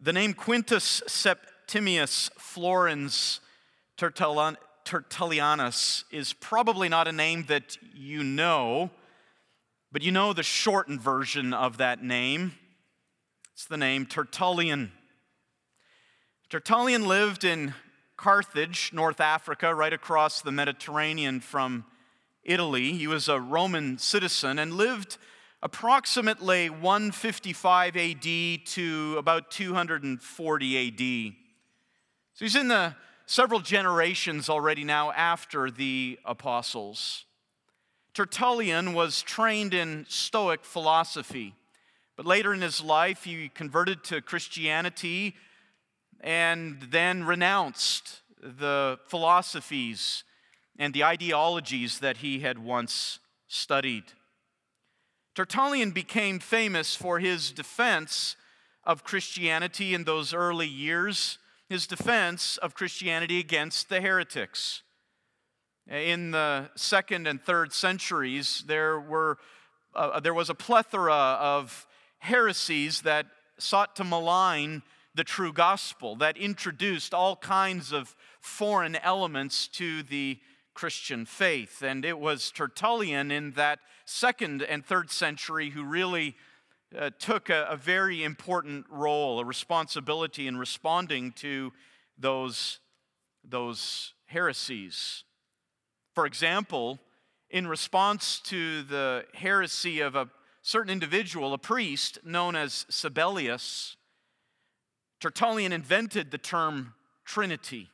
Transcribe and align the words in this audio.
The 0.00 0.12
name 0.12 0.32
Quintus 0.32 1.02
Septimius 1.08 2.30
Florens 2.38 3.40
Tertullianus 3.96 6.04
is 6.12 6.32
probably 6.34 6.88
not 6.88 7.08
a 7.08 7.12
name 7.12 7.46
that 7.48 7.76
you 7.96 8.22
know, 8.22 8.92
but 9.90 10.02
you 10.02 10.12
know 10.12 10.32
the 10.32 10.44
shortened 10.44 11.00
version 11.00 11.52
of 11.52 11.78
that 11.78 12.00
name. 12.00 12.52
It's 13.54 13.64
the 13.64 13.76
name 13.76 14.06
Tertullian. 14.06 14.92
Tertullian 16.48 17.08
lived 17.08 17.42
in 17.42 17.74
Carthage, 18.16 18.92
North 18.92 19.20
Africa, 19.20 19.74
right 19.74 19.92
across 19.92 20.40
the 20.40 20.52
Mediterranean 20.52 21.40
from 21.40 21.84
Italy. 22.44 22.92
He 22.92 23.08
was 23.08 23.28
a 23.28 23.40
Roman 23.40 23.98
citizen 23.98 24.60
and 24.60 24.74
lived 24.74 25.18
approximately 25.62 26.70
155 26.70 27.96
AD 27.96 28.66
to 28.66 29.16
about 29.18 29.50
240 29.50 30.88
AD. 30.88 31.34
So 32.34 32.44
he's 32.44 32.54
in 32.54 32.68
the 32.68 32.94
several 33.26 33.60
generations 33.60 34.48
already 34.48 34.84
now 34.84 35.10
after 35.12 35.70
the 35.70 36.18
apostles. 36.24 37.24
Tertullian 38.14 38.94
was 38.94 39.22
trained 39.22 39.74
in 39.74 40.06
Stoic 40.08 40.64
philosophy, 40.64 41.54
but 42.16 42.26
later 42.26 42.54
in 42.54 42.60
his 42.60 42.80
life 42.80 43.24
he 43.24 43.48
converted 43.48 44.04
to 44.04 44.22
Christianity 44.22 45.34
and 46.20 46.80
then 46.90 47.24
renounced 47.24 48.22
the 48.40 48.98
philosophies 49.06 50.24
and 50.78 50.94
the 50.94 51.04
ideologies 51.04 51.98
that 51.98 52.18
he 52.18 52.40
had 52.40 52.58
once 52.58 53.18
studied. 53.48 54.04
Tertullian 55.38 55.92
became 55.92 56.40
famous 56.40 56.96
for 56.96 57.20
his 57.20 57.52
defense 57.52 58.34
of 58.82 59.04
Christianity 59.04 59.94
in 59.94 60.02
those 60.02 60.34
early 60.34 60.66
years, 60.66 61.38
his 61.68 61.86
defense 61.86 62.56
of 62.56 62.74
Christianity 62.74 63.38
against 63.38 63.88
the 63.88 64.00
heretics. 64.00 64.82
In 65.88 66.32
the 66.32 66.70
second 66.74 67.28
and 67.28 67.40
third 67.40 67.72
centuries, 67.72 68.64
there, 68.66 68.98
were, 68.98 69.38
uh, 69.94 70.18
there 70.18 70.34
was 70.34 70.50
a 70.50 70.56
plethora 70.56 71.14
of 71.14 71.86
heresies 72.18 73.02
that 73.02 73.26
sought 73.60 73.94
to 73.94 74.02
malign 74.02 74.82
the 75.14 75.22
true 75.22 75.52
gospel, 75.52 76.16
that 76.16 76.36
introduced 76.36 77.14
all 77.14 77.36
kinds 77.36 77.92
of 77.92 78.16
foreign 78.40 78.96
elements 78.96 79.68
to 79.68 80.02
the 80.02 80.40
Christian 80.74 81.26
faith. 81.26 81.80
And 81.80 82.04
it 82.04 82.18
was 82.18 82.50
Tertullian 82.50 83.30
in 83.30 83.52
that 83.52 83.78
second 84.08 84.62
and 84.62 84.84
third 84.84 85.10
century 85.10 85.70
who 85.70 85.84
really 85.84 86.34
uh, 86.98 87.10
took 87.18 87.50
a, 87.50 87.66
a 87.68 87.76
very 87.76 88.24
important 88.24 88.86
role, 88.90 89.38
a 89.38 89.44
responsibility 89.44 90.46
in 90.46 90.56
responding 90.56 91.30
to 91.32 91.72
those, 92.16 92.80
those 93.44 94.14
heresies. 94.26 95.24
For 96.14 96.24
example, 96.24 96.98
in 97.50 97.66
response 97.66 98.40
to 98.44 98.82
the 98.82 99.24
heresy 99.34 100.00
of 100.00 100.16
a 100.16 100.30
certain 100.62 100.90
individual, 100.90 101.52
a 101.52 101.58
priest 101.58 102.18
known 102.24 102.56
as 102.56 102.86
Sabellius, 102.90 103.96
Tertullian 105.20 105.72
invented 105.72 106.30
the 106.30 106.38
term 106.38 106.94
Trinity 107.26 107.90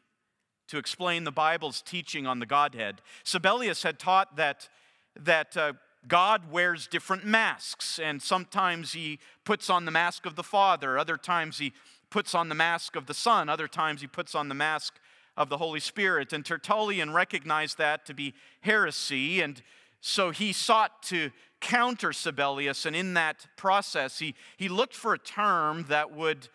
to 0.68 0.78
explain 0.78 1.24
the 1.24 1.32
Bible's 1.32 1.82
teaching 1.82 2.24
on 2.24 2.38
the 2.38 2.46
Godhead. 2.46 3.02
Sabellius 3.24 3.82
had 3.82 3.98
taught 3.98 4.36
that, 4.36 4.68
that 5.16 5.56
uh, 5.56 5.72
God 6.06 6.50
wears 6.50 6.86
different 6.86 7.24
masks, 7.24 7.98
and 7.98 8.20
sometimes 8.20 8.92
he 8.92 9.18
puts 9.44 9.70
on 9.70 9.84
the 9.84 9.90
mask 9.90 10.26
of 10.26 10.36
the 10.36 10.42
Father, 10.42 10.98
other 10.98 11.16
times 11.16 11.58
he 11.58 11.72
puts 12.10 12.34
on 12.34 12.48
the 12.48 12.54
mask 12.54 12.96
of 12.96 13.06
the 13.06 13.14
Son, 13.14 13.48
other 13.48 13.66
times 13.66 14.00
he 14.00 14.06
puts 14.06 14.34
on 14.34 14.48
the 14.48 14.54
mask 14.54 14.94
of 15.36 15.48
the 15.48 15.58
Holy 15.58 15.80
Spirit. 15.80 16.32
And 16.32 16.44
Tertullian 16.44 17.12
recognized 17.12 17.78
that 17.78 18.06
to 18.06 18.14
be 18.14 18.34
heresy, 18.60 19.40
and 19.40 19.62
so 20.00 20.30
he 20.30 20.52
sought 20.52 21.02
to 21.04 21.30
counter 21.60 22.10
Sabellius, 22.10 22.84
and 22.84 22.94
in 22.94 23.14
that 23.14 23.46
process, 23.56 24.18
he, 24.18 24.34
he 24.58 24.68
looked 24.68 24.94
for 24.94 25.14
a 25.14 25.18
term 25.18 25.86
that 25.88 26.14
would, 26.14 26.48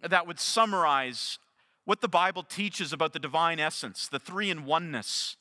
that 0.00 0.26
would 0.26 0.38
summarize 0.38 1.40
what 1.84 2.00
the 2.00 2.08
Bible 2.08 2.44
teaches 2.44 2.92
about 2.92 3.12
the 3.12 3.18
divine 3.18 3.58
essence, 3.58 4.06
the 4.06 4.20
three 4.20 4.50
in 4.50 4.64
oneness 4.64 5.36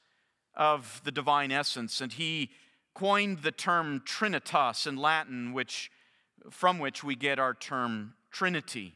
of 0.56 1.02
the 1.04 1.12
divine 1.12 1.52
essence. 1.52 2.02
And 2.02 2.14
he 2.14 2.50
coined 2.94 3.40
the 3.40 3.52
term 3.52 4.02
trinitas 4.06 4.86
in 4.86 4.96
Latin, 4.96 5.54
which, 5.54 5.92
from 6.50 6.80
which 6.80 7.04
we 7.04 7.16
get 7.16 7.40
our 7.40 7.54
term 7.54 8.14
Trinity. 8.32 8.96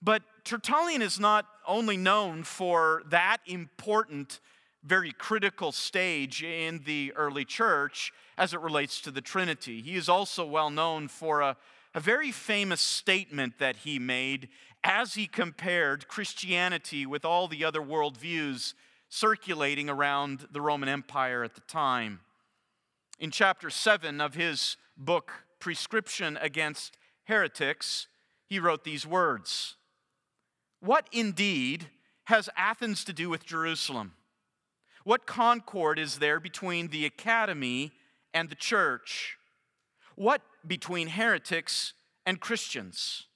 But 0.00 0.22
Tertullian 0.44 1.02
is 1.02 1.20
not 1.20 1.46
only 1.66 1.96
known 1.96 2.42
for 2.42 3.02
that 3.06 3.38
important, 3.46 4.40
very 4.82 5.12
critical 5.12 5.70
stage 5.70 6.42
in 6.42 6.82
the 6.84 7.12
early 7.14 7.44
church 7.44 8.12
as 8.36 8.52
it 8.52 8.60
relates 8.60 9.00
to 9.02 9.10
the 9.10 9.20
Trinity. 9.20 9.80
He 9.80 9.94
is 9.94 10.08
also 10.08 10.44
well 10.44 10.70
known 10.70 11.08
for 11.08 11.40
a, 11.40 11.56
a 11.94 12.00
very 12.00 12.32
famous 12.32 12.80
statement 12.80 13.58
that 13.58 13.76
he 13.76 13.98
made 13.98 14.48
as 14.82 15.14
he 15.14 15.28
compared 15.28 16.08
Christianity 16.08 17.06
with 17.06 17.24
all 17.24 17.46
the 17.46 17.64
other 17.64 17.80
worldviews 17.80 18.74
circulating 19.08 19.88
around 19.88 20.48
the 20.50 20.60
Roman 20.60 20.88
Empire 20.88 21.44
at 21.44 21.54
the 21.54 21.60
time. 21.62 22.20
In 23.22 23.30
chapter 23.30 23.70
7 23.70 24.20
of 24.20 24.34
his 24.34 24.76
book, 24.96 25.44
Prescription 25.60 26.36
Against 26.42 26.96
Heretics, 27.22 28.08
he 28.48 28.58
wrote 28.58 28.82
these 28.82 29.06
words 29.06 29.76
What 30.80 31.06
indeed 31.12 31.86
has 32.24 32.50
Athens 32.56 33.04
to 33.04 33.12
do 33.12 33.30
with 33.30 33.46
Jerusalem? 33.46 34.14
What 35.04 35.24
concord 35.24 36.00
is 36.00 36.18
there 36.18 36.40
between 36.40 36.88
the 36.88 37.06
academy 37.06 37.92
and 38.34 38.50
the 38.50 38.56
church? 38.56 39.38
What 40.16 40.42
between 40.66 41.06
heretics 41.06 41.92
and 42.26 42.40
Christians? 42.40 43.26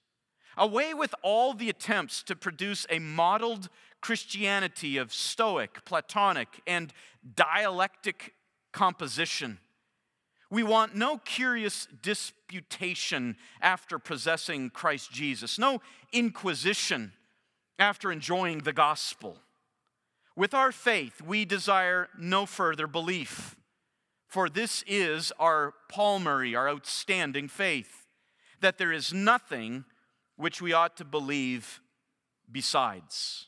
Away 0.56 0.94
with 0.94 1.14
all 1.22 1.54
the 1.54 1.70
attempts 1.70 2.24
to 2.24 2.34
produce 2.34 2.86
a 2.90 2.98
modeled 2.98 3.68
Christianity 4.00 4.96
of 4.96 5.14
Stoic, 5.14 5.84
Platonic, 5.84 6.60
and 6.66 6.92
dialectic 7.36 8.32
composition. 8.72 9.60
We 10.50 10.62
want 10.62 10.94
no 10.94 11.18
curious 11.18 11.88
disputation 12.02 13.36
after 13.60 13.98
possessing 13.98 14.70
Christ 14.70 15.10
Jesus, 15.10 15.58
no 15.58 15.80
inquisition 16.12 17.12
after 17.78 18.12
enjoying 18.12 18.60
the 18.60 18.72
gospel. 18.72 19.38
With 20.36 20.54
our 20.54 20.70
faith, 20.70 21.20
we 21.20 21.44
desire 21.44 22.08
no 22.18 22.46
further 22.46 22.86
belief, 22.86 23.56
for 24.28 24.48
this 24.48 24.84
is 24.86 25.32
our 25.38 25.74
palmary, 25.90 26.56
our 26.56 26.68
outstanding 26.68 27.48
faith, 27.48 28.06
that 28.60 28.78
there 28.78 28.92
is 28.92 29.12
nothing 29.12 29.84
which 30.36 30.60
we 30.60 30.72
ought 30.72 30.96
to 30.98 31.04
believe 31.04 31.80
besides. 32.50 33.46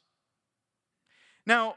Now, 1.47 1.76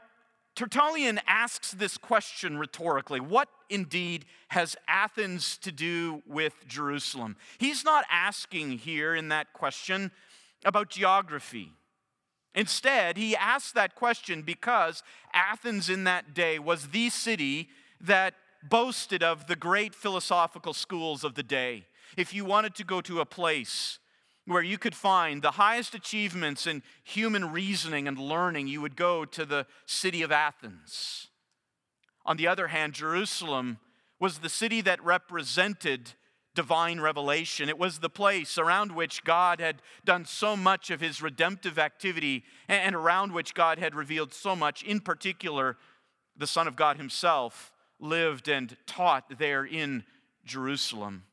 Tertullian 0.54 1.20
asks 1.26 1.72
this 1.72 1.96
question 1.96 2.58
rhetorically 2.58 3.20
What 3.20 3.48
indeed 3.70 4.26
has 4.48 4.76
Athens 4.86 5.56
to 5.58 5.72
do 5.72 6.22
with 6.26 6.54
Jerusalem? 6.66 7.36
He's 7.58 7.84
not 7.84 8.04
asking 8.10 8.78
here 8.78 9.14
in 9.14 9.28
that 9.28 9.52
question 9.52 10.10
about 10.64 10.90
geography. 10.90 11.72
Instead, 12.54 13.16
he 13.16 13.34
asks 13.34 13.72
that 13.72 13.94
question 13.94 14.42
because 14.42 15.02
Athens 15.32 15.88
in 15.88 16.04
that 16.04 16.34
day 16.34 16.58
was 16.58 16.88
the 16.88 17.08
city 17.08 17.70
that 18.00 18.34
boasted 18.62 19.22
of 19.22 19.46
the 19.46 19.56
great 19.56 19.94
philosophical 19.94 20.74
schools 20.74 21.24
of 21.24 21.34
the 21.34 21.42
day. 21.42 21.86
If 22.16 22.34
you 22.34 22.44
wanted 22.44 22.74
to 22.74 22.84
go 22.84 23.00
to 23.00 23.20
a 23.20 23.26
place 23.26 23.98
where 24.46 24.62
you 24.62 24.78
could 24.78 24.94
find 24.94 25.40
the 25.40 25.52
highest 25.52 25.94
achievements 25.94 26.66
in 26.66 26.82
human 27.04 27.52
reasoning 27.52 28.08
and 28.08 28.18
learning, 28.18 28.66
you 28.66 28.80
would 28.80 28.96
go 28.96 29.24
to 29.24 29.44
the 29.44 29.66
city 29.86 30.22
of 30.22 30.32
Athens. 30.32 31.28
On 32.24 32.36
the 32.36 32.48
other 32.48 32.68
hand, 32.68 32.92
Jerusalem 32.94 33.78
was 34.18 34.38
the 34.38 34.48
city 34.48 34.80
that 34.80 35.02
represented 35.04 36.12
divine 36.54 37.00
revelation. 37.00 37.68
It 37.68 37.78
was 37.78 37.98
the 37.98 38.10
place 38.10 38.58
around 38.58 38.92
which 38.92 39.24
God 39.24 39.60
had 39.60 39.80
done 40.04 40.24
so 40.24 40.56
much 40.56 40.90
of 40.90 41.00
his 41.00 41.22
redemptive 41.22 41.78
activity 41.78 42.44
and 42.68 42.94
around 42.94 43.32
which 43.32 43.54
God 43.54 43.78
had 43.78 43.94
revealed 43.94 44.34
so 44.34 44.54
much. 44.54 44.82
In 44.82 45.00
particular, 45.00 45.76
the 46.36 46.46
Son 46.46 46.68
of 46.68 46.76
God 46.76 46.96
himself 46.96 47.72
lived 47.98 48.48
and 48.48 48.76
taught 48.86 49.38
there 49.38 49.64
in 49.64 50.04
Jerusalem. 50.44 51.24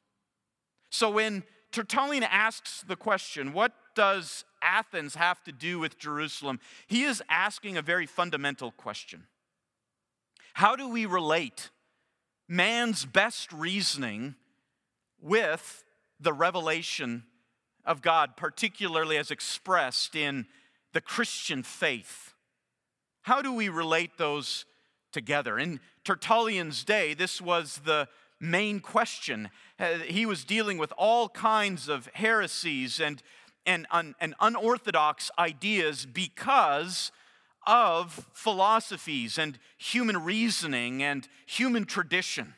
So 0.90 1.10
when 1.10 1.44
Tertullian 1.72 2.24
asks 2.24 2.84
the 2.88 2.96
question 2.96 3.54
what 3.54 3.74
does 3.96 4.46
Athens 4.62 5.16
have 5.16 5.44
to 5.44 5.52
do 5.52 5.80
with 5.80 6.00
Jerusalem? 6.00 6.60
He 6.88 7.04
is 7.04 7.22
asking 7.30 7.78
a 7.78 7.82
very 7.82 8.06
fundamental 8.06 8.72
question. 8.72 9.26
How 10.54 10.76
do 10.76 10.90
we 10.90 11.06
relate 11.06 11.70
man's 12.48 13.06
best 13.06 13.54
reasoning 13.54 14.36
with 15.22 15.84
the 16.20 16.34
revelation 16.34 17.24
of 17.86 18.02
God, 18.02 18.36
particularly 18.36 19.18
as 19.18 19.32
expressed 19.32 20.16
in 20.16 20.48
the 20.94 21.02
Christian 21.02 21.64
faith. 21.64 22.34
How 23.22 23.42
do 23.42 23.54
we 23.54 23.70
relate 23.70 24.18
those 24.18 24.66
together? 25.12 25.58
In 25.58 25.80
Tertullian's 26.04 26.84
day, 26.84 27.14
this 27.14 27.42
was 27.42 27.82
the 27.86 28.08
main 28.40 28.80
question. 28.80 29.50
Uh, 29.80 30.00
he 30.00 30.26
was 30.26 30.44
dealing 30.44 30.78
with 30.78 30.94
all 30.98 31.30
kinds 31.30 31.90
of 31.90 32.08
heresies 32.14 33.00
and, 33.00 33.22
and, 33.66 33.88
and 33.92 34.36
unorthodox 34.40 35.30
ideas 35.38 36.06
because 36.06 37.12
of 37.68 38.28
philosophies 38.34 39.38
and 39.38 39.60
human 39.78 40.24
reasoning 40.24 41.04
and 41.04 41.28
human 41.46 41.86
tradition. 41.86 42.56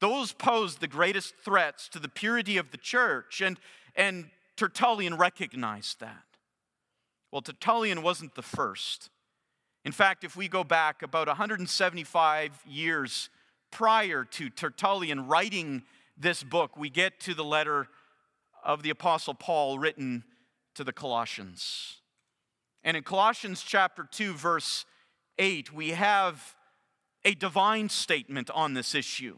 Those 0.00 0.32
posed 0.32 0.80
the 0.80 0.88
greatest 0.88 1.34
threats 1.44 1.88
to 1.90 1.98
the 1.98 2.08
purity 2.08 2.56
of 2.56 2.70
the 2.70 2.78
church, 2.78 3.42
and, 3.42 3.58
and 3.94 4.30
Tertullian 4.56 5.16
recognized 5.16 6.00
that. 6.00 6.24
Well, 7.30 7.42
Tertullian 7.42 8.02
wasn't 8.02 8.34
the 8.34 8.42
first. 8.42 9.10
In 9.84 9.92
fact, 9.92 10.24
if 10.24 10.36
we 10.36 10.48
go 10.48 10.64
back 10.64 11.02
about 11.02 11.26
175 11.28 12.62
years 12.66 13.28
prior 13.70 14.24
to 14.24 14.50
Tertullian 14.50 15.26
writing 15.26 15.82
this 16.16 16.42
book, 16.42 16.76
we 16.76 16.90
get 16.90 17.20
to 17.20 17.34
the 17.34 17.44
letter 17.44 17.88
of 18.64 18.82
the 18.82 18.90
Apostle 18.90 19.34
Paul 19.34 19.78
written 19.78 20.24
to 20.74 20.84
the 20.84 20.92
Colossians. 20.92 22.00
And 22.82 22.96
in 22.96 23.02
Colossians 23.02 23.62
chapter 23.62 24.06
2, 24.10 24.34
verse 24.34 24.84
8, 25.38 25.72
we 25.72 25.90
have 25.90 26.54
a 27.24 27.34
divine 27.34 27.88
statement 27.88 28.50
on 28.50 28.74
this 28.74 28.94
issue. 28.94 29.36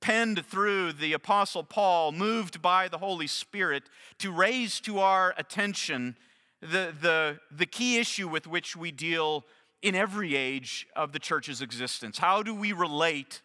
Penned 0.00 0.44
through 0.44 0.92
the 0.92 1.12
Apostle 1.12 1.62
Paul, 1.62 2.12
moved 2.12 2.60
by 2.60 2.88
the 2.88 2.98
Holy 2.98 3.26
Spirit 3.26 3.84
to 4.18 4.30
raise 4.30 4.80
to 4.80 4.98
our 4.98 5.34
attention 5.38 6.16
the, 6.60 6.92
the, 7.00 7.38
the 7.50 7.66
key 7.66 7.98
issue 7.98 8.28
with 8.28 8.46
which 8.46 8.76
we 8.76 8.90
deal 8.90 9.44
in 9.86 9.94
every 9.94 10.34
age 10.34 10.84
of 10.96 11.12
the 11.12 11.18
church's 11.20 11.62
existence. 11.62 12.18
How 12.18 12.42
do 12.42 12.52
we 12.52 12.72
relate 12.72 13.40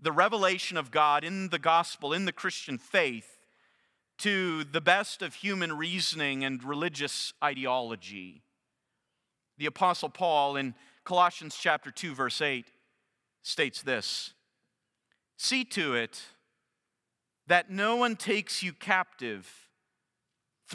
the 0.00 0.10
revelation 0.10 0.78
of 0.78 0.90
God 0.90 1.22
in 1.22 1.50
the 1.50 1.58
gospel, 1.58 2.14
in 2.14 2.24
the 2.24 2.32
Christian 2.32 2.78
faith, 2.78 3.40
to 4.18 4.64
the 4.64 4.80
best 4.80 5.20
of 5.20 5.34
human 5.34 5.76
reasoning 5.76 6.44
and 6.44 6.64
religious 6.64 7.34
ideology. 7.42 8.40
The 9.58 9.66
Apostle 9.66 10.08
Paul 10.08 10.56
in 10.56 10.74
Colossians 11.04 11.58
chapter 11.60 11.90
2, 11.90 12.14
verse 12.14 12.40
8 12.40 12.66
states 13.42 13.82
this 13.82 14.32
See 15.36 15.62
to 15.64 15.94
it 15.94 16.22
that 17.46 17.70
no 17.70 17.96
one 17.96 18.16
takes 18.16 18.62
you 18.62 18.72
captive 18.72 19.63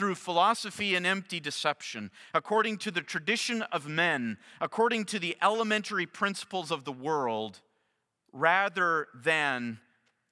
through 0.00 0.14
philosophy 0.14 0.94
and 0.94 1.06
empty 1.06 1.38
deception, 1.38 2.10
according 2.32 2.78
to 2.78 2.90
the 2.90 3.02
tradition 3.02 3.60
of 3.70 3.86
men, 3.86 4.38
according 4.58 5.04
to 5.04 5.18
the 5.18 5.36
elementary 5.42 6.06
principles 6.06 6.70
of 6.70 6.86
the 6.86 6.92
world, 6.92 7.60
rather 8.32 9.08
than 9.14 9.78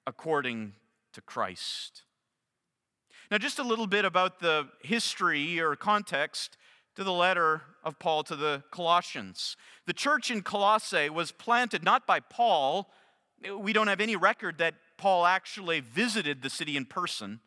according 0.07 0.73
to 1.13 1.21
Christ. 1.21 2.05
Now, 3.31 3.37
just 3.37 3.59
a 3.59 3.63
little 3.63 3.87
bit 3.87 4.07
about 4.07 4.41
the 4.41 4.69
history 4.83 5.61
or 5.61 5.77
context 5.77 6.57
to 6.97 7.05
the 7.05 7.13
letter 7.13 7.61
of 7.85 7.99
Paul 7.99 8.23
to 8.23 8.37
the 8.37 8.63
Colossians. 8.71 9.55
The 9.85 9.93
church 9.93 10.31
in 10.31 10.41
Colossae 10.41 11.11
was 11.11 11.31
planted 11.31 11.85
not 11.85 12.07
by 12.07 12.21
Paul, 12.21 12.91
we 13.61 13.75
don't 13.75 13.89
have 13.89 14.01
any 14.01 14.17
record 14.17 14.57
that 14.59 14.77
Paul 14.97 15.27
actually 15.27 15.81
visited 15.81 16.41
the 16.41 16.49
city 16.49 16.75
in 16.75 16.87
person. 16.87 17.41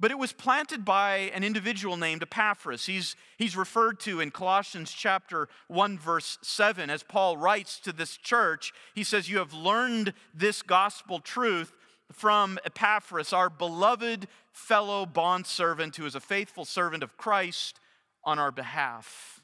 But 0.00 0.12
it 0.12 0.18
was 0.18 0.32
planted 0.32 0.84
by 0.84 1.30
an 1.34 1.42
individual 1.42 1.96
named 1.96 2.22
Epaphras. 2.22 2.86
He's, 2.86 3.16
he's 3.36 3.56
referred 3.56 3.98
to 4.00 4.20
in 4.20 4.30
Colossians 4.30 4.92
chapter 4.92 5.48
1, 5.66 5.98
verse 5.98 6.38
7, 6.42 6.88
as 6.88 7.02
Paul 7.02 7.36
writes 7.36 7.80
to 7.80 7.92
this 7.92 8.16
church. 8.16 8.72
He 8.94 9.02
says, 9.02 9.28
You 9.28 9.38
have 9.38 9.52
learned 9.52 10.14
this 10.32 10.62
gospel 10.62 11.18
truth 11.18 11.72
from 12.12 12.58
Epaphras, 12.64 13.32
our 13.32 13.50
beloved 13.50 14.28
fellow 14.52 15.04
bondservant 15.04 15.96
who 15.96 16.06
is 16.06 16.14
a 16.14 16.20
faithful 16.20 16.64
servant 16.64 17.02
of 17.02 17.16
Christ 17.16 17.80
on 18.24 18.38
our 18.38 18.52
behalf. 18.52 19.40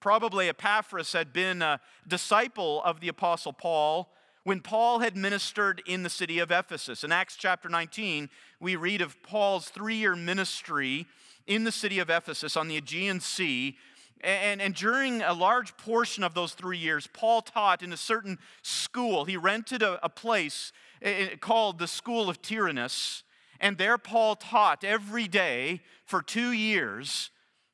Probably 0.00 0.48
Epaphras 0.48 1.12
had 1.12 1.32
been 1.32 1.62
a 1.62 1.80
disciple 2.06 2.82
of 2.84 3.00
the 3.00 3.08
Apostle 3.08 3.52
Paul 3.52 4.12
when 4.48 4.60
Paul 4.60 5.00
had 5.00 5.14
ministered 5.14 5.82
in 5.84 6.04
the 6.04 6.08
city 6.08 6.38
of 6.38 6.50
Ephesus. 6.50 7.04
In 7.04 7.12
Acts 7.12 7.36
chapter 7.36 7.68
19, 7.68 8.30
we 8.60 8.76
read 8.76 9.02
of 9.02 9.22
Paul's 9.22 9.68
three 9.68 9.96
year 9.96 10.16
ministry 10.16 11.04
in 11.46 11.64
the 11.64 11.70
city 11.70 11.98
of 11.98 12.08
Ephesus 12.08 12.56
on 12.56 12.66
the 12.66 12.78
Aegean 12.78 13.20
Sea. 13.20 13.76
And, 14.22 14.62
and 14.62 14.74
during 14.74 15.20
a 15.20 15.34
large 15.34 15.76
portion 15.76 16.24
of 16.24 16.32
those 16.32 16.54
three 16.54 16.78
years, 16.78 17.06
Paul 17.12 17.42
taught 17.42 17.82
in 17.82 17.92
a 17.92 17.96
certain 17.98 18.38
school. 18.62 19.26
He 19.26 19.36
rented 19.36 19.82
a, 19.82 20.02
a 20.02 20.08
place 20.08 20.72
eh, 21.02 21.28
eh, 21.32 21.36
called 21.36 21.78
the 21.78 21.86
School 21.86 22.30
of 22.30 22.40
Tyrannus. 22.40 23.24
And 23.60 23.76
there, 23.76 23.98
Paul 23.98 24.34
taught 24.34 24.82
every 24.82 25.28
day 25.28 25.82
for 26.06 26.22
two 26.22 26.52
years 26.52 27.30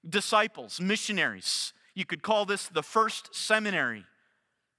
disciples, 0.09 0.81
missionaries. 0.81 1.73
You 1.95 2.05
could 2.05 2.25
call 2.25 2.47
this 2.47 2.67
the 2.67 2.83
first 2.83 3.33
seminary. 3.33 4.07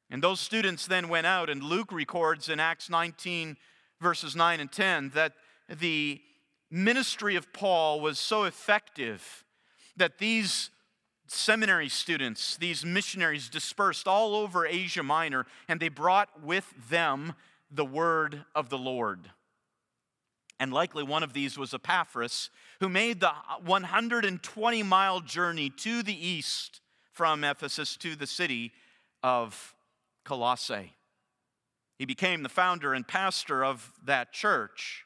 And 0.10 0.22
those 0.22 0.40
students 0.40 0.86
then 0.86 1.10
went 1.10 1.28
out, 1.28 1.50
and 1.50 1.63
Luke 1.63 1.92
records 1.92 2.50
in 2.50 2.60
Acts 2.60 2.90
19, 2.90 3.57
verses 4.00 4.36
9 4.36 4.60
and 4.60 4.72
10, 4.72 5.10
that 5.16 5.34
the 5.68 6.22
ministry 6.69 7.36
of 7.36 7.52
Paul 7.54 8.00
was 8.02 8.19
so 8.19 8.44
effective 8.44 9.44
that 9.98 10.19
these 10.19 10.69
seminary 11.28 11.90
students, 11.90 12.57
these 12.57 12.86
missionaries, 12.86 13.50
dispersed 13.50 14.07
all 14.07 14.36
over 14.36 14.66
Asia 14.66 15.04
Minor, 15.04 15.46
and 15.68 15.80
they 15.80 15.90
brought 15.90 16.44
with 16.44 16.72
them 16.90 17.34
the 17.72 17.86
word 17.86 18.46
of 18.54 18.69
the 18.69 18.78
Lord. 18.78 19.31
And 20.60 20.72
likely 20.72 21.04
one 21.04 21.24
of 21.24 21.34
these 21.34 21.58
was 21.58 21.74
Epaphras, 21.74 22.50
who 22.80 22.90
made 22.90 23.19
the 23.19 23.31
120 23.63 24.84
mile 24.84 25.19
journey 25.19 25.69
to 25.69 26.04
the 26.04 26.28
east 26.28 26.80
from 27.12 27.44
Ephesus 27.44 27.98
to 27.98 28.16
the 28.16 28.28
city 28.28 28.72
of 29.24 29.75
Colossae. 30.25 30.94
He 31.98 32.06
became 32.06 32.44
the 32.44 32.50
founder 32.50 32.94
and 32.94 33.07
pastor 33.07 33.63
of 33.63 33.94
that 34.04 34.33
church. 34.33 35.06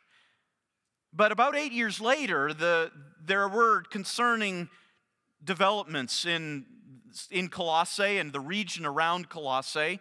But 1.14 1.32
about 1.32 1.56
eight 1.56 1.72
years 1.72 2.02
later, 2.02 2.54
the, 2.54 2.92
there 3.24 3.48
were 3.48 3.84
concerning 3.84 4.70
developments 5.44 6.26
in, 6.26 6.66
in 7.30 7.50
Colossae 7.50 8.18
and 8.18 8.34
the 8.34 8.40
region 8.40 8.86
around 8.86 9.30
Colossae. 9.30 10.00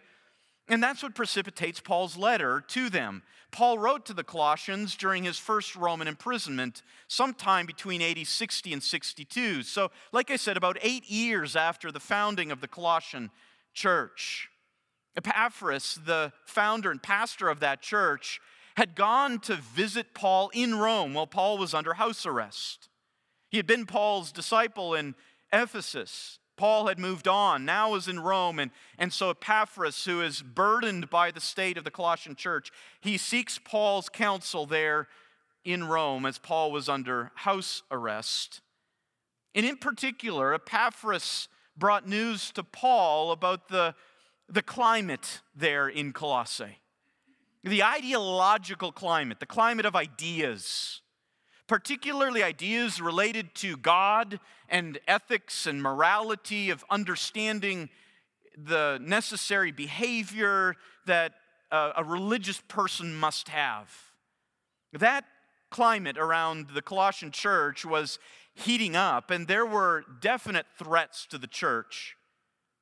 And 0.67 0.83
that's 0.83 1.01
what 1.01 1.15
precipitates 1.15 1.79
Paul's 1.79 2.15
letter 2.15 2.63
to 2.69 2.89
them. 2.89 3.23
Paul 3.51 3.79
wrote 3.79 4.05
to 4.05 4.13
the 4.13 4.23
Colossians 4.23 4.95
during 4.95 5.23
his 5.23 5.39
first 5.39 5.75
Roman 5.75 6.07
imprisonment, 6.07 6.83
sometime 7.07 7.65
between 7.65 8.01
AD 8.01 8.27
60 8.27 8.73
and 8.73 8.83
62. 8.83 9.63
So, 9.63 9.89
like 10.11 10.29
I 10.29 10.35
said, 10.35 10.55
about 10.55 10.77
eight 10.83 11.09
years 11.09 11.55
after 11.55 11.91
the 11.91 11.99
founding 11.99 12.51
of 12.51 12.61
the 12.61 12.67
Colossian 12.67 13.31
church. 13.73 14.49
Epaphras, 15.19 15.99
the 16.05 16.31
founder 16.45 16.91
and 16.91 17.03
pastor 17.03 17.49
of 17.49 17.59
that 17.59 17.81
church, 17.81 18.39
had 18.77 18.95
gone 18.95 19.39
to 19.39 19.55
visit 19.55 20.13
Paul 20.13 20.49
in 20.53 20.75
Rome 20.75 21.13
while 21.13 21.27
Paul 21.27 21.57
was 21.57 21.73
under 21.73 21.95
house 21.95 22.25
arrest. 22.25 22.87
He 23.49 23.57
had 23.57 23.67
been 23.67 23.85
Paul's 23.85 24.31
disciple 24.31 24.93
in 24.93 25.15
Ephesus. 25.51 26.39
Paul 26.55 26.87
had 26.87 26.99
moved 26.99 27.27
on, 27.27 27.65
now 27.65 27.91
was 27.91 28.07
in 28.07 28.19
Rome, 28.19 28.59
and, 28.59 28.71
and 28.97 29.11
so 29.11 29.31
Epaphras, 29.31 30.05
who 30.05 30.21
is 30.21 30.41
burdened 30.41 31.09
by 31.09 31.31
the 31.31 31.41
state 31.41 31.77
of 31.77 31.83
the 31.83 31.91
Colossian 31.91 32.35
church, 32.35 32.71
he 33.01 33.17
seeks 33.17 33.59
Paul's 33.59 34.07
counsel 34.09 34.65
there 34.65 35.07
in 35.65 35.85
Rome 35.85 36.25
as 36.25 36.37
Paul 36.37 36.71
was 36.71 36.87
under 36.87 37.31
house 37.35 37.83
arrest. 37.91 38.61
And 39.55 39.65
in 39.65 39.77
particular, 39.77 40.53
Epaphras 40.53 41.49
brought 41.77 42.07
news 42.07 42.51
to 42.51 42.63
Paul 42.63 43.31
about 43.31 43.69
the, 43.69 43.95
the 44.49 44.61
climate 44.61 45.41
there 45.55 45.87
in 45.87 46.11
Colossae, 46.13 46.79
the 47.63 47.83
ideological 47.83 48.91
climate, 48.91 49.39
the 49.39 49.45
climate 49.45 49.85
of 49.85 49.95
ideas 49.95 51.01
particularly 51.69 52.41
ideas 52.41 52.99
related 52.99 53.53
to 53.53 53.77
God 53.77 54.39
and 54.67 54.99
ethics 55.07 55.67
and 55.67 55.81
morality, 55.81 56.71
of 56.71 56.83
understanding 56.89 57.89
the 58.57 58.99
necessary 59.01 59.71
behavior 59.71 60.75
that 61.05 61.33
uh, 61.71 61.93
a 61.95 62.03
religious 62.03 62.61
person 62.67 63.15
must 63.15 63.49
have. 63.49 63.95
That 64.93 65.25
climate 65.69 66.17
around 66.17 66.71
the 66.73 66.81
Colossian 66.81 67.29
church 67.29 67.85
was 67.85 68.17
heating 68.55 68.95
up, 68.95 69.29
and 69.29 69.47
there 69.47 69.65
were 69.65 70.03
definite 70.19 70.65
threats 70.77 71.27
to 71.27 71.37
the 71.37 71.47
church. 71.47 72.17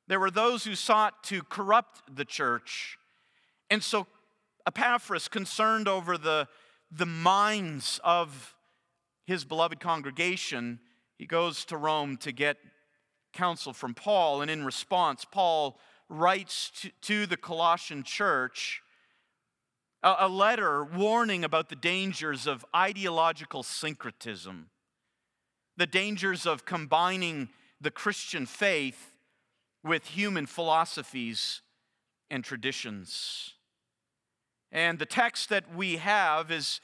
There 0.08 0.20
were 0.20 0.32
those 0.32 0.64
who 0.64 0.76
sought 0.76 1.24
to 1.26 1.44
corrupt 1.44 2.16
the 2.16 2.26
church. 2.26 2.98
And 3.70 3.84
so 3.84 4.08
Epaphras, 4.66 5.28
concerned 5.28 5.88
over 5.88 6.18
the, 6.18 6.48
the 6.92 7.06
minds 7.06 8.00
of 8.04 8.56
his 9.26 9.46
beloved 9.46 9.80
congregation, 9.80 10.80
he 11.18 11.26
goes 11.26 11.66
to 11.66 11.78
Rome 11.78 12.18
to 12.18 12.32
get 12.32 12.58
counsel 13.34 13.74
from 13.74 13.94
Paul. 13.94 14.42
And 14.42 14.50
in 14.50 14.66
response, 14.66 15.26
Paul 15.26 15.80
writes 16.10 16.72
to, 16.82 16.90
to 17.02 17.26
the 17.26 17.38
Colossian 17.38 18.04
church 18.04 18.82
a, 20.04 20.16
a 20.20 20.28
letter 20.30 20.84
warning 20.84 21.44
about 21.44 21.70
the 21.70 21.76
dangers 21.76 22.48
of 22.48 22.66
ideological 22.76 23.64
syncretism, 23.64 24.70
the 25.76 25.88
dangers 25.88 26.46
of 26.46 26.66
combining 26.66 27.50
the 27.82 27.92
Christian 27.92 28.46
faith 28.46 29.14
with 29.88 30.08
human 30.08 30.46
philosophies 30.46 31.62
and 32.29 32.44
traditions. 32.44 33.53
And 34.72 35.00
the 35.00 35.06
text 35.06 35.50
that 35.50 35.74
we 35.75 35.98
have 35.98 36.51
is, 36.51 36.82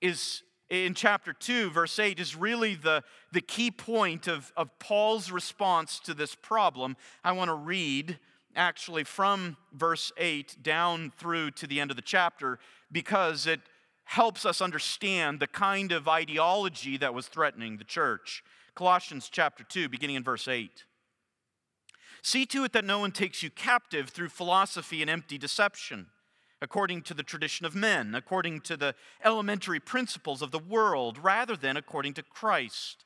is 0.00 0.42
in 0.70 0.94
chapter 0.94 1.32
2, 1.32 1.70
verse 1.70 1.98
8, 1.98 2.20
is 2.20 2.36
really 2.36 2.74
the, 2.74 3.02
the 3.32 3.40
key 3.40 3.70
point 3.70 4.28
of, 4.28 4.52
of 4.56 4.78
Paul's 4.78 5.30
response 5.30 5.98
to 6.00 6.14
this 6.14 6.34
problem. 6.34 6.96
I 7.22 7.32
want 7.32 7.48
to 7.48 7.54
read 7.54 8.18
actually 8.56 9.04
from 9.04 9.56
verse 9.72 10.12
8 10.16 10.62
down 10.62 11.12
through 11.16 11.50
to 11.52 11.66
the 11.66 11.80
end 11.80 11.90
of 11.90 11.96
the 11.96 12.02
chapter 12.02 12.58
because 12.92 13.46
it 13.46 13.60
helps 14.04 14.46
us 14.46 14.60
understand 14.60 15.40
the 15.40 15.46
kind 15.46 15.90
of 15.90 16.06
ideology 16.06 16.96
that 16.98 17.14
was 17.14 17.26
threatening 17.26 17.78
the 17.78 17.84
church. 17.84 18.44
Colossians 18.74 19.28
chapter 19.30 19.64
2, 19.64 19.88
beginning 19.88 20.16
in 20.16 20.22
verse 20.22 20.46
8. 20.46 20.84
See 22.24 22.46
to 22.46 22.64
it 22.64 22.72
that 22.72 22.86
no 22.86 23.00
one 23.00 23.12
takes 23.12 23.42
you 23.42 23.50
captive 23.50 24.08
through 24.08 24.30
philosophy 24.30 25.02
and 25.02 25.10
empty 25.10 25.36
deception, 25.36 26.06
according 26.62 27.02
to 27.02 27.12
the 27.12 27.22
tradition 27.22 27.66
of 27.66 27.74
men, 27.74 28.14
according 28.14 28.62
to 28.62 28.78
the 28.78 28.94
elementary 29.22 29.78
principles 29.78 30.40
of 30.40 30.50
the 30.50 30.58
world, 30.58 31.18
rather 31.18 31.54
than 31.54 31.76
according 31.76 32.14
to 32.14 32.22
Christ. 32.22 33.04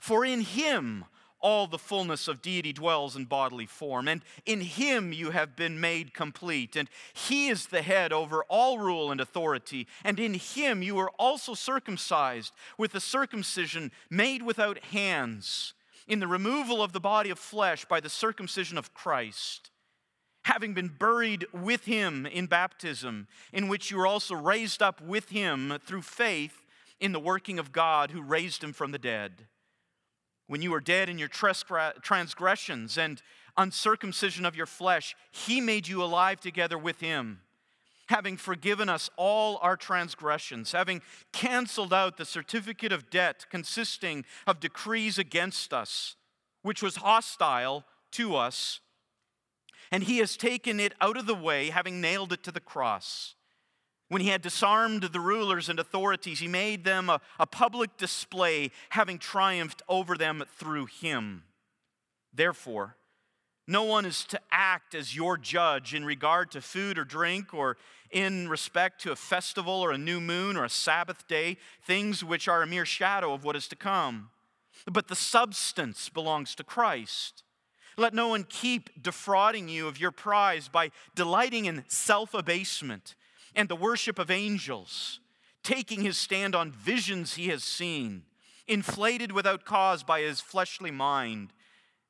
For 0.00 0.24
in 0.24 0.40
him 0.40 1.04
all 1.38 1.68
the 1.68 1.78
fullness 1.78 2.26
of 2.26 2.42
deity 2.42 2.72
dwells 2.72 3.14
in 3.14 3.26
bodily 3.26 3.66
form, 3.66 4.08
and 4.08 4.22
in 4.44 4.60
him 4.60 5.12
you 5.12 5.30
have 5.30 5.54
been 5.54 5.80
made 5.80 6.12
complete. 6.12 6.74
And 6.74 6.90
he 7.12 7.46
is 7.46 7.66
the 7.66 7.82
head 7.82 8.12
over 8.12 8.42
all 8.48 8.80
rule 8.80 9.12
and 9.12 9.20
authority, 9.20 9.86
and 10.02 10.18
in 10.18 10.34
him 10.34 10.82
you 10.82 10.98
are 10.98 11.12
also 11.16 11.54
circumcised 11.54 12.52
with 12.76 12.92
a 12.96 13.00
circumcision 13.00 13.92
made 14.10 14.42
without 14.42 14.78
hands, 14.86 15.74
in 16.08 16.18
the 16.18 16.26
removal 16.26 16.82
of 16.82 16.92
the 16.92 17.00
body 17.00 17.30
of 17.30 17.38
flesh 17.38 17.84
by 17.84 18.00
the 18.00 18.08
circumcision 18.08 18.76
of 18.76 18.94
Christ. 18.94 19.70
Having 20.44 20.74
been 20.74 20.88
buried 20.88 21.46
with 21.52 21.84
him 21.84 22.26
in 22.26 22.46
baptism, 22.46 23.28
in 23.52 23.68
which 23.68 23.90
you 23.90 23.98
were 23.98 24.06
also 24.06 24.34
raised 24.34 24.82
up 24.82 25.00
with 25.00 25.28
him 25.28 25.78
through 25.84 26.02
faith 26.02 26.64
in 26.98 27.12
the 27.12 27.20
working 27.20 27.58
of 27.60 27.70
God 27.70 28.10
who 28.10 28.22
raised 28.22 28.64
him 28.64 28.72
from 28.72 28.90
the 28.90 28.98
dead 28.98 29.46
when 30.48 30.62
you 30.62 30.72
were 30.72 30.80
dead 30.80 31.08
in 31.08 31.18
your 31.18 31.28
transgressions 31.28 32.98
and 32.98 33.22
uncircumcision 33.56 34.44
of 34.44 34.56
your 34.56 34.66
flesh, 34.66 35.14
he 35.30 35.60
made 35.60 35.86
you 35.86 36.02
alive 36.02 36.40
together 36.40 36.78
with 36.78 37.00
him, 37.00 37.40
having 38.08 38.36
forgiven 38.36 38.88
us 38.88 39.10
all 39.16 39.58
our 39.62 39.76
transgressions, 39.76 40.72
having 40.72 41.02
canceled 41.32 41.92
out 41.92 42.16
the 42.16 42.24
certificate 42.24 42.92
of 42.92 43.10
debt 43.10 43.46
consisting 43.50 44.24
of 44.46 44.60
decrees 44.60 45.18
against 45.18 45.72
us, 45.72 46.16
which 46.62 46.82
was 46.82 46.96
hostile 46.96 47.84
to 48.12 48.34
us. 48.34 48.80
And 49.90 50.04
he 50.04 50.18
has 50.18 50.36
taken 50.36 50.80
it 50.80 50.94
out 51.00 51.16
of 51.16 51.26
the 51.26 51.34
way, 51.34 51.70
having 51.70 52.00
nailed 52.00 52.32
it 52.32 52.42
to 52.44 52.52
the 52.52 52.60
cross. 52.60 53.34
When 54.08 54.22
he 54.22 54.28
had 54.28 54.42
disarmed 54.42 55.02
the 55.02 55.20
rulers 55.20 55.68
and 55.68 55.78
authorities, 55.78 56.40
he 56.40 56.48
made 56.48 56.84
them 56.84 57.10
a, 57.10 57.20
a, 57.38 57.46
public 57.46 57.96
display, 57.98 58.70
having 58.90 59.18
triumphed 59.18 59.82
over 59.86 60.16
them 60.16 60.44
through 60.56 60.86
him. 60.86 61.44
Therefore, 62.32 62.96
no 63.68 63.84
one 63.84 64.06
is 64.06 64.24
to 64.24 64.40
act 64.50 64.94
as 64.94 65.14
your 65.14 65.36
judge 65.36 65.94
in 65.94 66.02
regard 66.02 66.50
to 66.52 66.62
food 66.62 66.98
or 66.98 67.04
drink, 67.04 67.52
or 67.52 67.76
in 68.10 68.48
respect 68.48 68.98
to 69.02 69.12
a 69.12 69.16
festival 69.16 69.74
or 69.74 69.92
a 69.92 69.98
new 69.98 70.20
moon 70.20 70.56
or 70.56 70.64
a 70.64 70.70
Sabbath 70.70 71.28
day, 71.28 71.58
things 71.84 72.24
which 72.24 72.48
are 72.48 72.62
a 72.62 72.66
mere 72.66 72.86
shadow 72.86 73.34
of 73.34 73.44
what 73.44 73.56
is 73.56 73.68
to 73.68 73.76
come. 73.76 74.30
But 74.90 75.08
the 75.08 75.14
substance 75.14 76.08
belongs 76.08 76.54
to 76.54 76.64
Christ. 76.64 77.42
Let 77.98 78.14
no 78.14 78.28
one 78.28 78.44
keep 78.48 79.02
defrauding 79.02 79.68
you 79.68 79.86
of 79.86 80.00
your 80.00 80.12
prize 80.12 80.68
by 80.68 80.90
delighting 81.14 81.66
in 81.66 81.84
self 81.88 82.32
abasement 82.32 83.16
and 83.54 83.68
the 83.68 83.76
worship 83.76 84.18
of 84.18 84.30
angels, 84.30 85.20
taking 85.62 86.00
his 86.00 86.16
stand 86.16 86.54
on 86.54 86.72
visions 86.72 87.34
he 87.34 87.48
has 87.48 87.64
seen, 87.64 88.22
inflated 88.66 89.30
without 89.30 89.66
cause 89.66 90.02
by 90.02 90.22
his 90.22 90.40
fleshly 90.40 90.90
mind, 90.90 91.52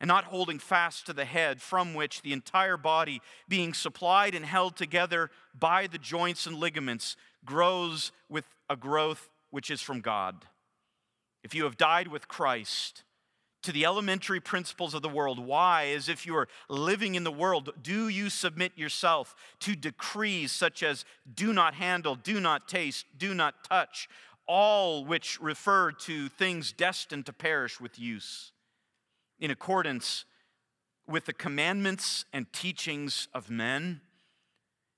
and 0.01 0.09
not 0.09 0.25
holding 0.25 0.59
fast 0.59 1.07
to 1.07 1.13
the 1.13 1.25
head, 1.25 1.61
from 1.61 1.95
which 1.95 2.23
the 2.23 2.33
entire 2.33 2.77
body, 2.77 3.21
being 3.49 3.75
supplied 3.75 4.35
and 4.35 4.45
held 4.45 4.77
together 4.77 5.31
by 5.59 5.87
the 5.87 5.99
joints 5.99 6.47
and 6.47 6.57
ligaments, 6.57 7.17
grows 7.45 8.13
with 8.29 8.45
a 8.71 8.77
growth 8.77 9.29
which 9.51 9.71
is 9.71 9.81
from 9.81 10.01
God. 10.01 10.45
If 11.43 11.55
you 11.55 11.65
have 11.65 11.77
died 11.77 12.09
with 12.09 12.29
Christ, 12.29 13.05
to 13.63 13.73
the 13.73 13.85
elementary 13.85 14.41
principles 14.41 14.95
of 14.95 15.03
the 15.03 15.09
world. 15.09 15.39
Why? 15.39 15.87
As 15.89 16.09
if 16.09 16.25
you 16.25 16.37
are 16.37 16.49
living 16.69 17.17
in 17.17 17.25
the 17.25 17.33
world, 17.33 17.71
do 17.83 18.09
you 18.09 18.31
submit 18.31 18.73
yourself 18.77 19.35
to 19.61 19.75
decrees 19.75 20.53
such 20.53 20.83
as 20.83 21.05
do 21.35 21.53
not 21.53 21.75
handle, 21.75 22.15
do 22.15 22.41
not 22.41 22.69
taste, 22.69 23.07
do 23.19 23.35
not 23.35 23.65
touch, 23.65 24.09
all 24.47 25.05
which 25.05 25.41
refer 25.41 25.93
to 25.93 26.29
things 26.31 26.73
destined 26.73 27.27
to 27.27 27.33
perish 27.33 27.81
with 27.81 27.99
use, 27.99 28.53
in 29.41 29.51
accordance 29.51 30.25
with 31.07 31.25
the 31.25 31.33
commandments 31.33 32.25
and 32.33 32.53
teachings 32.53 33.29
of 33.33 33.51
men? 33.51 34.01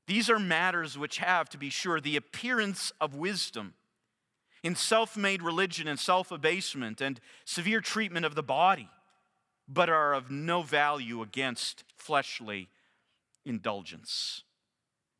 These 0.07 0.29
are 0.29 0.39
matters 0.39 0.99
which 0.99 1.19
have, 1.19 1.49
to 1.51 1.59
be 1.59 1.71
sure, 1.71 2.01
the 2.01 2.17
appearance 2.17 2.93
of 3.01 3.15
wisdom 3.15 3.75
in 4.63 4.75
self 4.75 5.17
made 5.17 5.43
religion 5.43 5.89
and 5.89 5.99
self 5.99 6.31
abasement 6.31 7.01
and 7.01 7.21
severe 7.45 7.81
treatment 7.81 8.27
of 8.27 8.35
the 8.35 8.43
body, 8.43 8.91
but 9.69 9.89
are 9.89 10.13
of 10.13 10.31
no 10.31 10.63
value 10.63 11.23
against 11.23 11.85
fleshly 11.97 12.69
indulgence. 13.45 14.43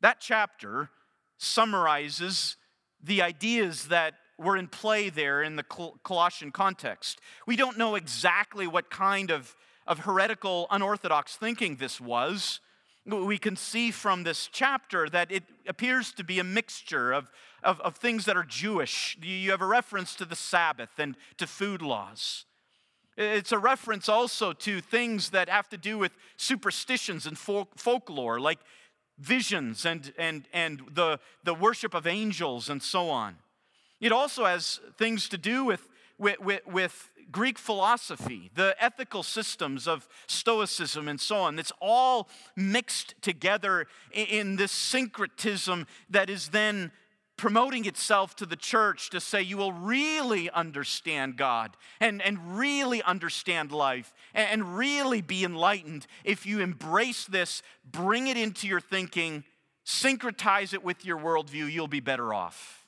That 0.01 0.19
chapter 0.19 0.89
summarizes 1.37 2.57
the 3.01 3.21
ideas 3.21 3.87
that 3.87 4.15
were 4.41 4.57
in 4.57 4.67
play 4.67 5.09
there 5.09 5.41
in 5.41 5.55
the 5.55 5.63
Colossian 6.03 6.51
context. 6.51 7.19
We 7.45 7.55
don't 7.55 7.77
know 7.77 7.95
exactly 7.95 8.67
what 8.67 8.89
kind 8.89 9.31
of, 9.31 9.55
of 9.87 9.99
heretical, 9.99 10.67
unorthodox 10.71 11.35
thinking 11.35 11.75
this 11.75 12.01
was 12.01 12.59
we 13.05 13.37
can 13.37 13.55
see 13.55 13.91
from 13.91 14.23
this 14.23 14.47
chapter 14.51 15.09
that 15.09 15.31
it 15.31 15.43
appears 15.67 16.11
to 16.13 16.23
be 16.23 16.39
a 16.39 16.43
mixture 16.43 17.11
of, 17.11 17.27
of, 17.63 17.79
of, 17.81 17.95
things 17.95 18.25
that 18.25 18.37
are 18.37 18.43
Jewish. 18.43 19.17
You 19.21 19.51
have 19.51 19.61
a 19.61 19.65
reference 19.65 20.15
to 20.15 20.25
the 20.25 20.35
Sabbath 20.35 20.99
and 20.99 21.15
to 21.37 21.47
food 21.47 21.81
laws. 21.81 22.45
It's 23.17 23.51
a 23.51 23.57
reference 23.57 24.07
also 24.07 24.53
to 24.53 24.81
things 24.81 25.31
that 25.31 25.49
have 25.49 25.67
to 25.69 25.77
do 25.77 25.97
with 25.97 26.11
superstitions 26.37 27.25
and 27.25 27.37
folk, 27.37 27.77
folklore, 27.77 28.39
like 28.39 28.59
visions 29.19 29.85
and, 29.85 30.13
and, 30.17 30.45
and 30.53 30.81
the, 30.91 31.19
the 31.43 31.53
worship 31.53 31.93
of 31.93 32.07
angels 32.07 32.69
and 32.69 32.81
so 32.81 33.09
on. 33.09 33.37
It 34.01 34.11
also 34.11 34.45
has 34.45 34.81
things 34.97 35.29
to 35.29 35.37
do 35.37 35.63
with, 35.63 35.87
with, 36.17 36.39
with, 36.41 36.67
with 36.67 37.11
Greek 37.31 37.57
philosophy, 37.57 38.51
the 38.55 38.75
ethical 38.79 39.23
systems 39.23 39.87
of 39.87 40.09
Stoicism, 40.27 41.07
and 41.07 41.19
so 41.19 41.37
on. 41.37 41.59
It's 41.59 41.71
all 41.79 42.27
mixed 42.55 43.15
together 43.21 43.87
in 44.11 44.57
this 44.57 44.71
syncretism 44.71 45.87
that 46.09 46.29
is 46.29 46.49
then 46.49 46.91
promoting 47.37 47.85
itself 47.85 48.35
to 48.35 48.45
the 48.45 48.55
church 48.55 49.09
to 49.09 49.19
say 49.19 49.41
you 49.41 49.57
will 49.57 49.73
really 49.73 50.49
understand 50.51 51.37
God 51.37 51.75
and, 51.99 52.21
and 52.21 52.57
really 52.57 53.01
understand 53.01 53.71
life 53.71 54.13
and, 54.35 54.47
and 54.47 54.77
really 54.77 55.21
be 55.21 55.43
enlightened 55.43 56.05
if 56.23 56.45
you 56.45 56.59
embrace 56.59 57.25
this, 57.25 57.63
bring 57.89 58.27
it 58.27 58.37
into 58.37 58.67
your 58.67 58.79
thinking, 58.79 59.43
syncretize 59.85 60.73
it 60.75 60.83
with 60.83 61.03
your 61.03 61.17
worldview, 61.17 61.71
you'll 61.71 61.87
be 61.87 61.99
better 61.99 62.31
off. 62.31 62.80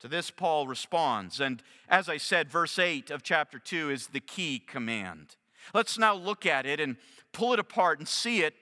To 0.00 0.08
this, 0.08 0.30
Paul 0.30 0.66
responds. 0.66 1.40
And 1.40 1.62
as 1.88 2.08
I 2.08 2.16
said, 2.16 2.50
verse 2.50 2.78
8 2.78 3.10
of 3.10 3.22
chapter 3.22 3.58
2 3.58 3.90
is 3.90 4.08
the 4.08 4.20
key 4.20 4.58
command. 4.58 5.36
Let's 5.74 5.98
now 5.98 6.14
look 6.14 6.46
at 6.46 6.64
it 6.64 6.80
and 6.80 6.96
pull 7.32 7.52
it 7.52 7.58
apart 7.58 7.98
and 7.98 8.08
see 8.08 8.42
it 8.42 8.54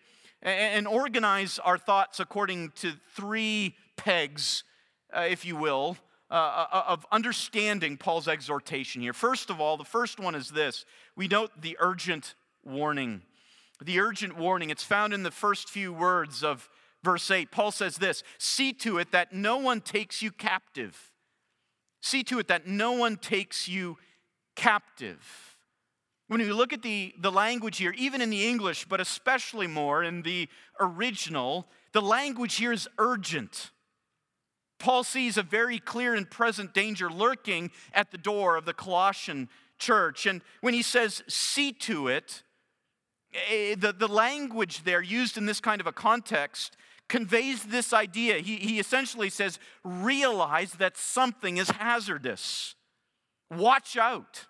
and 0.42 0.86
organize 0.86 1.58
our 1.60 1.78
thoughts 1.78 2.20
according 2.20 2.70
to 2.76 2.92
three 3.14 3.74
pegs, 3.96 4.64
uh, 5.12 5.26
if 5.28 5.44
you 5.44 5.56
will, 5.56 5.96
uh, 6.30 6.66
uh, 6.70 6.84
of 6.88 7.06
understanding 7.10 7.96
Paul's 7.96 8.28
exhortation 8.28 9.00
here. 9.00 9.12
First 9.12 9.50
of 9.50 9.60
all, 9.60 9.76
the 9.76 9.84
first 9.84 10.20
one 10.20 10.34
is 10.34 10.50
this 10.50 10.84
we 11.16 11.28
note 11.28 11.50
the 11.60 11.76
urgent 11.80 12.34
warning. 12.64 13.22
The 13.80 14.00
urgent 14.00 14.36
warning, 14.36 14.70
it's 14.70 14.82
found 14.82 15.12
in 15.12 15.22
the 15.22 15.30
first 15.30 15.68
few 15.68 15.92
words 15.92 16.42
of 16.42 16.68
verse 17.02 17.30
8. 17.30 17.50
Paul 17.50 17.70
says 17.70 17.96
this 17.96 18.22
See 18.38 18.72
to 18.74 18.98
it 18.98 19.12
that 19.12 19.32
no 19.32 19.56
one 19.56 19.80
takes 19.80 20.20
you 20.20 20.32
captive 20.32 21.07
See 22.00 22.22
to 22.24 22.38
it 22.38 22.48
that 22.48 22.66
no 22.66 22.92
one 22.92 23.16
takes 23.16 23.68
you 23.68 23.98
captive. 24.54 25.56
When 26.28 26.40
you 26.40 26.54
look 26.54 26.72
at 26.72 26.82
the, 26.82 27.14
the 27.18 27.32
language 27.32 27.78
here, 27.78 27.94
even 27.96 28.20
in 28.20 28.28
the 28.30 28.46
English, 28.46 28.84
but 28.84 29.00
especially 29.00 29.66
more 29.66 30.04
in 30.04 30.22
the 30.22 30.48
original, 30.78 31.66
the 31.92 32.02
language 32.02 32.56
here 32.56 32.72
is 32.72 32.86
urgent. 32.98 33.70
Paul 34.78 35.04
sees 35.04 35.36
a 35.36 35.42
very 35.42 35.78
clear 35.78 36.14
and 36.14 36.30
present 36.30 36.74
danger 36.74 37.10
lurking 37.10 37.70
at 37.92 38.10
the 38.10 38.18
door 38.18 38.56
of 38.56 38.64
the 38.64 38.74
Colossian 38.74 39.48
church. 39.78 40.26
And 40.26 40.42
when 40.60 40.74
he 40.74 40.82
says, 40.82 41.22
see 41.28 41.72
to 41.72 42.08
it, 42.08 42.42
eh, 43.50 43.74
the, 43.76 43.92
the 43.92 44.06
language 44.06 44.84
there 44.84 45.02
used 45.02 45.36
in 45.36 45.46
this 45.46 45.60
kind 45.60 45.80
of 45.80 45.86
a 45.86 45.92
context 45.92 46.76
conveys 47.08 47.64
this 47.64 47.92
idea. 47.92 48.38
He, 48.38 48.56
he 48.56 48.78
essentially 48.78 49.30
says, 49.30 49.58
realize 49.82 50.72
that 50.72 50.96
something 50.96 51.56
is 51.56 51.70
hazardous. 51.70 52.74
Watch 53.50 53.96
out. 53.96 54.46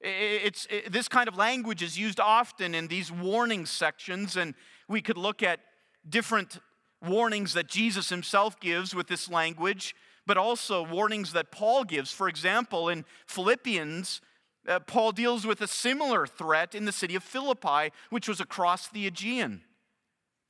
It's, 0.00 0.66
it, 0.70 0.90
this 0.90 1.08
kind 1.08 1.28
of 1.28 1.36
language 1.36 1.82
is 1.82 1.98
used 1.98 2.18
often 2.18 2.74
in 2.74 2.88
these 2.88 3.12
warning 3.12 3.66
sections, 3.66 4.36
and 4.36 4.54
we 4.88 5.02
could 5.02 5.18
look 5.18 5.42
at 5.42 5.60
different 6.08 6.58
warnings 7.06 7.52
that 7.52 7.68
Jesus 7.68 8.08
himself 8.08 8.58
gives 8.60 8.94
with 8.94 9.08
this 9.08 9.30
language, 9.30 9.94
but 10.26 10.38
also 10.38 10.82
warnings 10.86 11.32
that 11.32 11.50
Paul 11.50 11.84
gives. 11.84 12.10
For 12.12 12.28
example, 12.28 12.88
in 12.88 13.04
Philippians, 13.26 14.22
uh, 14.66 14.80
Paul 14.80 15.12
deals 15.12 15.46
with 15.46 15.60
a 15.60 15.66
similar 15.66 16.26
threat 16.26 16.74
in 16.74 16.86
the 16.86 16.92
city 16.92 17.14
of 17.14 17.22
Philippi, 17.22 17.92
which 18.08 18.28
was 18.28 18.40
across 18.40 18.88
the 18.88 19.06
Aegean. 19.06 19.62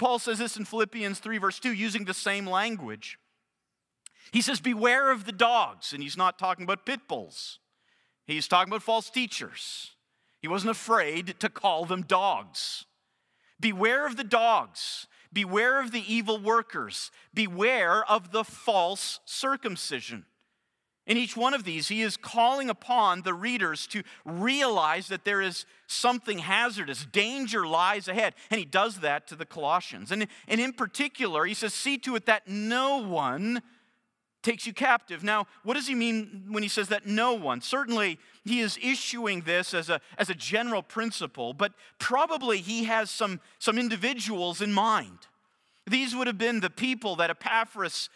Paul 0.01 0.19
says 0.19 0.39
this 0.39 0.57
in 0.57 0.65
Philippians 0.65 1.19
3, 1.19 1.37
verse 1.37 1.61
2, 1.61 1.75
using 1.75 2.07
the 2.07 2.15
same 2.15 2.47
language. 2.47 3.19
He 4.33 4.41
says, 4.41 4.59
Beware 4.59 5.11
of 5.11 5.27
the 5.27 5.33
dogs, 5.33 5.93
and 5.93 6.03
he's 6.03 6.17
not 6.17 6.39
talking 6.39 6.65
about 6.65 6.87
pit 6.87 7.01
bulls, 7.07 7.59
he's 8.27 8.49
talking 8.49 8.73
about 8.73 8.83
false 8.83 9.11
teachers. 9.11 9.91
He 10.41 10.49
wasn't 10.49 10.71
afraid 10.71 11.39
to 11.39 11.51
call 11.51 11.85
them 11.85 12.01
dogs. 12.01 12.87
Beware 13.61 14.07
of 14.07 14.17
the 14.17 14.25
dogs. 14.25 15.07
Beware 15.35 15.79
of 15.79 15.93
the 15.93 16.03
evil 16.11 16.41
workers. 16.41 17.11
Beware 17.35 18.03
of 18.11 18.33
the 18.33 18.43
false 18.43 19.21
circumcision. 19.27 20.25
In 21.07 21.17
each 21.17 21.37
one 21.37 21.55
of 21.55 21.65
these, 21.65 21.89
he 21.89 22.03
is 22.03 22.17
calling 22.17 22.71
upon 22.71 23.23
the 23.23 23.35
readers 23.35 23.87
to 23.89 24.03
realize 24.25 25.09
that 25.09 25.25
there 25.25 25.41
is 25.41 25.65
something 25.87 26.39
hazardous, 26.39 27.07
danger 27.07 27.67
lies 27.67 28.07
ahead. 28.07 28.35
And 28.51 28.59
he 28.59 28.65
does 28.65 29.01
that 29.01 29.27
to 29.29 29.35
the 29.35 29.47
Colossians. 29.47 30.13
And, 30.13 30.29
and 30.47 30.61
in 30.61 30.73
particular, 30.73 31.47
he 31.47 31.55
says, 31.55 31.75
See 31.75 31.99
to 31.99 32.17
it 32.17 32.27
that 32.27 32.47
no 32.47 32.99
one 32.99 33.63
takes 34.43 34.67
you 34.67 34.73
captive. 34.73 35.23
Now, 35.23 35.47
what 35.65 35.75
does 35.75 35.87
he 35.87 35.95
mean 35.95 36.47
when 36.49 36.63
he 36.63 36.69
says 36.69 36.89
that 36.89 37.07
no 37.07 37.35
one? 37.35 37.61
Certainly, 37.61 38.19
he 38.45 38.61
is 38.61 38.79
issuing 38.83 39.43
this 39.43 39.75
as 39.75 39.89
a, 39.89 40.01
as 40.17 40.31
a 40.31 40.35
general 40.35 40.83
principle, 40.83 41.53
but 41.53 41.73
probably 41.99 42.59
he 42.59 42.85
has 42.85 43.11
some, 43.11 43.41
some 43.59 43.79
individuals 43.79 44.63
in 44.63 44.73
mind. 44.73 45.27
These 45.87 46.15
would 46.15 46.27
have 46.27 46.39
been 46.39 46.61
the 46.61 46.71
people 46.71 47.17
that 47.17 47.31
Epaphras 47.31 48.09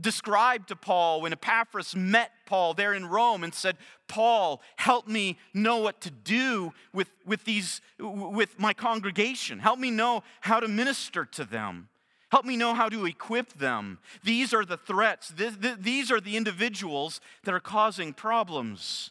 described 0.00 0.68
to 0.68 0.76
Paul 0.76 1.22
when 1.22 1.32
Epaphras 1.32 1.96
met 1.96 2.30
Paul 2.46 2.74
there 2.74 2.92
in 2.92 3.06
Rome 3.06 3.42
and 3.42 3.54
said, 3.54 3.76
Paul, 4.06 4.62
help 4.76 5.08
me 5.08 5.38
know 5.54 5.78
what 5.78 6.00
to 6.02 6.10
do 6.10 6.72
with, 6.92 7.08
with, 7.24 7.44
these, 7.44 7.80
with 7.98 8.58
my 8.58 8.74
congregation. 8.74 9.58
Help 9.58 9.78
me 9.78 9.90
know 9.90 10.22
how 10.40 10.60
to 10.60 10.68
minister 10.68 11.24
to 11.24 11.44
them. 11.44 11.88
Help 12.30 12.44
me 12.44 12.56
know 12.56 12.74
how 12.74 12.90
to 12.90 13.06
equip 13.06 13.54
them. 13.54 13.98
These 14.22 14.52
are 14.52 14.64
the 14.64 14.76
threats. 14.76 15.32
These 15.78 16.10
are 16.10 16.20
the 16.20 16.36
individuals 16.36 17.20
that 17.44 17.54
are 17.54 17.60
causing 17.60 18.12
problems. 18.12 19.10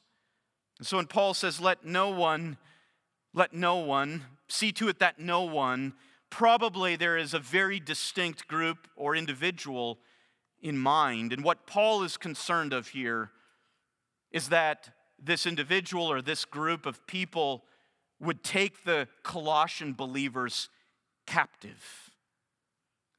And 0.77 0.86
so 0.86 0.98
when 0.98 1.07
Paul 1.07 1.34
says, 1.34 1.60
let 1.60 1.84
no 1.84 2.10
one, 2.10 2.57
let 3.34 3.53
no 3.53 3.77
one, 3.77 4.25
see 4.48 4.72
to 4.74 4.87
it 4.87 5.00
that 5.00 5.18
no 5.18 5.42
one, 5.42 5.94
probably 6.29 6.96
there 6.96 7.18
is 7.18 7.33
a 7.33 7.40
very 7.40 7.79
distinct 7.79 8.48
group 8.48 8.87
or 8.96 9.16
individual 9.16 9.98
in 10.61 10.77
mind. 10.77 11.33
And 11.33 11.43
what 11.43 11.67
Paul 11.67 12.03
is 12.03 12.17
concerned 12.17 12.74
of 12.74 12.89
here 12.89 13.31
is 14.31 14.50
that 14.50 14.89
this 15.22 15.46
individual 15.46 16.11
or 16.11 16.22
this 16.22 16.46
group 16.46 16.85
of 16.85 17.05
people 17.07 17.63
would 18.20 18.43
take 18.43 18.83
the 18.83 19.07
Colossian 19.24 19.93
believers 19.93 20.70
captive. 21.25 22.11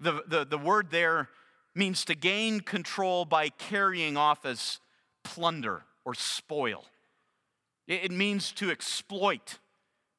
The, 0.00 0.22
the, 0.26 0.44
the 0.44 0.58
word 0.58 0.90
there 0.90 1.28
means 1.74 2.04
to 2.06 2.14
gain 2.14 2.60
control 2.60 3.24
by 3.24 3.48
carrying 3.48 4.16
off 4.16 4.44
as 4.44 4.80
plunder 5.22 5.82
or 6.04 6.14
spoil. 6.14 6.84
It, 7.86 8.10
means 8.10 8.52
to 8.52 8.70
exploit 8.70 9.58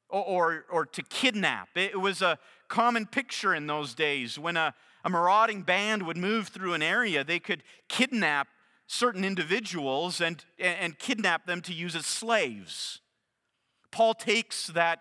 or, 0.08 0.24
or, 0.24 0.64
or, 0.70 0.86
to 0.86 1.02
kidnap. 1.02 1.68
It 1.76 2.00
was 2.00 2.20
a 2.20 2.38
common 2.68 3.06
picture 3.06 3.54
in 3.54 3.68
those 3.68 3.94
days. 3.94 4.38
When 4.38 4.56
a, 4.56 4.74
a 5.04 5.10
marauding 5.10 5.62
band 5.62 6.04
would 6.04 6.16
move 6.16 6.48
through 6.48 6.74
an 6.74 6.82
area, 6.82 7.24
they 7.24 7.38
could 7.38 7.62
kidnap 7.88 8.48
certain 8.86 9.24
individuals 9.24 10.20
and, 10.20 10.44
and 10.58 10.98
kidnap 10.98 11.46
them 11.46 11.60
to 11.62 11.72
use 11.72 11.94
as 11.94 12.06
slaves. 12.06 13.00
Paul 13.90 14.14
takes 14.14 14.66
that 14.68 15.00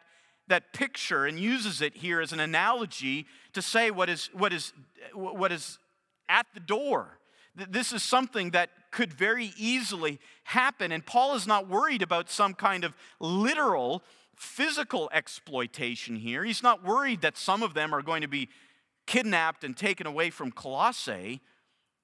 that 0.49 0.73
picture 0.73 1.25
and 1.25 1.39
uses 1.39 1.81
it 1.81 1.95
here 1.97 2.19
as 2.19 2.33
an 2.33 2.39
analogy 2.39 3.25
to 3.53 3.61
say 3.61 3.89
what 3.91 4.09
is, 4.09 4.29
what 4.33 4.51
is, 4.51 4.73
what 5.13 5.51
is 5.51 5.79
at 6.27 6.45
the 6.53 6.59
door. 6.59 7.19
This 7.55 7.93
is 7.93 8.03
something 8.03 8.51
that 8.51 8.69
could 8.91 9.13
very 9.13 9.53
easily 9.57 10.19
happen. 10.43 10.91
And 10.91 11.05
Paul 11.05 11.35
is 11.35 11.47
not 11.47 11.67
worried 11.67 12.01
about 12.01 12.29
some 12.29 12.53
kind 12.53 12.83
of 12.83 12.93
literal 13.19 14.03
physical 14.35 15.09
exploitation 15.13 16.15
here. 16.15 16.43
He's 16.43 16.63
not 16.63 16.83
worried 16.83 17.21
that 17.21 17.37
some 17.37 17.61
of 17.61 17.73
them 17.73 17.93
are 17.93 18.01
going 18.01 18.21
to 18.21 18.27
be 18.27 18.49
kidnapped 19.09 19.63
and 19.63 19.75
taken 19.75 20.05
away 20.05 20.29
from 20.29 20.51
Colossae. 20.51 21.41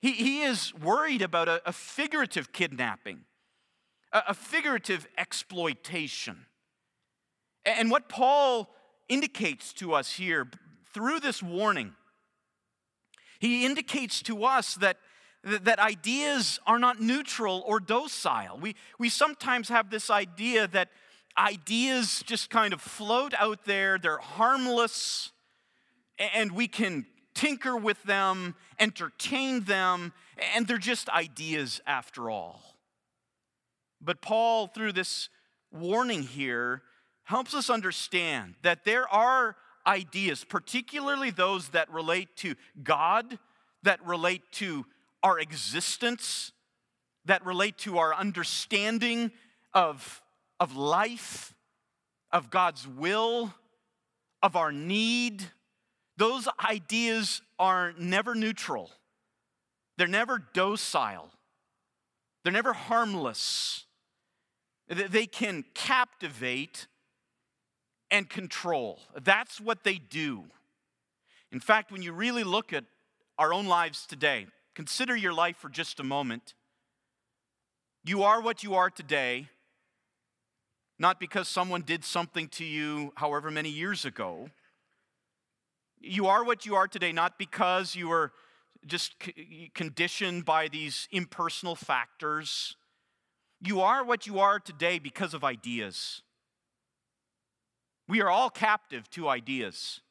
He, 0.02 0.12
he 0.14 0.42
is 0.42 0.74
worried 0.74 1.22
about 1.22 1.48
a, 1.48 1.62
a 1.64 1.72
figurative 1.72 2.52
kidnapping, 2.52 3.20
a, 4.12 4.24
a 4.30 4.34
figurative 4.34 5.08
exploitation. 5.16 6.48
And 7.64 7.92
what 7.92 8.10
Paul 8.10 8.74
indicates 9.08 9.72
to 9.74 9.94
us 9.94 10.14
here 10.14 10.48
through 10.96 11.20
this 11.20 11.44
warning, 11.44 11.94
he 13.38 13.68
indicates 13.68 14.24
to 14.24 14.44
us 14.44 14.74
that, 14.76 14.98
that 15.44 15.78
ideas 15.78 16.60
are 16.66 16.80
not 16.80 17.00
neutral 17.00 17.64
or 17.68 17.80
docile. 17.80 18.58
We, 18.60 18.76
we 18.98 19.10
sometimes 19.10 19.70
have 19.70 19.92
this 19.92 20.10
idea 20.10 20.68
that 20.70 20.90
ideas 21.38 22.24
just 22.26 22.50
kind 22.50 22.74
of 22.74 22.82
float 22.82 23.36
out 23.38 23.66
there, 23.66 24.00
they're 24.00 24.18
harmless, 24.18 25.32
and 26.18 26.52
we 26.52 26.68
can 26.68 27.06
tinker 27.34 27.76
with 27.76 28.02
them, 28.04 28.56
entertain 28.80 29.62
them, 29.66 30.14
and 30.56 30.68
they're 30.68 30.78
just 30.78 31.10
ideas 31.10 31.82
after 31.86 32.30
all. 32.30 32.62
But 34.02 34.22
Paul, 34.22 34.68
through 34.68 34.94
this 34.94 35.30
warning 35.72 36.24
here, 36.24 36.82
helps 37.24 37.54
us 37.54 37.70
understand 37.70 38.56
that 38.62 38.86
there 38.86 39.08
are 39.12 39.56
ideas, 39.86 40.44
particularly 40.44 41.30
those 41.30 41.70
that 41.70 41.92
relate 41.92 42.36
to 42.38 42.56
God, 42.84 43.38
that 43.84 44.06
relate 44.06 44.44
to 44.54 44.86
our 45.22 45.40
existence, 45.40 46.52
that 47.26 47.46
relate 47.46 47.78
to 47.80 47.98
our 47.98 48.14
understanding 48.14 49.32
of, 49.74 50.22
of 50.60 50.76
life, 50.76 51.54
of 52.32 52.50
God's 52.50 52.88
will, 52.88 53.54
of 54.42 54.56
our 54.56 54.72
need. 54.72 55.44
Those 56.18 56.48
ideas 56.64 57.42
are 57.60 57.94
never 57.98 58.36
neutral, 58.36 58.92
they're 59.98 60.08
never 60.08 60.40
docile, 60.54 61.32
they're 62.44 62.54
never 62.54 62.74
harmless. 62.74 63.86
They 64.88 65.26
can 65.26 65.66
captivate 65.74 66.86
and 68.12 68.30
control. 68.30 69.00
That's 69.20 69.60
what 69.60 69.84
they 69.84 69.96
do. 69.96 70.44
In 71.52 71.60
fact, 71.60 71.92
when 71.92 72.04
you 72.04 72.14
really 72.14 72.44
look 72.44 72.72
at 72.72 72.84
our 73.40 73.52
own 73.52 73.66
lives 73.66 74.06
today, 74.06 74.46
consider 74.76 75.16
your 75.16 75.34
life 75.34 75.58
for 75.58 75.70
just 75.70 76.00
a 76.00 76.04
moment. 76.04 76.54
You 78.04 78.22
are 78.22 78.40
what 78.42 78.64
you 78.64 78.76
are 78.76 78.92
today, 78.92 79.48
not 81.00 81.20
because 81.20 81.48
someone 81.48 81.82
did 81.82 82.06
something 82.06 82.48
to 82.50 82.64
you 82.64 83.12
however 83.16 83.50
many 83.50 83.70
years 83.70 84.06
ago. 84.06 84.52
You 86.08 86.28
are 86.28 86.44
what 86.44 86.68
you 86.68 86.76
are 86.76 86.88
today, 86.88 87.12
not 87.12 87.40
because 87.40 87.96
you 87.96 88.10
were 88.10 88.32
just 88.86 89.16
conditioned 89.74 90.46
by 90.46 90.68
these 90.68 91.08
impersonal 91.12 91.76
factors. 91.76 92.76
You 93.60 93.82
are 93.82 94.04
what 94.04 94.28
you 94.28 94.40
are 94.40 94.60
today 94.60 95.00
because 95.00 95.34
of 95.34 95.44
ideas. 95.44 96.22
We 98.08 98.22
are 98.22 98.30
all 98.30 98.52
captive 98.52 99.10
to 99.12 99.28
ideas. 99.28 100.02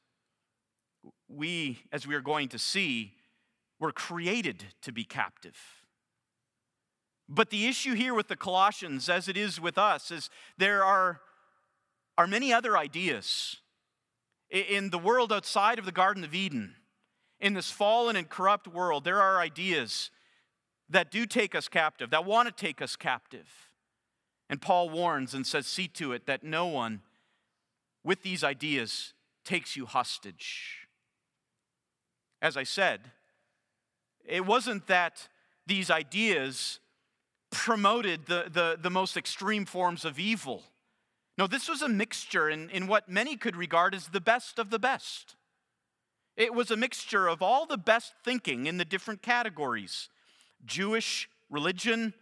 We, 1.29 1.79
as 1.93 2.09
we 2.09 2.17
are 2.17 2.21
going 2.21 2.49
to 2.49 2.59
see, 2.59 3.13
were 3.79 3.93
created 3.93 4.65
to 4.83 4.91
be 4.91 5.05
captive. 5.05 5.57
But 7.29 7.51
the 7.51 7.67
issue 7.67 7.95
here 7.95 8.15
with 8.15 8.27
the 8.27 8.37
Colossians, 8.37 9.09
as 9.09 9.29
it 9.29 9.37
is 9.37 9.61
with 9.61 9.79
us, 9.79 10.11
is 10.11 10.29
there 10.59 10.85
are, 10.85 11.21
are 12.19 12.27
many 12.27 12.53
other 12.53 12.77
ideas 12.77 13.59
in 14.55 14.91
the 14.91 14.99
world 14.99 15.33
outside 15.33 15.79
of 15.79 15.85
the 15.85 15.93
Garden 15.93 16.25
of 16.25 16.35
Eden. 16.35 16.77
In 17.41 17.55
this 17.55 17.71
fallen 17.71 18.17
and 18.17 18.29
corrupt 18.29 18.69
world, 18.69 19.05
there 19.05 19.21
are 19.21 19.39
ideas 19.39 20.11
that 20.89 21.11
do 21.11 21.27
take 21.27 21.55
us 21.55 21.69
captive, 21.69 22.11
that 22.11 22.25
want 22.25 22.47
to 22.47 22.65
take 22.65 22.81
us 22.81 22.97
captive. 22.97 23.49
And 24.49 24.61
Paul 24.61 24.91
warns 24.91 25.35
and 25.35 25.47
says, 25.47 25.67
See 25.67 25.89
to 25.89 26.13
it 26.13 26.27
that 26.27 26.45
no 26.45 26.67
one 26.67 27.03
with 28.05 28.23
these 28.23 28.45
ideas 28.45 29.13
takes 29.45 29.77
you 29.77 29.87
hostage. 29.87 30.87
As 32.41 32.57
I 32.57 32.63
said, 32.63 33.01
it 34.25 34.47
wasn't 34.47 34.87
that 34.87 35.29
these 35.67 35.91
ideas 35.91 36.79
promoted 37.51 38.27
the, 38.27 38.51
the, 38.53 38.79
the 38.81 38.91
most 38.91 39.17
extreme 39.17 39.65
forms 39.65 40.05
of 40.05 40.19
evil. 40.19 40.63
No, 41.37 41.47
this 41.47 41.69
was 41.69 41.83
a 41.83 41.89
mixture 41.89 42.49
in, 42.49 42.71
in 42.71 42.87
what 42.87 43.09
many 43.09 43.37
could 43.37 43.57
regard 43.57 43.95
as 43.95 44.09
the 44.09 44.21
best 44.21 44.59
of 44.59 44.71
the 44.71 44.79
best. 44.79 45.37
It 46.37 46.55
was 46.55 46.71
a 46.71 46.77
mixture 46.77 47.29
of 47.29 47.43
all 47.43 47.67
the 47.67 47.79
best 47.79 48.15
thinking 48.25 48.67
in 48.67 48.77
the 48.77 48.85
different 48.85 49.23
categories 49.23 50.09
Jewish 50.65 51.29
religion, 51.51 52.15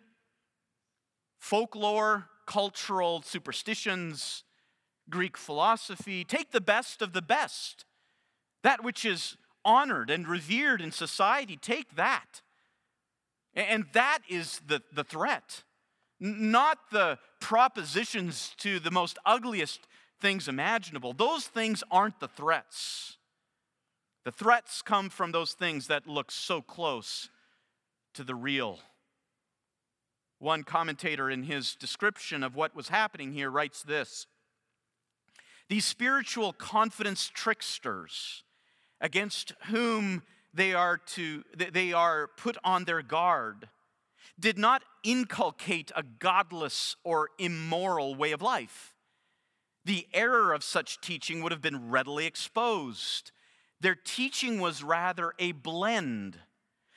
folklore, 1.39 2.29
cultural 2.47 3.23
superstitions, 3.23 4.45
Greek 5.09 5.37
philosophy. 5.37 6.25
Take 6.25 6.51
the 6.51 6.61
best 6.61 7.03
of 7.03 7.13
the 7.13 7.23
best, 7.23 7.85
that 8.63 8.83
which 8.83 9.05
is 9.05 9.37
honored 9.65 10.11
and 10.11 10.27
revered 10.27 10.81
in 10.81 10.91
society, 10.91 11.57
take 11.57 11.95
that. 11.97 12.43
And 13.55 13.87
that 13.93 14.21
is 14.29 14.61
the, 14.67 14.83
the 14.93 15.05
threat, 15.05 15.63
not 16.19 16.79
the 16.91 17.19
propositions 17.43 18.55
to 18.57 18.79
the 18.79 18.91
most 18.93 19.19
ugliest 19.27 19.81
things 20.21 20.47
imaginable. 20.47 21.13
Those 21.13 21.45
things 21.45 21.83
aren't 21.91 22.21
the 22.21 22.29
threats. 22.29 23.19
The 24.25 24.31
threats 24.31 24.81
come 24.81 25.11
from 25.11 25.33
those 25.33 25.53
things 25.53 25.89
that 25.89 26.07
look 26.07 26.31
so 26.31 26.63
close 26.63 27.29
to 28.15 28.23
the 28.23 28.37
real. 28.37 28.79
One 30.39 30.63
commentator, 30.63 31.29
in 31.29 31.43
his 31.43 31.75
description 31.75 32.45
of 32.45 32.55
what 32.55 32.77
was 32.77 32.89
happening 32.89 33.33
here, 33.33 33.51
writes 33.51 33.83
this 33.83 34.29
These 35.69 35.85
spiritual 35.85 36.53
confidence 36.53 37.29
tricksters, 37.29 38.45
against 39.01 39.53
whom 39.67 40.23
they 40.55 40.75
are, 40.75 40.99
to, 40.99 41.43
they 41.57 41.93
are 41.93 42.29
put 42.37 42.57
on 42.63 42.85
their 42.85 43.03
guard, 43.03 43.69
did 44.39 44.59
not 44.59 44.83
inculcate 45.03 45.91
a 45.95 46.03
godless 46.03 46.97
or 47.05 47.31
immoral 47.39 48.15
way 48.15 48.33
of 48.33 48.43
life. 48.43 48.95
The 49.85 50.07
error 50.13 50.53
of 50.53 50.63
such 50.63 51.01
teaching 51.01 51.43
would 51.43 51.53
have 51.53 51.63
been 51.63 51.91
readily 51.91 52.27
exposed. 52.27 53.33
Their 53.81 53.97
teaching 53.97 54.61
was 54.61 54.83
rather 54.83 55.33
a 55.39 55.53
blend 55.53 56.39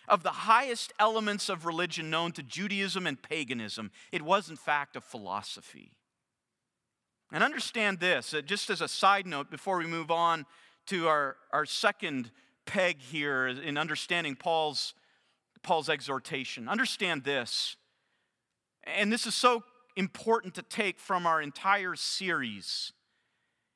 of 0.07 0.23
the 0.23 0.29
highest 0.29 0.93
elements 0.99 1.49
of 1.49 1.65
religion 1.65 2.09
known 2.09 2.31
to 2.33 2.43
Judaism 2.43 3.07
and 3.07 3.21
paganism. 3.21 3.91
It 4.11 4.21
was, 4.21 4.49
in 4.49 4.55
fact, 4.55 4.95
a 4.95 5.01
philosophy. 5.01 5.91
And 7.31 7.43
understand 7.43 7.99
this, 7.99 8.33
uh, 8.33 8.41
just 8.41 8.69
as 8.69 8.81
a 8.81 8.88
side 8.88 9.25
note 9.25 9.49
before 9.49 9.77
we 9.77 9.88
move 9.88 10.11
on 10.11 10.45
to 10.88 11.07
our, 11.07 11.38
our 11.51 11.65
second 11.65 12.31
peg 12.65 13.01
here 13.01 13.47
in 13.47 13.77
understanding 13.77 14.35
Paul's, 14.35 14.93
Paul's 15.65 15.89
exhortation. 15.89 16.69
Understand 16.69 17.23
this, 17.23 17.75
and 18.84 19.12
this 19.12 19.25
is 19.25 19.34
so 19.34 19.63
important 19.97 20.54
to 20.54 20.62
take 20.62 20.99
from 20.99 21.25
our 21.25 21.41
entire 21.41 21.95
series 21.95 22.93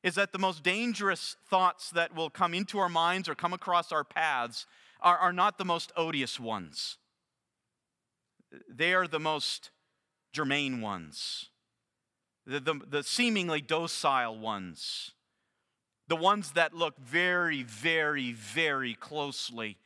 is 0.03 0.15
that 0.15 0.31
the 0.31 0.39
most 0.39 0.63
dangerous 0.63 1.35
thoughts 1.49 1.89
that 1.89 2.15
will 2.15 2.29
come 2.29 2.53
into 2.53 2.79
our 2.79 2.89
minds 2.89 3.27
or 3.27 3.35
come 3.35 3.53
across 3.53 3.91
our 3.91 4.03
paths 4.03 4.65
are, 5.01 5.17
are 5.17 5.33
not 5.33 5.57
the 5.57 5.65
most 5.65 5.91
odious 5.97 6.39
ones. 6.39 6.97
They 8.69 8.93
are 8.93 9.07
the 9.07 9.19
most 9.19 9.71
germane 10.31 10.79
ones, 10.81 11.49
the, 12.45 12.59
the, 12.59 12.79
the 12.87 13.03
seemingly 13.03 13.61
docile 13.61 14.37
ones, 14.37 15.11
the 16.07 16.15
ones 16.15 16.51
that 16.51 16.73
look 16.73 16.97
very, 16.99 17.63
very, 17.63 18.31
very 18.31 18.93
closely 18.93 19.77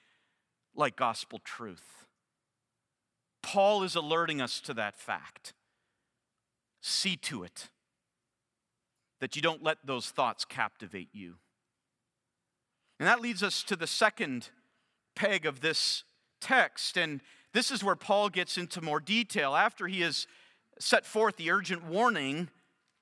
like 0.75 0.95
gospel 0.95 1.39
truth. 1.43 2.05
Paul 3.41 3.83
is 3.83 3.95
alerting 3.95 4.41
us 4.41 4.59
to 4.61 4.73
that 4.75 4.97
fact. 4.97 5.53
See 6.81 7.15
to 7.17 7.43
it 7.43 7.69
that 9.19 9.35
you 9.35 9.41
don't 9.41 9.63
let 9.63 9.77
those 9.85 10.09
thoughts 10.09 10.43
captivate 10.43 11.09
you. 11.13 11.35
And 12.99 13.07
that 13.07 13.21
leads 13.21 13.43
us 13.43 13.63
to 13.63 13.75
the 13.75 13.87
second 13.87 14.49
peg 15.15 15.45
of 15.45 15.61
this 15.61 16.03
text. 16.41 16.97
And 16.97 17.21
this 17.53 17.71
is 17.71 17.83
where 17.83 17.95
Paul 17.95 18.29
gets 18.29 18.57
into 18.57 18.81
more 18.81 18.99
detail. 18.99 19.55
After 19.55 19.87
he 19.87 20.01
has 20.01 20.27
set 20.79 21.05
forth 21.05 21.37
the 21.37 21.51
urgent 21.51 21.85
warning, 21.85 22.49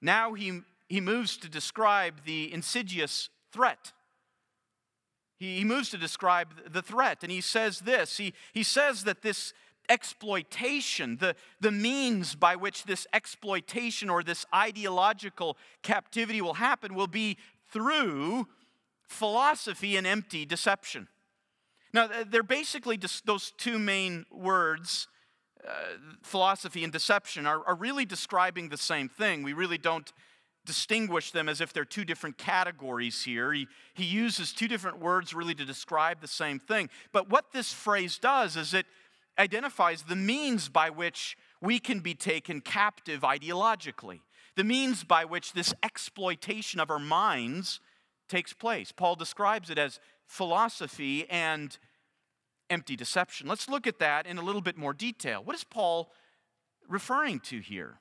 now 0.02 0.34
he, 0.34 0.62
he 0.90 1.02
moves 1.02 1.38
to 1.38 1.50
describe 1.50 2.24
the 2.26 2.54
insidious 2.54 3.30
threat. 3.52 3.92
He, 5.42 5.64
moves 5.64 5.90
to 5.90 5.98
describe 5.98 6.72
the 6.72 6.84
threat, 6.84 7.24
and 7.24 7.32
he 7.32 7.42
says 7.42 7.80
this 7.80 8.18
he, 8.18 8.36
he 8.54 8.62
says 8.62 9.06
that 9.06 9.24
this 9.24 9.54
exploitation, 9.90 11.18
the, 11.18 11.36
the 11.60 11.72
means 11.72 12.36
by 12.36 12.56
which 12.56 12.84
this 12.84 13.08
exploitation 13.12 14.08
or 14.08 14.22
this 14.22 14.46
ideological 14.54 15.58
captivity 15.82 16.42
will 16.42 16.54
happen, 16.54 16.94
will 16.94 17.08
be 17.08 17.38
through 17.72 18.48
philosophy 19.08 19.98
and 19.98 20.06
empty 20.06 20.46
deception. 20.46 21.08
Now, 21.92 22.08
they're 22.30 22.44
basically 22.44 22.98
just 22.98 23.26
those 23.26 23.52
two 23.58 23.80
main 23.80 24.28
words, 24.32 25.08
uh, 25.68 25.72
philosophy 26.22 26.84
and 26.84 26.94
deception, 26.94 27.48
are, 27.48 27.66
are 27.66 27.76
really 27.76 28.06
describing 28.06 28.70
the 28.70 28.78
same 28.78 29.10
thing. 29.10 29.42
We 29.42 29.54
really 29.54 29.80
don't 29.80 30.14
distinguish 30.66 31.32
them 31.32 31.50
as 31.50 31.62
if 31.62 31.74
they're 31.74 31.86
two 31.86 32.06
different 32.06 32.38
categories 32.38 33.24
here. 33.24 33.52
He, 33.52 33.68
he 33.94 34.06
uses 34.06 34.54
two 34.54 34.68
different 34.68 35.00
words 35.00 35.34
really 35.34 35.56
to 35.56 35.66
describe 35.66 36.22
the 36.22 36.28
same 36.28 36.60
thing. 36.60 36.90
But 37.12 37.30
what 37.30 37.52
this 37.52 37.74
phrase 37.74 38.18
does 38.18 38.56
is 38.56 38.74
it 38.74 38.86
identifies 39.40 40.04
the 40.04 40.16
means 40.16 40.70
by 40.70 40.90
which 40.90 41.38
we 41.62 41.80
can 41.80 42.00
be 42.00 42.14
taken 42.14 42.62
captive 42.62 43.22
ideologically, 43.22 44.20
the 44.56 44.64
means 44.64 45.04
by 45.04 45.26
which 45.26 45.54
this 45.54 45.74
exploitation 45.82 46.80
of 46.80 46.90
our 46.90 47.00
minds 47.00 47.80
takes 48.30 48.54
place. 48.54 48.92
Paul 48.92 49.16
describes 49.16 49.70
it 49.70 49.78
as 49.78 50.00
philosophy 50.26 51.30
and 51.30 51.78
empty 52.70 52.96
deception. 52.96 53.48
Let's 53.48 53.70
look 53.70 53.88
at 53.88 54.00
that 54.00 54.26
in 54.28 54.38
a 54.38 54.42
little 54.42 54.62
bit 54.62 54.78
more 54.78 54.94
detail. 54.94 55.44
What 55.44 55.56
is 55.56 55.64
Paul 55.64 56.12
referring 56.88 57.40
to 57.42 57.60
here? 57.60 58.01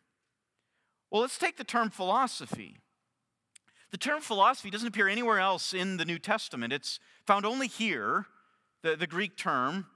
Well, 1.10 1.22
let's 1.22 1.38
take 1.38 1.56
the 1.56 1.64
term 1.64 1.90
philosophy. 1.90 2.76
The 3.90 3.98
term 3.98 4.20
philosophy 4.20 4.70
doesn't 4.70 4.86
appear 4.86 5.08
anywhere 5.08 5.40
else 5.40 5.74
in 5.74 5.96
the 5.96 6.04
New 6.04 6.18
Testament. 6.18 6.72
It's 6.72 7.00
found 7.26 7.44
only 7.44 7.66
here, 7.66 8.26
the, 8.82 8.94
the 8.94 9.06
Greek 9.06 9.36
term, 9.36 9.86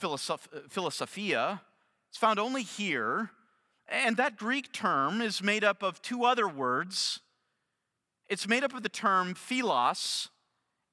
philosoph- 0.00 0.48
philosophia. 0.68 1.62
It's 2.08 2.18
found 2.18 2.38
only 2.38 2.62
here. 2.62 3.30
And 3.88 4.16
that 4.16 4.36
Greek 4.36 4.72
term 4.72 5.20
is 5.20 5.42
made 5.42 5.64
up 5.64 5.82
of 5.82 6.00
two 6.00 6.24
other 6.24 6.48
words. 6.48 7.20
It's 8.28 8.46
made 8.46 8.62
up 8.62 8.72
of 8.72 8.84
the 8.84 8.88
term 8.88 9.34
philos 9.34 10.28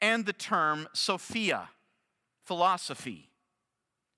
and 0.01 0.25
the 0.25 0.33
term 0.33 0.87
Sophia, 0.93 1.69
philosophy. 2.43 3.29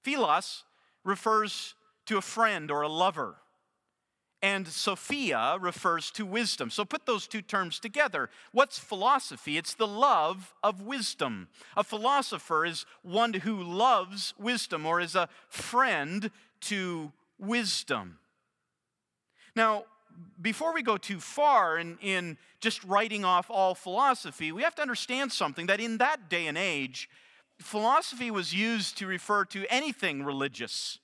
Philos 0.04 0.64
refers 1.04 1.76
to 2.06 2.18
a 2.18 2.22
friend 2.22 2.72
or 2.72 2.82
a 2.82 2.88
lover, 2.88 3.36
and 4.42 4.68
Sophia 4.68 5.58
refers 5.60 6.12
to 6.12 6.26
wisdom. 6.26 6.70
So 6.70 6.86
put 6.86 7.06
those 7.06 7.28
two 7.28 7.42
terms 7.42 7.80
together. 7.80 8.30
What's 8.52 8.80
philosophy? 8.80 9.58
It's 9.58 9.74
the 9.74 9.88
love 9.88 10.54
of 10.64 10.82
wisdom. 10.82 11.50
A 11.76 11.84
philosopher 11.84 12.66
is 12.66 12.86
one 13.02 13.34
who 13.34 13.62
loves 13.62 14.34
wisdom 14.38 14.86
or 14.86 15.02
is 15.02 15.16
a 15.16 15.28
friend 15.50 16.32
to 16.62 17.12
wisdom. 17.38 18.20
Now, 19.56 19.86
before 20.42 20.74
we 20.74 20.84
go 20.84 20.98
too 20.98 21.20
far 21.20 21.78
in, 21.78 21.98
in 22.02 22.38
just 22.62 22.84
writing 22.84 23.26
off 23.26 23.50
all 23.50 23.76
philosophy, 23.76 24.52
we 24.52 24.64
have 24.64 24.76
to 24.76 24.82
understand 24.82 25.32
something 25.32 25.68
that 25.68 25.80
in 25.80 25.98
that 25.98 26.30
day 26.30 26.48
and 26.48 26.58
age, 26.58 27.10
philosophy 27.60 28.32
was 28.32 28.54
used 28.54 28.98
to 28.98 29.08
refer 29.08 29.46
to 29.46 29.66
anything 29.70 30.24
religious. 30.24 31.00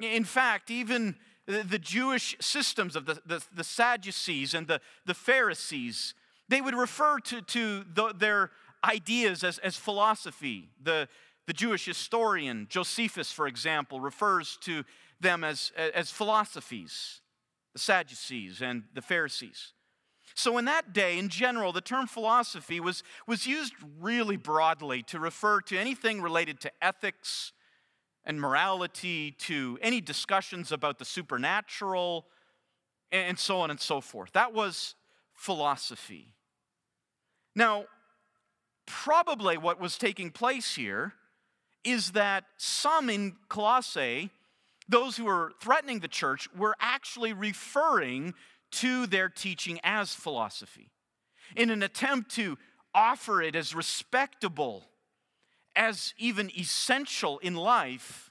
In 0.00 0.24
fact, 0.24 0.70
even 0.70 1.16
the 1.46 1.78
Jewish 1.78 2.36
systems 2.40 2.94
of 2.94 3.06
the, 3.06 3.20
the, 3.26 3.42
the 3.54 3.64
Sadducees 3.64 4.54
and 4.54 4.66
the, 4.66 4.80
the 5.06 5.14
Pharisees, 5.14 6.14
they 6.48 6.60
would 6.60 6.74
refer 6.74 7.18
to, 7.18 7.40
to 7.40 7.84
the, 7.92 8.12
their 8.16 8.50
ideas 8.84 9.42
as, 9.42 9.58
as 9.58 9.76
philosophy. 9.76 10.70
The, 10.82 11.08
the 11.46 11.52
Jewish 11.52 11.84
historian 11.84 12.66
Josephus, 12.70 13.32
for 13.32 13.46
example, 13.46 14.00
refers 14.00 14.56
to 14.62 14.84
them 15.20 15.44
as, 15.44 15.72
as 15.76 16.10
philosophies, 16.10 17.20
the 17.72 17.78
Sadducees 17.78 18.62
and 18.62 18.84
the 18.94 19.02
Pharisees. 19.02 19.72
So, 20.34 20.56
in 20.56 20.64
that 20.64 20.92
day, 20.92 21.18
in 21.18 21.28
general, 21.28 21.72
the 21.72 21.80
term 21.80 22.06
philosophy 22.06 22.80
was, 22.80 23.02
was 23.26 23.46
used 23.46 23.74
really 24.00 24.36
broadly 24.36 25.02
to 25.04 25.18
refer 25.18 25.60
to 25.62 25.76
anything 25.76 26.22
related 26.22 26.58
to 26.60 26.72
ethics 26.80 27.52
and 28.24 28.40
morality, 28.40 29.32
to 29.32 29.78
any 29.82 30.00
discussions 30.00 30.72
about 30.72 30.98
the 30.98 31.04
supernatural, 31.04 32.26
and 33.10 33.38
so 33.38 33.60
on 33.60 33.70
and 33.70 33.80
so 33.80 34.00
forth. 34.00 34.32
That 34.32 34.54
was 34.54 34.94
philosophy. 35.34 36.34
Now, 37.54 37.86
probably 38.86 39.56
what 39.56 39.80
was 39.80 39.98
taking 39.98 40.30
place 40.30 40.74
here 40.74 41.14
is 41.84 42.12
that 42.12 42.44
some 42.56 43.10
in 43.10 43.36
Colossae, 43.48 44.30
those 44.88 45.16
who 45.16 45.24
were 45.24 45.52
threatening 45.60 46.00
the 46.00 46.08
church, 46.08 46.48
were 46.56 46.76
actually 46.80 47.32
referring 47.32 48.34
to 48.70 49.06
their 49.06 49.28
teaching 49.28 49.78
as 49.82 50.14
philosophy 50.14 50.90
in 51.56 51.70
an 51.70 51.82
attempt 51.82 52.30
to 52.36 52.56
offer 52.94 53.42
it 53.42 53.54
as 53.54 53.74
respectable, 53.74 54.84
as 55.74 56.14
even 56.18 56.50
essential 56.58 57.38
in 57.38 57.54
life. 57.54 58.30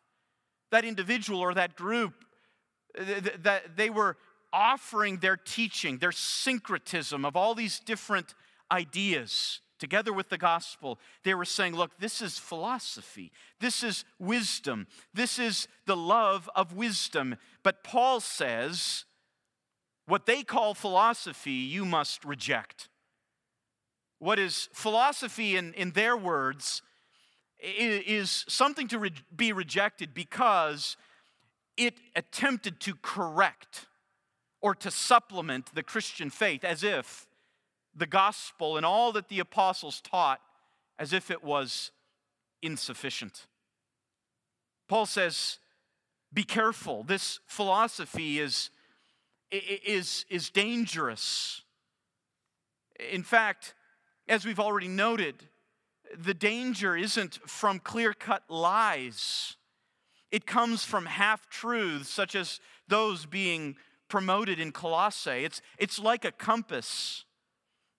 That 0.71 0.85
individual 0.85 1.39
or 1.39 1.53
that 1.53 1.75
group, 1.75 2.13
that 2.97 3.75
they 3.75 3.89
were 3.89 4.17
offering 4.53 5.17
their 5.17 5.37
teaching, 5.37 5.97
their 5.97 6.11
syncretism 6.11 7.25
of 7.25 7.35
all 7.35 7.55
these 7.55 7.79
different 7.79 8.33
ideas 8.71 9.61
together 9.81 10.13
with 10.13 10.29
the 10.29 10.37
gospel, 10.37 10.99
they 11.23 11.33
were 11.33 11.43
saying, 11.43 11.75
look, 11.75 11.97
this 11.99 12.21
is 12.21 12.37
philosophy. 12.37 13.31
This 13.59 13.81
is 13.81 14.05
wisdom. 14.19 14.85
This 15.11 15.39
is 15.39 15.67
the 15.87 15.97
love 15.97 16.47
of 16.55 16.73
wisdom. 16.73 17.35
But 17.63 17.83
Paul 17.83 18.19
says, 18.19 19.05
what 20.05 20.27
they 20.27 20.43
call 20.43 20.75
philosophy, 20.75 21.51
you 21.51 21.83
must 21.83 22.23
reject. 22.23 22.89
What 24.19 24.37
is 24.37 24.69
philosophy, 24.71 25.55
in, 25.57 25.73
in 25.73 25.91
their 25.91 26.15
words, 26.15 26.83
is 27.61 28.43
something 28.47 28.87
to 28.87 28.99
re- 28.99 29.13
be 29.35 29.53
rejected 29.53 30.13
because 30.13 30.97
it 31.77 31.95
attempted 32.15 32.79
to 32.81 32.95
correct 33.01 33.87
or 34.61 34.75
to 34.75 34.91
supplement 34.91 35.73
the 35.73 35.83
Christian 35.83 36.29
faith 36.29 36.63
as 36.63 36.83
if 36.83 37.27
the 37.95 38.05
gospel 38.05 38.77
and 38.77 38.85
all 38.85 39.11
that 39.11 39.29
the 39.29 39.39
apostles 39.39 40.01
taught 40.01 40.39
as 40.97 41.13
if 41.13 41.29
it 41.31 41.43
was 41.43 41.91
insufficient. 42.61 43.47
Paul 44.87 45.05
says, 45.05 45.57
Be 46.33 46.43
careful. 46.43 47.03
This 47.03 47.39
philosophy 47.47 48.39
is, 48.39 48.69
is, 49.51 50.25
is 50.29 50.49
dangerous. 50.49 51.63
In 53.11 53.23
fact, 53.23 53.73
as 54.27 54.45
we've 54.45 54.59
already 54.59 54.87
noted, 54.87 55.47
the 56.17 56.33
danger 56.33 56.95
isn't 56.95 57.35
from 57.47 57.79
clear 57.79 58.13
cut 58.13 58.43
lies. 58.49 59.55
It 60.31 60.45
comes 60.45 60.83
from 60.83 61.05
half 61.05 61.49
truths, 61.49 62.09
such 62.09 62.35
as 62.35 62.59
those 62.87 63.25
being 63.25 63.75
promoted 64.07 64.59
in 64.59 64.71
Colossae. 64.71 65.45
It's, 65.45 65.61
it's 65.77 65.99
like 65.99 66.25
a 66.25 66.31
compass 66.31 67.25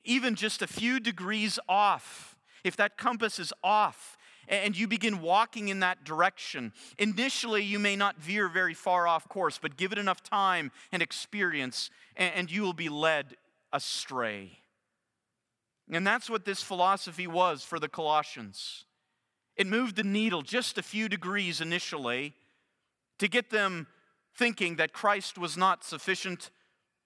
even 0.05 0.35
just 0.35 0.63
a 0.63 0.67
few 0.67 1.01
degrees 1.01 1.59
off, 1.69 2.37
if 2.65 2.77
that 2.77 2.97
compass 2.97 3.39
is 3.39 3.53
off 3.63 4.17
and 4.49 4.77
you 4.77 4.89
begin 4.89 5.21
walking 5.21 5.69
in 5.69 5.81
that 5.81 6.05
direction, 6.05 6.73
initially 6.99 7.63
you 7.63 7.79
may 7.79 7.95
not 7.95 8.21
veer 8.21 8.49
very 8.49 8.75
far 8.75 9.07
off 9.07 9.29
course, 9.29 9.59
but 9.61 9.77
give 9.77 9.93
it 9.93 9.99
enough 9.99 10.23
time 10.23 10.73
and 10.91 11.01
experience, 11.01 11.91
and 12.17 12.51
you 12.51 12.63
will 12.63 12.73
be 12.73 12.89
led 12.89 13.37
astray. 13.73 14.59
And 15.91 16.07
that's 16.07 16.31
what 16.31 16.45
this 16.45 16.63
philosophy 16.63 17.27
was 17.27 17.65
for 17.65 17.79
the 17.79 17.89
Colossians. 17.89 18.85
It 19.57 19.67
moved 19.67 19.97
the 19.97 20.05
needle 20.05 20.43
just 20.43 20.79
a 20.79 20.83
few 20.83 21.09
degrees 21.09 21.61
initially 21.61 22.35
to 23.19 23.29
get 23.29 23.51
them 23.51 23.87
thinking 24.35 24.77
that 24.77 24.93
Christ 24.93 25.37
was 25.37 25.57
not 25.57 25.85
sufficient 25.85 26.51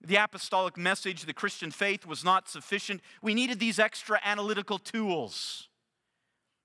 the 0.02 0.16
apostolic 0.16 0.76
message, 0.76 1.24
the 1.24 1.32
Christian 1.32 1.70
faith 1.70 2.06
was 2.06 2.24
not 2.24 2.48
sufficient. 2.48 3.00
We 3.22 3.34
needed 3.34 3.58
these 3.58 3.78
extra 3.78 4.20
analytical 4.24 4.78
tools. 4.78 5.68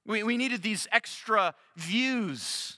We, 0.06 0.24
we 0.24 0.38
needed 0.38 0.62
these 0.62 0.88
extra 0.92 1.56
views. 1.76 2.78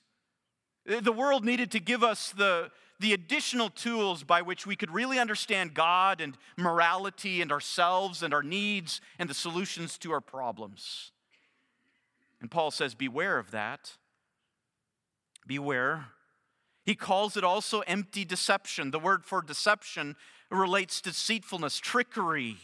The 0.85 1.11
world 1.11 1.43
needed 1.43 1.71
to 1.71 1.79
give 1.79 2.03
us 2.03 2.31
the, 2.31 2.69
the 3.03 3.13
additional 3.13 3.69
tools 3.69 4.23
by 4.23 4.41
which 4.41 4.65
we 4.65 4.77
could 4.77 4.89
really 4.89 5.19
understand 5.19 5.73
God 5.73 6.21
and 6.21 6.37
morality 6.57 7.41
and 7.41 7.51
ourselves 7.51 8.23
and 8.23 8.33
our 8.33 8.41
needs 8.41 9.01
and 9.19 9.29
the 9.29 9.33
solutions 9.33 9.97
to 9.97 10.13
our 10.13 10.21
problems. 10.21 11.11
And 12.39 12.49
Paul 12.49 12.71
says, 12.71 12.95
Beware 12.95 13.37
of 13.39 13.51
that. 13.51 13.91
Beware. 15.45 16.05
He 16.85 16.95
calls 16.95 17.35
it 17.35 17.43
also 17.43 17.81
empty 17.81 18.23
deception. 18.23 18.91
The 18.91 18.99
word 18.99 19.25
for 19.25 19.41
deception 19.41 20.15
relates 20.49 21.01
to 21.01 21.09
deceitfulness, 21.09 21.79
trickery. 21.79 22.55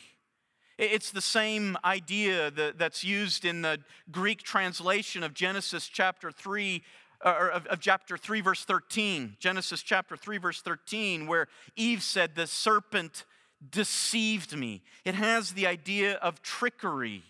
It's 0.77 1.11
the 1.11 1.21
same 1.21 1.75
idea 1.83 2.49
that's 2.49 3.03
used 3.03 3.43
in 3.43 3.61
the 3.61 3.79
Greek 4.09 4.41
translation 4.41 5.21
of 5.21 5.33
Genesis 5.33 5.89
chapter 5.89 6.31
3, 6.31 6.81
Uh, 7.23 7.35
or 7.37 7.49
of, 7.49 7.65
of 7.67 7.79
chapter 7.79 8.17
3, 8.17 8.41
verse 8.41 8.63
13. 8.63 9.35
Genesis 9.39 9.81
chapter 9.81 10.15
3, 10.15 10.37
verse 10.37 10.61
13, 10.61 11.27
where 11.27 11.47
Eve 11.75 12.01
said, 12.01 12.35
The 12.35 12.47
serpent 12.47 13.25
deceived 13.71 14.57
me. 14.57 14.83
It 15.03 15.15
has 15.15 15.51
the 15.51 15.67
idea 15.67 16.13
of 16.15 16.41
trickery. 16.41 17.23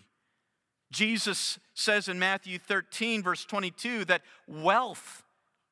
Jesus 0.92 1.58
says 1.74 2.08
in 2.08 2.18
Matthew 2.18 2.58
13, 2.58 3.22
verse 3.22 3.44
22, 3.44 4.04
that 4.06 4.22
wealth 4.46 5.24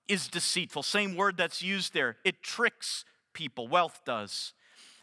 is 0.09 0.29
deceitful. 0.29 0.83
Same 0.83 1.17
word 1.17 1.37
that's 1.37 1.63
used 1.63 1.93
there. 1.93 2.17
It 2.25 2.43
tricks 2.43 3.05
people, 3.35 3.69
wealth 3.69 4.01
does. 4.05 4.53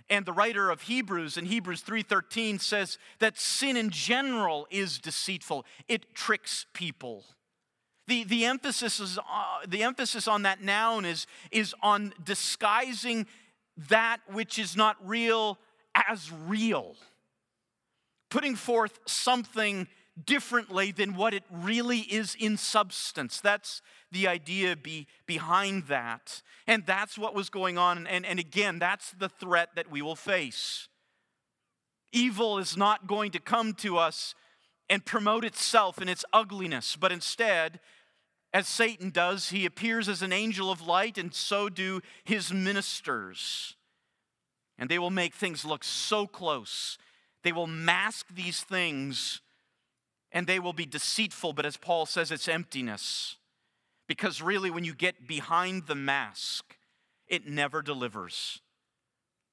And 0.09 0.25
the 0.25 0.33
writer 0.33 0.69
of 0.69 0.83
Hebrews 0.83 1.37
in 1.37 1.45
Hebrews 1.45 1.81
3:13 1.81 2.59
says 2.59 2.97
that 3.19 3.39
sin 3.39 3.75
in 3.75 3.89
general 3.89 4.67
is 4.69 4.99
deceitful. 4.99 5.65
It 5.87 6.13
tricks 6.13 6.65
people. 6.73 7.25
The, 8.07 8.23
the, 8.23 8.45
emphasis 8.45 8.99
is, 8.99 9.17
uh, 9.17 9.59
the 9.67 9.83
emphasis 9.83 10.27
on 10.27 10.43
that 10.43 10.61
noun 10.61 11.05
is, 11.05 11.25
is 11.51 11.73
on 11.81 12.13
disguising 12.23 13.25
that 13.89 14.19
which 14.31 14.59
is 14.59 14.75
not 14.75 14.95
real 15.03 15.57
as 16.07 16.31
real, 16.31 16.95
putting 18.29 18.55
forth 18.55 18.99
something 19.07 19.87
differently 20.23 20.91
than 20.91 21.15
what 21.15 21.33
it 21.33 21.43
really 21.51 21.99
is 21.99 22.35
in 22.39 22.57
substance. 22.57 23.41
That's 23.41 23.81
the 24.11 24.27
idea 24.27 24.75
be, 24.75 25.07
behind 25.25 25.87
that. 25.87 26.41
And 26.67 26.85
that's 26.85 27.17
what 27.17 27.35
was 27.35 27.49
going 27.49 27.77
on. 27.77 28.07
And, 28.07 28.25
and 28.25 28.39
again, 28.39 28.79
that's 28.79 29.11
the 29.11 29.29
threat 29.29 29.69
that 29.75 29.91
we 29.91 30.01
will 30.01 30.15
face. 30.15 30.87
Evil 32.13 32.59
is 32.59 32.77
not 32.77 33.07
going 33.07 33.31
to 33.31 33.39
come 33.39 33.73
to 33.73 33.97
us 33.97 34.35
and 34.89 35.05
promote 35.05 35.43
itself 35.43 36.01
in 36.01 36.09
its 36.09 36.25
ugliness, 36.31 36.95
but 36.95 37.11
instead, 37.11 37.79
as 38.53 38.67
Satan 38.67 39.09
does, 39.09 39.49
he 39.49 39.65
appears 39.65 40.07
as 40.07 40.21
an 40.21 40.31
angel 40.31 40.71
of 40.71 40.85
light, 40.85 41.17
and 41.17 41.33
so 41.33 41.67
do 41.69 42.01
his 42.23 42.53
ministers. 42.53 43.75
And 44.77 44.89
they 44.89 44.99
will 44.99 45.09
make 45.09 45.33
things 45.33 45.65
look 45.65 45.83
so 45.83 46.27
close. 46.27 46.97
They 47.43 47.51
will 47.51 47.67
mask 47.67 48.27
these 48.33 48.61
things 48.61 49.41
and 50.35 50.47
they 50.47 50.59
will 50.59 50.73
be 50.73 50.85
deceitful, 50.85 51.53
but 51.53 51.65
as 51.65 51.77
Paul 51.77 52.05
says, 52.05 52.29
it's 52.29 52.49
emptiness. 52.49 53.37
Because 54.05 54.41
really, 54.41 54.69
when 54.69 54.83
you 54.83 54.93
get 54.93 55.27
behind 55.27 55.87
the 55.87 55.95
mask, 55.95 56.75
it 57.25 57.47
never 57.47 57.81
delivers. 57.81 58.61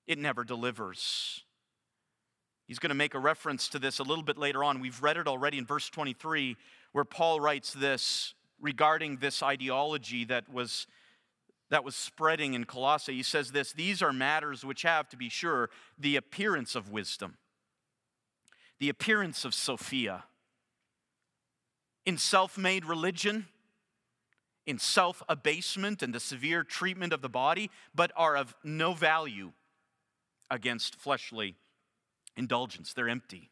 It 0.09 0.18
never 0.18 0.42
delivers. 0.42 1.45
He's 2.66 2.79
going 2.79 2.90
to 2.90 2.94
make 2.94 3.14
a 3.14 3.18
reference 3.18 3.68
to 3.68 3.79
this 3.79 3.98
a 3.98 4.03
little 4.03 4.25
bit 4.25 4.38
later 4.38 4.62
on. 4.64 4.81
We've 4.81 5.03
read 5.03 5.16
it 5.16 5.27
already 5.27 5.59
in 5.59 5.66
verse 5.66 5.88
23, 5.90 6.57
where 6.92 7.05
Paul 7.05 7.40
writes 7.40 7.72
this 7.72 8.35
regarding 8.61 9.16
this 9.16 9.42
ideology 9.42 10.25
that 10.27 10.48
was, 10.53 10.87
that 11.70 11.85
was 11.85 11.96
spreading 11.96 12.55
in 12.55 12.64
Colossae. 12.64 13.14
He 13.14 13.22
says 13.22 13.53
this 13.53 13.72
These 13.72 14.01
are 14.01 14.12
matters 14.12 14.64
which 14.64 14.83
have, 14.83 15.09
to 15.11 15.16
be 15.16 15.29
sure, 15.29 15.70
the 15.98 16.16
appearance 16.16 16.75
of 16.75 16.90
wisdom, 16.90 17.37
the 18.79 18.88
appearance 18.88 19.44
of 19.44 19.55
Sophia 19.55 20.25
in 22.05 22.18
self 22.18 22.59
made 22.59 22.85
religion, 22.85 23.46
in 24.66 24.79
self 24.79 25.22
abasement 25.29 26.03
and 26.03 26.14
the 26.14 26.20
severe 26.20 26.64
treatment 26.64 27.12
of 27.12 27.22
the 27.22 27.29
body, 27.29 27.70
but 27.94 28.12
are 28.16 28.37
of 28.37 28.55
no 28.62 28.92
value 28.92 29.53
against 30.51 30.96
fleshly 30.96 31.57
indulgence. 32.37 32.92
They're 32.92 33.09
empty. 33.09 33.51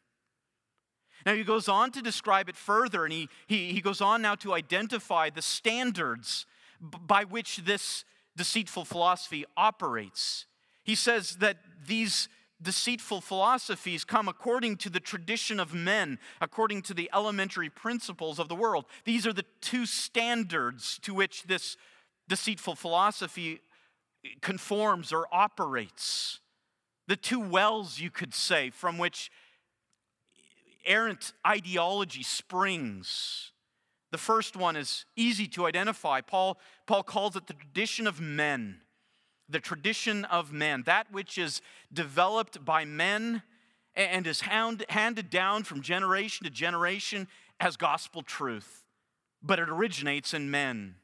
Now, 1.25 1.35
he 1.35 1.43
goes 1.43 1.69
on 1.69 1.91
to 1.91 2.01
describe 2.01 2.49
it 2.49 2.55
further, 2.55 3.03
and 3.03 3.13
he, 3.13 3.29
he, 3.47 3.73
he 3.73 3.81
goes 3.81 4.01
on 4.01 4.21
now 4.21 4.35
to 4.35 4.53
identify 4.53 5.29
the 5.29 5.41
standards 5.41 6.45
by 6.79 7.25
which 7.25 7.57
this, 7.57 8.05
deceitful 8.35 8.85
philosophy 8.85 9.45
operates. 9.55 10.45
He 10.83 10.95
says 10.95 11.37
that 11.37 11.57
these 11.85 12.27
deceitful 12.61 13.21
philosophies 13.21 14.03
come 14.03 14.27
according 14.27 14.77
to 14.77 14.89
the 14.89 14.99
tradition 14.99 15.59
of 15.59 15.73
men, 15.73 16.19
according 16.39 16.81
to 16.83 16.93
the 16.93 17.09
elementary 17.13 17.69
principles 17.69 18.39
of 18.39 18.49
the 18.49 18.55
world. 18.55 18.85
These 19.03 19.25
are 19.25 19.33
the 19.33 19.45
two 19.61 19.85
standards 19.85 20.99
to 21.03 21.13
which 21.13 21.43
this 21.43 21.77
deceitful 22.27 22.75
philosophy 22.75 23.61
conforms 24.41 25.11
or 25.11 25.27
operates. 25.31 26.39
The 27.11 27.17
two 27.17 27.41
wells, 27.41 27.99
you 27.99 28.09
could 28.09 28.33
say, 28.33 28.69
from 28.69 28.97
which 28.97 29.33
errant 30.85 31.33
ideology 31.45 32.23
springs. 32.23 33.51
The 34.11 34.17
first 34.17 34.55
one 34.55 34.77
is 34.77 35.03
easy 35.17 35.45
to 35.49 35.65
identify. 35.65 36.21
Paul, 36.21 36.57
Paul 36.87 37.03
calls 37.03 37.35
it 37.35 37.47
the 37.47 37.53
tradition 37.53 38.07
of 38.07 38.21
men. 38.21 38.79
The 39.49 39.59
tradition 39.59 40.23
of 40.23 40.53
men, 40.53 40.83
that 40.83 41.11
which 41.11 41.37
is 41.37 41.61
developed 41.91 42.63
by 42.63 42.85
men 42.85 43.43
and 43.93 44.25
is 44.25 44.39
hound, 44.39 44.85
handed 44.87 45.29
down 45.29 45.63
from 45.63 45.81
generation 45.81 46.45
to 46.45 46.49
generation 46.49 47.27
as 47.59 47.75
gospel 47.75 48.21
truth, 48.21 48.85
but 49.43 49.59
it 49.59 49.69
originates 49.69 50.33
in 50.33 50.49
men. 50.49 50.95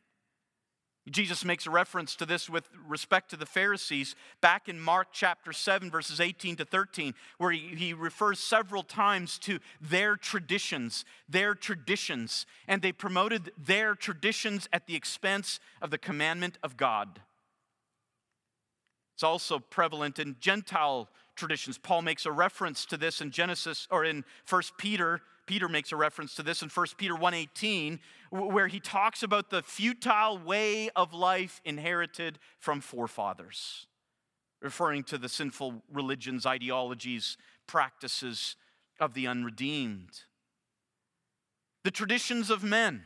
Jesus 1.10 1.46
makes 1.46 1.66
a 1.66 1.70
reference 1.70 2.16
to 2.16 2.26
this 2.26 2.50
with 2.50 2.70
respect 2.86 3.30
to 3.30 3.38
the 3.38 3.46
Pharisees 3.46 4.16
back 4.42 4.68
in 4.68 4.80
Mark 4.80 5.08
chapter 5.14 5.54
7, 5.54 5.90
verses 5.90 6.20
18 6.20 6.58
to 6.58 6.66
13, 6.66 7.14
where 7.38 7.52
he, 7.52 7.60
he 7.76 7.94
refers 7.94 8.40
several 8.40 8.84
times 8.84 9.38
to 9.40 9.60
their 9.80 10.18
traditions, 10.18 11.06
their 11.30 11.56
traditions, 11.56 12.46
and 12.68 12.82
they 12.82 12.92
promoted 12.92 13.52
their 13.58 13.96
traditions 13.96 14.68
at 14.74 14.86
the 14.86 14.96
expense 14.96 15.60
of 15.82 15.92
the 15.92 15.98
commandment 15.98 16.58
of 16.62 16.76
God. 16.76 17.22
It's 19.16 19.24
also 19.24 19.60
prevalent 19.60 20.20
in 20.20 20.36
Gentile 20.40 21.10
traditions. 21.38 21.78
Paul 21.78 22.02
makes 22.02 22.26
a 22.26 22.32
reference 22.32 22.86
to 22.88 22.98
this 22.98 23.22
in 23.22 23.32
Genesis 23.32 23.88
or 23.90 24.04
in 24.04 24.26
1 24.50 24.62
Peter 24.78 25.22
Peter 25.48 25.70
makes 25.70 25.94
a 25.94 25.96
reference 25.96 26.36
to 26.36 26.44
this 26.44 26.62
in 26.62 26.70
1 26.70 26.98
Peter 26.98 27.16
1:18 27.16 28.00
where 28.30 28.68
he 28.68 28.80
talks 28.80 29.24
about 29.24 29.50
the 29.50 29.64
futile 29.64 30.38
way 30.38 30.90
of 30.90 31.14
life 31.14 31.62
inherited 31.64 32.38
from 32.60 32.82
forefathers 32.82 33.88
referring 34.62 35.04
to 35.04 35.18
the 35.18 35.30
sinful 35.30 35.84
religions, 35.90 36.46
ideologies, 36.46 37.38
practices 37.68 38.56
of 39.00 39.14
the 39.14 39.28
unredeemed. 39.28 40.24
The 41.84 41.92
traditions 41.92 42.50
of 42.50 42.64
men. 42.64 43.06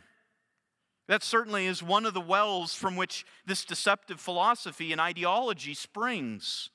That 1.07 1.23
certainly 1.23 1.65
is 1.65 1.83
one 1.83 2.05
of 2.05 2.13
the 2.13 2.21
wells 2.21 2.73
from 2.73 2.95
which 2.95 3.25
this 3.45 3.65
deceptive 3.65 4.19
philosophy 4.19 4.91
and 4.93 5.01
ideology 5.01 5.73
springs 5.73 6.69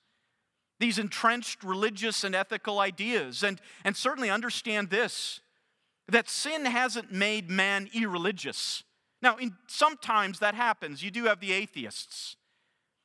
these 0.78 0.98
entrenched 0.98 1.64
religious 1.64 2.24
and 2.24 2.34
ethical 2.34 2.78
ideas. 2.78 3.42
And, 3.42 3.60
and 3.84 3.96
certainly 3.96 4.30
understand 4.30 4.90
this 4.90 5.40
that 6.08 6.30
sin 6.30 6.66
hasn't 6.66 7.10
made 7.10 7.50
man 7.50 7.88
irreligious. 7.92 8.84
Now, 9.22 9.36
in, 9.38 9.56
sometimes 9.66 10.38
that 10.38 10.54
happens. 10.54 11.02
You 11.02 11.10
do 11.10 11.24
have 11.24 11.40
the 11.40 11.52
atheists. 11.52 12.36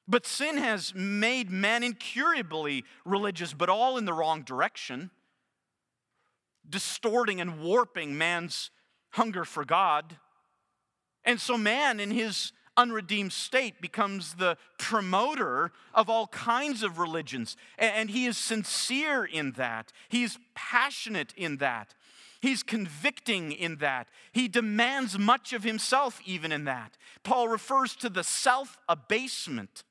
But 0.08 0.28
sin 0.28 0.58
has 0.58 0.94
made 0.94 1.50
man 1.50 1.84
incurably 1.84 2.84
religious, 3.06 3.54
but 3.54 3.70
all 3.70 3.98
in 3.98 4.06
the 4.06 4.14
wrong 4.14 4.44
direction, 4.44 5.10
distorting 6.70 7.42
and 7.42 7.62
warping 7.62 8.18
man's 8.18 8.72
hunger 9.12 9.46
for 9.46 9.66
God. 9.66 10.18
And 11.24 11.40
so, 11.40 11.58
man, 11.58 12.00
in 12.00 12.12
his 12.12 12.52
unredeemed 12.82 13.32
state, 13.32 13.80
becomes 13.80 14.34
the 14.34 14.58
promoter 14.80 15.72
of 15.94 16.10
all 16.10 16.28
kinds 16.28 16.82
of 16.82 16.98
religions. 16.98 17.56
And 17.78 18.10
he 18.10 18.26
is 18.26 18.38
sincere 18.38 19.24
in 19.24 19.52
that, 19.54 19.94
he's 20.10 20.40
passionate 20.56 21.34
in 21.38 21.58
that. 21.58 21.94
He's 22.42 22.64
convicting 22.64 23.52
in 23.52 23.76
that. 23.78 24.08
He 24.32 24.48
demands 24.48 25.20
much 25.20 25.54
of 25.54 25.64
himself, 25.64 26.20
even 26.26 26.52
in 26.52 26.64
that. 26.64 26.98
Paul 27.22 27.48
refers 27.48 27.96
to 27.98 28.10
the 28.10 28.24
self 28.24 28.80
abasement, 28.90 29.84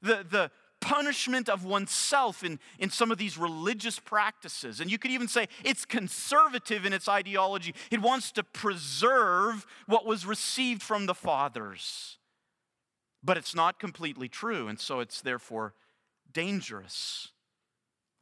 the, 0.00 0.24
the 0.28 0.50
punishment 0.84 1.48
of 1.48 1.64
oneself 1.64 2.44
in, 2.44 2.60
in 2.78 2.90
some 2.90 3.10
of 3.10 3.16
these 3.16 3.38
religious 3.38 3.98
practices. 3.98 4.80
And 4.80 4.90
you 4.90 4.98
could 4.98 5.10
even 5.10 5.28
say 5.28 5.48
it's 5.64 5.86
conservative 5.86 6.84
in 6.84 6.92
its 6.92 7.08
ideology. 7.08 7.74
It 7.90 8.02
wants 8.02 8.30
to 8.32 8.44
preserve 8.44 9.66
what 9.86 10.04
was 10.04 10.26
received 10.26 10.82
from 10.82 11.06
the 11.06 11.14
fathers. 11.14 12.18
But 13.22 13.38
it's 13.38 13.54
not 13.54 13.80
completely 13.80 14.28
true, 14.28 14.68
and 14.68 14.78
so 14.78 15.00
it's 15.00 15.22
therefore 15.22 15.72
dangerous. 16.34 17.28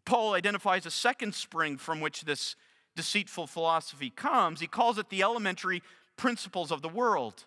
Paul 0.05 0.35
identifies 0.35 0.87
a 0.87 0.91
second 0.93 1.35
spring 1.35 1.77
from 1.79 2.01
which 2.01 2.23
this 2.23 2.55
deceitful 2.95 3.49
philosophy 3.49 4.11
comes, 4.11 4.61
he 4.61 4.69
calls 4.69 4.99
it 4.99 5.09
the 5.09 5.23
elementary 5.23 5.83
principles 6.17 6.71
of 6.71 6.81
the 6.81 6.89
world. 6.89 7.45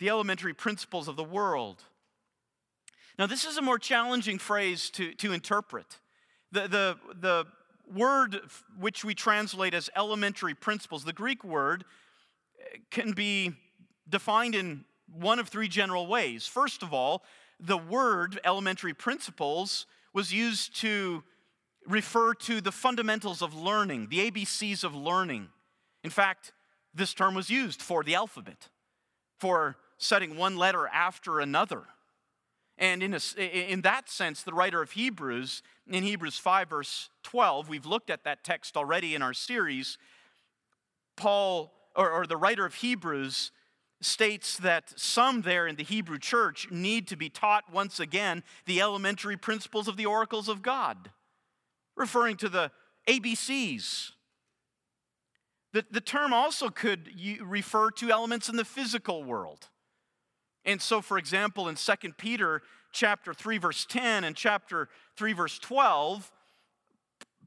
The 0.00 0.10
elementary 0.10 0.52
principles 0.52 1.08
of 1.08 1.16
the 1.16 1.24
world. 1.24 1.82
Now, 3.18 3.26
this 3.26 3.44
is 3.44 3.56
a 3.56 3.62
more 3.62 3.78
challenging 3.78 4.38
phrase 4.38 4.90
to, 4.90 5.14
to 5.14 5.32
interpret. 5.32 5.98
The, 6.50 6.68
the, 6.68 6.96
the 7.20 7.46
word 7.92 8.40
which 8.78 9.04
we 9.04 9.14
translate 9.14 9.74
as 9.74 9.88
elementary 9.96 10.54
principles, 10.54 11.04
the 11.04 11.12
Greek 11.12 11.44
word, 11.44 11.84
eh, 12.60 12.78
can 12.90 13.12
be 13.12 13.52
defined 14.08 14.54
in 14.54 14.84
one 15.12 15.38
of 15.38 15.48
three 15.48 15.68
general 15.68 16.06
ways. 16.06 16.46
First 16.46 16.82
of 16.82 16.92
all, 16.92 17.22
the 17.60 17.78
word 17.78 18.40
elementary 18.44 18.94
principles 18.94 19.86
was 20.12 20.32
used 20.32 20.74
to 20.80 21.22
refer 21.86 22.34
to 22.34 22.60
the 22.60 22.72
fundamentals 22.72 23.42
of 23.42 23.54
learning, 23.54 24.08
the 24.08 24.30
ABCs 24.30 24.82
of 24.82 24.94
learning. 24.94 25.48
In 26.02 26.10
fact, 26.10 26.52
this 26.94 27.14
term 27.14 27.34
was 27.34 27.50
used 27.50 27.80
for 27.80 28.02
the 28.02 28.14
alphabet, 28.14 28.68
for 29.38 29.76
setting 29.98 30.36
one 30.36 30.56
letter 30.56 30.88
after 30.88 31.40
another. 31.40 31.84
And 32.76 33.02
in, 33.02 33.14
a, 33.14 33.20
in 33.72 33.82
that 33.82 34.08
sense, 34.10 34.42
the 34.42 34.52
writer 34.52 34.82
of 34.82 34.92
Hebrews, 34.92 35.62
in 35.86 36.02
Hebrews 36.02 36.38
5, 36.38 36.68
verse 36.68 37.08
12, 37.22 37.68
we've 37.68 37.86
looked 37.86 38.10
at 38.10 38.24
that 38.24 38.42
text 38.42 38.76
already 38.76 39.14
in 39.14 39.22
our 39.22 39.34
series. 39.34 39.96
Paul, 41.16 41.72
or, 41.94 42.10
or 42.10 42.26
the 42.26 42.36
writer 42.36 42.66
of 42.66 42.74
Hebrews, 42.74 43.52
states 44.00 44.58
that 44.58 44.92
some 44.96 45.42
there 45.42 45.66
in 45.66 45.76
the 45.76 45.84
Hebrew 45.84 46.18
church 46.18 46.68
need 46.70 47.06
to 47.08 47.16
be 47.16 47.28
taught 47.28 47.72
once 47.72 48.00
again 48.00 48.42
the 48.66 48.80
elementary 48.80 49.36
principles 49.36 49.88
of 49.88 49.96
the 49.96 50.06
oracles 50.06 50.48
of 50.48 50.62
God 50.62 51.10
referring 51.96 52.36
to 52.38 52.48
the 52.48 52.70
ABCs. 53.08 54.10
The, 55.72 55.84
the 55.90 56.00
term 56.00 56.32
also 56.32 56.68
could 56.68 57.10
refer 57.40 57.90
to 57.92 58.10
elements 58.10 58.48
in 58.48 58.56
the 58.56 58.64
physical 58.64 59.24
world. 59.24 59.68
And 60.64 60.80
so, 60.80 61.00
for 61.00 61.18
example, 61.18 61.68
in 61.68 61.76
2 61.76 62.12
Peter 62.16 62.62
chapter 62.92 63.34
3, 63.34 63.58
verse 63.58 63.86
10 63.86 64.24
and 64.24 64.34
chapter 64.34 64.88
3, 65.16 65.32
verse 65.32 65.58
12, 65.58 66.30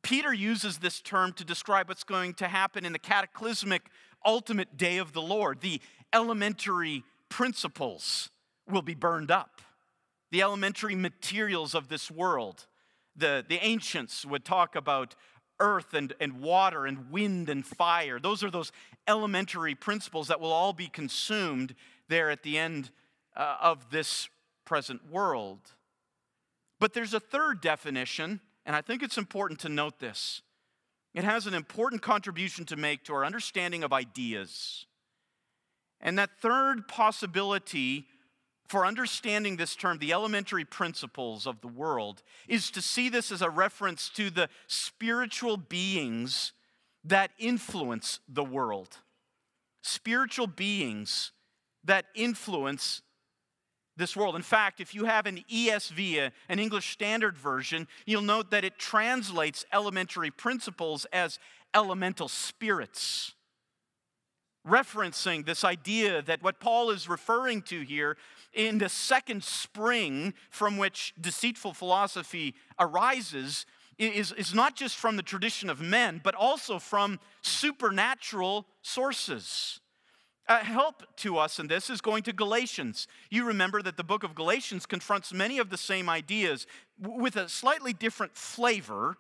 Peter 0.02 0.34
uses 0.34 0.78
this 0.78 1.02
term 1.02 1.34
to 1.34 1.44
describe 1.44 1.90
what's 1.90 2.04
going 2.04 2.34
to 2.36 2.48
happen 2.48 2.86
in 2.86 2.94
the 2.94 3.00
cataclysmic 3.00 3.84
ultimate 4.26 4.78
day 4.78 4.98
of 4.98 5.14
the 5.14 5.22
Lord. 5.22 5.62
The 5.62 5.82
elementary 6.14 7.04
principles 7.30 8.30
will 8.70 8.82
be 8.82 8.96
burned 8.96 9.32
up, 9.32 9.62
the 10.32 10.42
elementary 10.42 10.96
materials 10.96 11.74
of 11.74 11.88
this 11.88 12.12
world 12.12 12.68
the, 13.18 13.44
the 13.48 13.58
ancients 13.66 14.26
would 14.26 14.46
talk 14.46 14.76
about 14.76 15.16
earth 15.60 15.94
and, 15.94 16.14
and 16.20 16.40
water 16.40 16.86
and 16.86 17.10
wind 17.10 17.50
and 17.50 17.66
fire. 17.66 18.20
Those 18.20 18.44
are 18.44 18.52
those 18.52 18.72
elementary 19.08 19.74
principles 19.74 20.28
that 20.28 20.40
will 20.40 20.54
all 20.54 20.74
be 20.74 20.88
consumed 20.88 21.74
there 22.08 22.30
at 22.30 22.44
the 22.44 22.58
end 22.58 22.92
uh, 23.38 23.58
of 23.62 23.92
this 23.92 24.28
present 24.66 25.10
world. 25.10 25.60
But 26.80 26.94
there's 26.94 27.14
a 27.14 27.20
third 27.20 27.62
definition, 27.62 28.42
and 28.66 28.76
I 28.76 28.82
think 28.82 29.02
it's 29.02 29.18
important 29.18 29.60
to 29.62 29.70
note 29.70 30.00
this. 30.00 30.42
It 31.14 31.24
has 31.24 31.48
an 31.48 31.54
important 31.54 32.02
contribution 32.02 32.66
to 32.66 32.76
make 32.76 33.04
to 33.06 33.14
our 33.14 33.24
understanding 33.24 33.84
of 33.84 33.94
ideas. 33.94 34.86
And 36.02 36.18
that 36.20 36.30
third 36.42 36.88
possibility 36.88 38.06
for 38.68 38.86
understanding 38.86 39.56
this 39.56 39.76
term, 39.76 39.98
the 39.98 40.12
elementary 40.12 40.66
principles 40.66 41.48
of 41.48 41.62
the 41.62 41.68
world, 41.68 42.22
is 42.48 42.70
to 42.72 42.82
see 42.82 43.08
this 43.08 43.32
as 43.32 43.42
a 43.42 43.50
reference 43.50 44.10
to 44.10 44.30
the 44.30 44.50
spiritual 44.68 45.58
beings 45.58 46.52
that 47.04 47.32
influence 47.40 48.20
the 48.28 48.44
world. 48.44 48.98
Spiritual 49.82 50.48
beings 50.48 51.32
that 51.86 52.06
influence 52.14 53.02
this 53.98 54.16
world. 54.16 54.36
In 54.36 54.42
fact, 54.42 54.80
if 54.80 54.94
you 54.96 55.06
have 55.06 55.26
an 55.26 55.44
ESV, 55.52 56.32
an 56.50 56.60
English 56.60 56.92
Standard 56.92 57.38
Version, 57.38 57.88
you'll 58.06 58.22
note 58.22 58.52
that 58.52 58.64
it 58.64 58.78
translates 58.78 59.66
elementary 59.74 60.32
principles 60.32 61.06
as 61.12 61.40
elemental 61.74 62.28
spirits 62.28 63.34
referencing 64.68 65.46
this 65.46 65.64
idea 65.64 66.22
that 66.22 66.44
what 66.44 66.60
Paul 66.60 66.92
is 66.92 67.08
referring 67.08 67.62
to 67.64 67.82
here 67.82 68.18
in 68.54 68.78
the 68.78 68.90
second 68.90 69.44
spring 69.44 70.34
from 70.50 70.78
which 70.78 71.14
deceitful 71.20 71.74
philosophy 71.74 72.56
arises 72.80 73.66
is, 73.98 74.32
is 74.34 74.54
not 74.54 74.76
just 74.76 74.98
from 74.98 75.16
the 75.16 75.24
tradition 75.24 75.70
of 75.70 75.82
men, 75.82 76.22
but 76.24 76.36
also 76.36 76.80
from 76.80 77.20
supernatural 77.42 78.68
sources. 78.82 79.80
A 80.50 80.64
help 80.64 81.04
to 81.18 81.38
us 81.38 81.60
in 81.60 81.68
this 81.68 81.90
is 81.90 82.00
going 82.00 82.24
to 82.24 82.34
Galatians. 82.34 83.08
You 83.30 83.46
remember 83.46 83.82
that 83.82 83.98
the 83.98 84.04
book 84.04 84.24
of 84.24 84.34
Galatians 84.34 84.86
confronts 84.86 85.34
many 85.34 85.58
of 85.58 85.70
the 85.70 85.78
same 85.78 86.08
ideas 86.08 86.66
with 87.00 87.36
a 87.36 87.50
slightly 87.50 87.92
different 87.92 88.38
flavor. 88.38 89.18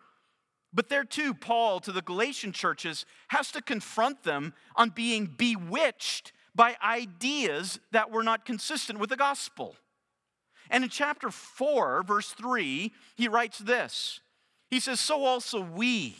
But 0.73 0.87
there 0.87 1.03
too, 1.03 1.33
Paul 1.33 1.81
to 1.81 1.91
the 1.91 2.01
Galatian 2.01 2.53
churches 2.53 3.05
has 3.29 3.51
to 3.51 3.61
confront 3.61 4.23
them 4.23 4.53
on 4.75 4.91
being 4.91 5.25
bewitched 5.25 6.31
by 6.55 6.77
ideas 6.81 7.79
that 7.91 8.09
were 8.09 8.23
not 8.23 8.45
consistent 8.45 8.97
with 8.97 9.09
the 9.09 9.17
gospel. 9.17 9.75
And 10.69 10.83
in 10.83 10.89
chapter 10.89 11.29
4, 11.29 12.03
verse 12.03 12.29
3, 12.29 12.91
he 13.15 13.27
writes 13.27 13.59
this 13.59 14.21
He 14.69 14.79
says, 14.79 14.99
So 14.99 15.25
also 15.25 15.61
we, 15.61 16.15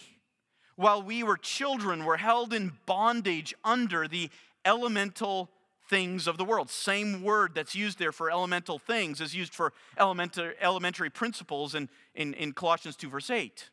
while 0.75 1.01
we 1.01 1.23
were 1.23 1.37
children, 1.37 2.05
were 2.05 2.17
held 2.17 2.53
in 2.53 2.73
bondage 2.85 3.53
under 3.63 4.07
the 4.07 4.29
elemental 4.67 5.49
things 5.89 6.27
of 6.27 6.37
the 6.37 6.43
world. 6.43 6.69
Same 6.69 7.23
word 7.23 7.53
that's 7.55 7.73
used 7.73 7.97
there 7.97 8.11
for 8.11 8.29
elemental 8.29 8.77
things 8.77 9.21
is 9.21 9.33
used 9.33 9.53
for 9.53 9.73
elementary, 9.97 10.53
elementary 10.59 11.09
principles 11.09 11.73
in, 11.73 11.89
in, 12.13 12.33
in 12.33 12.51
Colossians 12.51 12.95
2, 12.97 13.09
verse 13.09 13.29
8. 13.29 13.69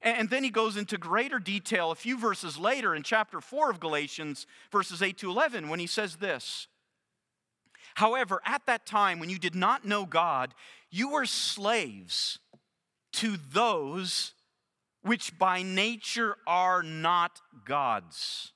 And 0.00 0.30
then 0.30 0.42
he 0.42 0.50
goes 0.50 0.76
into 0.76 0.98
greater 0.98 1.38
detail 1.38 1.92
a 1.92 1.94
few 1.94 2.18
verses 2.18 2.58
later 2.58 2.94
in 2.94 3.02
chapter 3.02 3.40
4 3.40 3.70
of 3.70 3.78
Galatians, 3.78 4.46
verses 4.72 5.00
8 5.02 5.16
to 5.18 5.30
11, 5.30 5.68
when 5.68 5.78
he 5.78 5.86
says 5.86 6.16
this 6.16 6.66
However, 7.94 8.40
at 8.44 8.66
that 8.66 8.86
time 8.86 9.20
when 9.20 9.30
you 9.30 9.38
did 9.38 9.54
not 9.54 9.84
know 9.84 10.06
God, 10.06 10.54
you 10.90 11.10
were 11.10 11.26
slaves 11.26 12.38
to 13.12 13.36
those 13.52 14.32
which 15.02 15.38
by 15.38 15.62
nature 15.62 16.36
are 16.46 16.82
not 16.82 17.40
God's. 17.64 18.52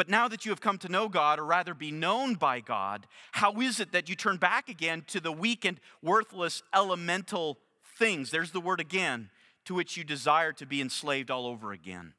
But 0.00 0.08
now 0.08 0.28
that 0.28 0.46
you 0.46 0.50
have 0.50 0.62
come 0.62 0.78
to 0.78 0.88
know 0.88 1.10
God, 1.10 1.38
or 1.38 1.44
rather 1.44 1.74
be 1.74 1.90
known 1.90 2.32
by 2.32 2.60
God, 2.60 3.06
how 3.32 3.60
is 3.60 3.80
it 3.80 3.92
that 3.92 4.08
you 4.08 4.14
turn 4.14 4.38
back 4.38 4.70
again 4.70 5.04
to 5.08 5.20
the 5.20 5.30
weak 5.30 5.66
and 5.66 5.78
worthless 6.02 6.62
elemental 6.74 7.58
things? 7.98 8.30
There's 8.30 8.52
the 8.52 8.62
word 8.62 8.80
again, 8.80 9.28
to 9.66 9.74
which 9.74 9.98
you 9.98 10.04
desire 10.04 10.54
to 10.54 10.64
be 10.64 10.80
enslaved 10.80 11.30
all 11.30 11.46
over 11.46 11.72
again. 11.72 12.14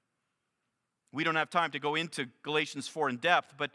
We 1.12 1.24
don't 1.24 1.34
have 1.38 1.50
time 1.50 1.72
to 1.72 1.80
go 1.80 1.96
into 1.96 2.28
Galatians 2.44 2.88
4 2.88 3.10
in 3.10 3.18
depth, 3.18 3.56
but 3.58 3.72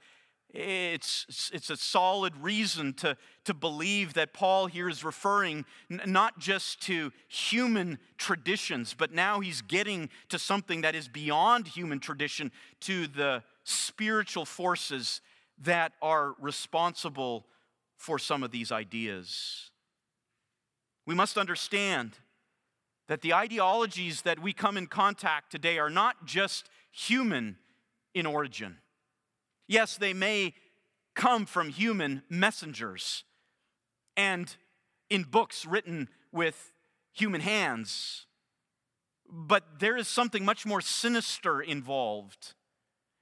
it's, 0.51 1.51
it's 1.53 1.71
a 1.71 1.77
solid 1.77 2.37
reason 2.37 2.93
to, 2.99 3.17
to 3.45 3.55
believe 3.55 4.15
that 4.15 4.33
Paul 4.33 4.69
here 4.69 4.89
is 4.89 5.03
referring 5.03 5.65
not 5.89 6.39
just 6.39 6.81
to 6.83 7.13
human 7.27 7.99
traditions, 8.19 8.95
but 8.97 9.13
now 9.13 9.41
he's 9.41 9.63
getting 9.63 10.11
to 10.29 10.39
something 10.39 10.83
that 10.83 10.95
is 10.95 11.09
beyond 11.09 11.67
human 11.67 11.99
tradition, 11.99 12.53
to 12.83 13.09
the 13.09 13.43
spiritual 13.67 14.45
forces 14.45 15.21
that 15.59 15.93
are 16.01 16.35
responsible 16.41 17.47
for 17.97 18.19
some 18.19 18.43
of 18.43 18.51
these 18.51 18.71
ideas. 18.71 19.71
We 21.05 21.14
must 21.14 21.37
understand 21.37 22.12
that 23.09 23.23
the 23.23 23.35
ideologies 23.35 24.23
that 24.23 24.39
we 24.39 24.53
come 24.53 24.77
in 24.77 24.87
contact 24.87 25.51
today 25.51 25.79
are 25.79 25.91
not 25.91 26.27
just 26.27 26.69
human 26.91 27.57
in 28.14 28.27
origin. 28.27 28.79
Yes, 29.67 29.97
they 29.97 30.12
may 30.12 30.55
come 31.14 31.47
from 31.47 31.69
human 31.69 32.23
messengers 32.29 33.25
and 34.17 34.55
in 35.11 35.25
books 35.25 35.67
written 35.67 36.09
with 36.31 36.73
human 37.12 37.41
hands, 37.41 38.27
but 39.29 39.81
there 39.81 39.97
is 39.97 40.07
something 40.07 40.45
much 40.45 40.67
more 40.67 40.81
sinister 40.81 41.61
involved. 41.61 42.55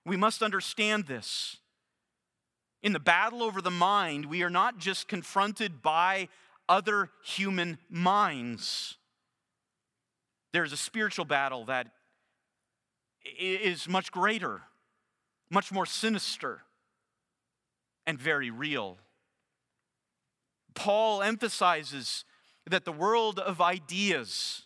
We 0.04 0.16
must 0.16 0.42
understand 0.42 1.06
this. 1.06 1.56
In 2.82 2.92
the 2.92 3.00
battle 3.00 3.42
over 3.42 3.62
the 3.62 3.70
mind, 3.70 4.26
we 4.26 4.42
are 4.42 4.50
not 4.50 4.78
just 4.78 5.08
confronted 5.08 5.80
by 5.80 6.28
other 6.68 7.10
human 7.22 7.78
minds. 7.88 8.98
There's 10.52 10.72
a 10.72 10.76
spiritual 10.76 11.24
battle 11.24 11.64
that 11.64 11.88
is 13.38 13.88
much 13.88 14.12
greater, 14.12 14.62
much 15.50 15.72
more 15.72 15.86
sinister, 15.86 16.62
and 18.06 18.18
very 18.18 18.50
real. 18.50 18.98
Paul 20.74 21.22
emphasizes 21.22 22.24
that 22.66 22.84
the 22.84 22.92
world 22.92 23.38
of 23.38 23.60
ideas 23.60 24.62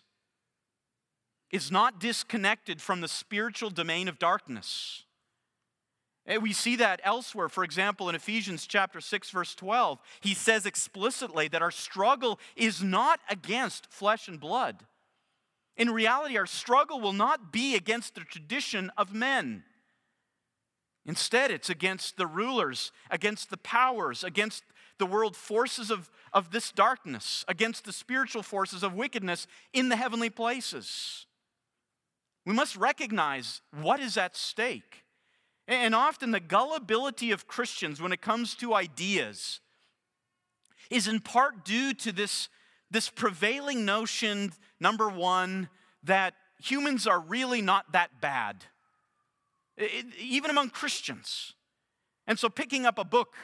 is 1.51 1.71
not 1.71 1.99
disconnected 1.99 2.81
from 2.81 3.01
the 3.01 3.07
spiritual 3.07 3.69
domain 3.69 4.07
of 4.07 4.19
darkness. 4.19 5.05
We 6.37 6.53
see 6.53 6.75
that 6.75 7.01
elsewhere. 7.03 7.49
For 7.49 7.63
example, 7.63 8.07
in 8.07 8.15
Ephesians 8.15 8.67
chapter 8.67 9.01
6 9.01 9.31
verse 9.31 9.55
12, 9.55 9.99
he 10.21 10.35
says 10.35 10.65
explicitly 10.65 11.47
that 11.47 11.63
our 11.63 11.71
struggle 11.71 12.39
is 12.55 12.83
not 12.83 13.19
against 13.29 13.91
flesh 13.91 14.27
and 14.27 14.39
blood. 14.39 14.85
In 15.75 15.89
reality, 15.89 16.37
our 16.37 16.45
struggle 16.45 16.99
will 16.99 17.13
not 17.13 17.51
be 17.51 17.73
against 17.75 18.13
the 18.13 18.21
tradition 18.21 18.91
of 18.97 19.13
men. 19.13 19.63
Instead, 21.05 21.49
it's 21.49 21.69
against 21.69 22.17
the 22.17 22.27
rulers, 22.27 22.91
against 23.09 23.49
the 23.49 23.57
powers, 23.57 24.23
against 24.23 24.63
the 24.99 25.05
world 25.05 25.35
forces 25.35 25.89
of, 25.89 26.11
of 26.33 26.51
this 26.51 26.71
darkness, 26.71 27.43
against 27.47 27.85
the 27.85 27.93
spiritual 27.93 28.43
forces 28.43 28.83
of 28.83 28.93
wickedness 28.93 29.47
in 29.73 29.89
the 29.89 29.95
heavenly 29.95 30.29
places. 30.29 31.25
We 32.45 32.53
must 32.53 32.75
recognize 32.75 33.61
what 33.71 33.99
is 33.99 34.17
at 34.17 34.35
stake. 34.35 35.05
And 35.69 35.93
often 35.93 36.31
the 36.31 36.39
gullibility 36.39 37.29
of 37.31 37.47
Christians 37.47 38.01
when 38.01 38.11
it 38.11 38.21
comes 38.21 38.55
to 38.55 38.73
ideas 38.73 39.59
is 40.89 41.07
in 41.07 41.19
part 41.19 41.63
due 41.63 41.93
to 41.93 42.11
this, 42.11 42.49
this 42.89 43.07
prevailing 43.07 43.85
notion, 43.85 44.51
number 44.79 45.07
one, 45.07 45.69
that 46.03 46.33
humans 46.59 47.05
are 47.05 47.19
really 47.19 47.61
not 47.61 47.91
that 47.91 48.19
bad, 48.19 48.65
it, 49.77 50.07
even 50.19 50.49
among 50.49 50.71
Christians. 50.71 51.53
And 52.25 52.39
so 52.39 52.49
picking 52.49 52.87
up 52.87 52.97
a 52.97 53.05
book 53.05 53.35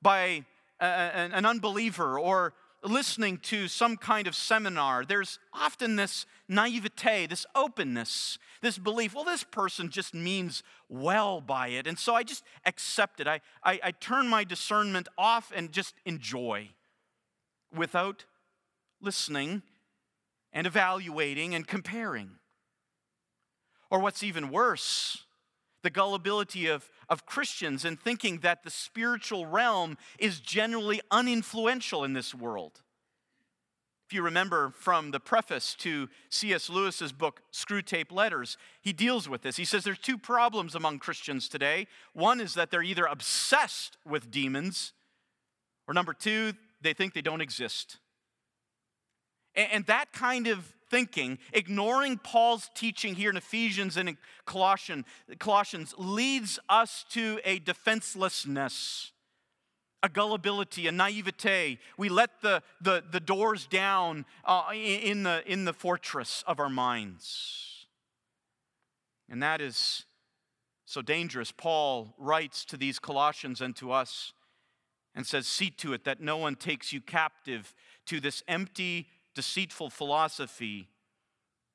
by 0.00 0.44
a, 0.80 0.84
an 0.84 1.44
unbeliever 1.44 2.20
or 2.20 2.54
listening 2.84 3.38
to 3.38 3.66
some 3.66 3.96
kind 3.96 4.26
of 4.26 4.34
seminar, 4.34 5.04
there's 5.04 5.38
often 5.52 5.96
this 5.96 6.26
naivete, 6.48 7.26
this 7.26 7.46
openness, 7.54 8.38
this 8.60 8.78
belief, 8.78 9.14
well, 9.14 9.24
this 9.24 9.44
person 9.44 9.90
just 9.90 10.14
means 10.14 10.62
well 10.88 11.40
by 11.40 11.68
it. 11.68 11.86
And 11.86 11.98
so 11.98 12.14
I 12.14 12.22
just 12.22 12.44
accept 12.64 13.20
it. 13.20 13.26
I, 13.26 13.40
I, 13.62 13.80
I 13.82 13.90
turn 13.92 14.28
my 14.28 14.44
discernment 14.44 15.08
off 15.16 15.52
and 15.54 15.72
just 15.72 15.94
enjoy 16.04 16.70
without 17.74 18.24
listening 19.00 19.62
and 20.52 20.66
evaluating 20.66 21.54
and 21.54 21.66
comparing. 21.66 22.30
Or 23.90 23.98
what's 23.98 24.22
even 24.22 24.50
worse, 24.50 25.24
the 25.84 25.90
gullibility 25.90 26.66
of, 26.66 26.90
of 27.08 27.26
Christians 27.26 27.84
in 27.84 27.96
thinking 27.96 28.38
that 28.38 28.64
the 28.64 28.70
spiritual 28.70 29.46
realm 29.46 29.96
is 30.18 30.40
generally 30.40 31.00
uninfluential 31.12 32.04
in 32.04 32.14
this 32.14 32.34
world. 32.34 32.80
If 34.08 34.12
you 34.12 34.22
remember 34.22 34.72
from 34.76 35.12
the 35.12 35.20
preface 35.20 35.74
to 35.76 36.08
C.S. 36.28 36.68
Lewis's 36.68 37.12
book, 37.12 37.42
Screwtape 37.52 38.10
Letters, 38.10 38.58
he 38.82 38.92
deals 38.92 39.28
with 39.28 39.42
this. 39.42 39.56
He 39.56 39.64
says 39.64 39.84
there's 39.84 39.98
two 39.98 40.18
problems 40.18 40.74
among 40.74 40.98
Christians 40.98 41.48
today. 41.48 41.86
One 42.12 42.40
is 42.40 42.54
that 42.54 42.70
they're 42.70 42.82
either 42.82 43.06
obsessed 43.06 43.96
with 44.06 44.30
demons, 44.30 44.92
or 45.86 45.94
number 45.94 46.12
two, 46.12 46.54
they 46.80 46.92
think 46.92 47.14
they 47.14 47.22
don't 47.22 47.40
exist. 47.40 47.98
And 49.54 49.86
that 49.86 50.12
kind 50.12 50.48
of 50.48 50.74
thinking, 50.94 51.38
ignoring 51.52 52.16
Paul's 52.18 52.70
teaching 52.72 53.16
here 53.16 53.28
in 53.28 53.36
Ephesians 53.36 53.96
and 53.96 54.08
in 54.08 54.16
Colossians, 54.46 55.04
Colossians 55.40 55.92
leads 55.98 56.60
us 56.68 57.04
to 57.10 57.40
a 57.44 57.58
defenselessness, 57.58 59.10
a 60.04 60.08
gullibility, 60.08 60.86
a 60.86 60.92
naivete. 60.92 61.80
We 61.98 62.08
let 62.08 62.42
the, 62.42 62.62
the, 62.80 63.02
the 63.10 63.18
doors 63.18 63.66
down 63.66 64.24
uh, 64.44 64.66
in, 64.72 65.24
the, 65.24 65.42
in 65.50 65.64
the 65.64 65.72
fortress 65.72 66.44
of 66.46 66.60
our 66.60 66.70
minds. 66.70 67.88
And 69.28 69.42
that 69.42 69.60
is 69.60 70.04
so 70.84 71.02
dangerous. 71.02 71.50
Paul 71.50 72.14
writes 72.18 72.64
to 72.66 72.76
these 72.76 73.00
Colossians 73.00 73.60
and 73.60 73.74
to 73.74 73.90
us 73.90 74.32
and 75.12 75.26
says, 75.26 75.48
See 75.48 75.70
to 75.70 75.92
it 75.92 76.04
that 76.04 76.20
no 76.20 76.36
one 76.36 76.54
takes 76.54 76.92
you 76.92 77.00
captive 77.00 77.74
to 78.06 78.20
this 78.20 78.44
empty 78.46 79.08
deceitful 79.34 79.90
philosophy 79.90 80.88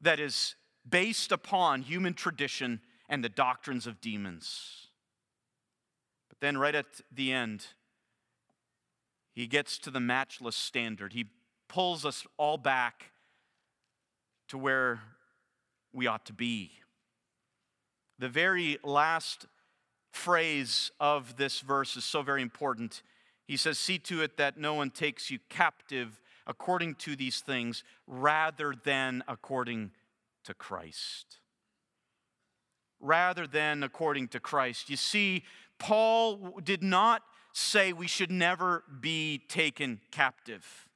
that 0.01 0.19
is 0.19 0.55
based 0.87 1.31
upon 1.31 1.81
human 1.81 2.13
tradition 2.13 2.81
and 3.07 3.23
the 3.23 3.29
doctrines 3.29 3.87
of 3.87 4.01
demons. 4.01 4.87
But 6.29 6.39
then, 6.39 6.57
right 6.57 6.75
at 6.75 7.01
the 7.11 7.31
end, 7.31 7.67
he 9.33 9.47
gets 9.47 9.77
to 9.79 9.91
the 9.91 9.99
matchless 9.99 10.55
standard. 10.55 11.13
He 11.13 11.27
pulls 11.67 12.05
us 12.05 12.25
all 12.37 12.57
back 12.57 13.11
to 14.47 14.57
where 14.57 15.01
we 15.93 16.07
ought 16.07 16.25
to 16.25 16.33
be. 16.33 16.71
The 18.17 18.29
very 18.29 18.77
last 18.83 19.45
phrase 20.11 20.91
of 20.99 21.37
this 21.37 21.61
verse 21.61 21.95
is 21.95 22.03
so 22.03 22.21
very 22.21 22.41
important. 22.41 23.01
He 23.45 23.57
says, 23.57 23.79
See 23.79 23.97
to 23.99 24.21
it 24.21 24.37
that 24.37 24.57
no 24.57 24.73
one 24.73 24.89
takes 24.89 25.31
you 25.31 25.39
captive 25.49 26.19
according 26.49 26.95
to 26.95 27.15
these 27.15 27.39
things 27.41 27.83
rather 28.07 28.73
than 28.83 29.23
according 29.27 29.91
to 30.43 30.53
Christ. 30.55 31.37
Rather 32.99 33.45
than 33.45 33.83
according 33.83 34.29
to 34.29 34.39
Christ. 34.39 34.89
You 34.89 34.97
see, 34.97 35.43
Paul 35.77 36.59
did 36.63 36.81
not 36.81 37.21
say 37.53 37.93
we 37.93 38.07
should 38.07 38.31
never 38.31 38.83
be 38.99 39.41
taken 39.47 40.01
captive. 40.11 40.87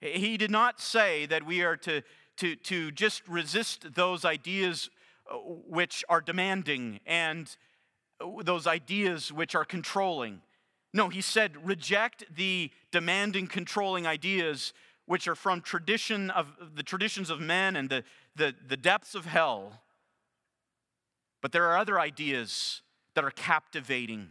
He 0.00 0.36
did 0.36 0.50
not 0.50 0.78
say 0.78 1.26
that 1.26 1.44
we 1.44 1.62
are 1.62 1.76
to, 1.78 2.02
to, 2.36 2.54
to 2.54 2.92
just 2.92 3.26
resist 3.26 3.94
those 3.94 4.24
ideas 4.24 4.90
uh, 5.28 5.36
which 5.36 6.04
are 6.08 6.20
demanding 6.20 7.00
and 7.04 7.56
uh, 8.20 8.42
those 8.44 8.66
ideas 8.66 9.32
which 9.32 9.54
are 9.54 9.64
controlling. 9.64 10.42
No, 10.92 11.08
he 11.08 11.20
said 11.20 11.66
reject 11.66 12.24
the 12.34 12.70
demanding, 12.90 13.46
controlling 13.46 14.06
ideas 14.06 14.72
which 15.06 15.26
are 15.26 15.34
from 15.34 15.60
tradition 15.60 16.30
of 16.30 16.54
the 16.74 16.82
traditions 16.82 17.30
of 17.30 17.40
men 17.40 17.76
and 17.76 17.88
the, 17.88 18.04
the, 18.36 18.54
the 18.66 18.76
depths 18.76 19.14
of 19.14 19.24
hell. 19.24 19.82
But 21.40 21.52
there 21.52 21.64
are 21.64 21.78
other 21.78 21.98
ideas 21.98 22.82
that 23.14 23.24
are 23.24 23.30
captivating. 23.30 24.30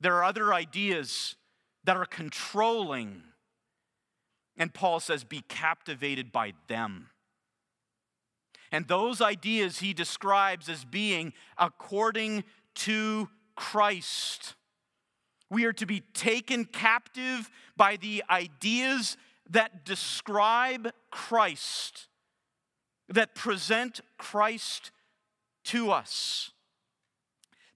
There 0.00 0.14
are 0.14 0.24
other 0.24 0.54
ideas 0.54 1.36
that 1.84 1.96
are 1.96 2.06
controlling. 2.06 3.22
And 4.56 4.72
Paul 4.72 5.00
says, 5.00 5.24
be 5.24 5.42
captivated 5.48 6.30
by 6.30 6.52
them. 6.68 7.10
And 8.70 8.86
those 8.86 9.20
ideas 9.20 9.78
he 9.78 9.92
describes 9.92 10.68
as 10.68 10.84
being 10.84 11.32
according 11.56 12.44
to 12.76 13.28
Christ. 13.56 14.54
We 15.50 15.64
are 15.64 15.72
to 15.74 15.86
be 15.86 16.00
taken 16.12 16.64
captive 16.64 17.50
by 17.76 17.96
the 17.96 18.22
ideas 18.28 19.16
that 19.50 19.84
describe 19.84 20.92
Christ, 21.10 22.08
that 23.08 23.34
present 23.34 24.00
Christ 24.18 24.90
to 25.64 25.90
us, 25.90 26.52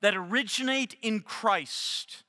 that 0.00 0.14
originate 0.14 0.96
in 1.00 1.20
Christ. 1.20 2.24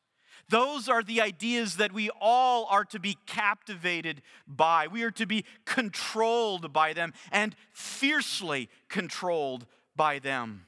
Those 0.50 0.88
are 0.88 1.04
the 1.04 1.20
ideas 1.20 1.78
that 1.78 1.92
we 1.92 2.10
all 2.22 2.66
are 2.70 2.86
to 2.86 3.00
be 3.00 3.18
captivated 3.26 4.22
by. 4.48 4.88
We 4.88 5.04
are 5.04 5.12
to 5.12 5.26
be 5.26 5.46
controlled 5.66 6.72
by 6.72 6.94
them 6.94 7.14
and 7.32 7.56
fiercely 7.72 8.70
controlled 8.88 9.66
by 9.96 10.20
them. 10.20 10.68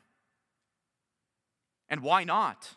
And 1.88 2.02
why 2.02 2.24
not? 2.24 2.76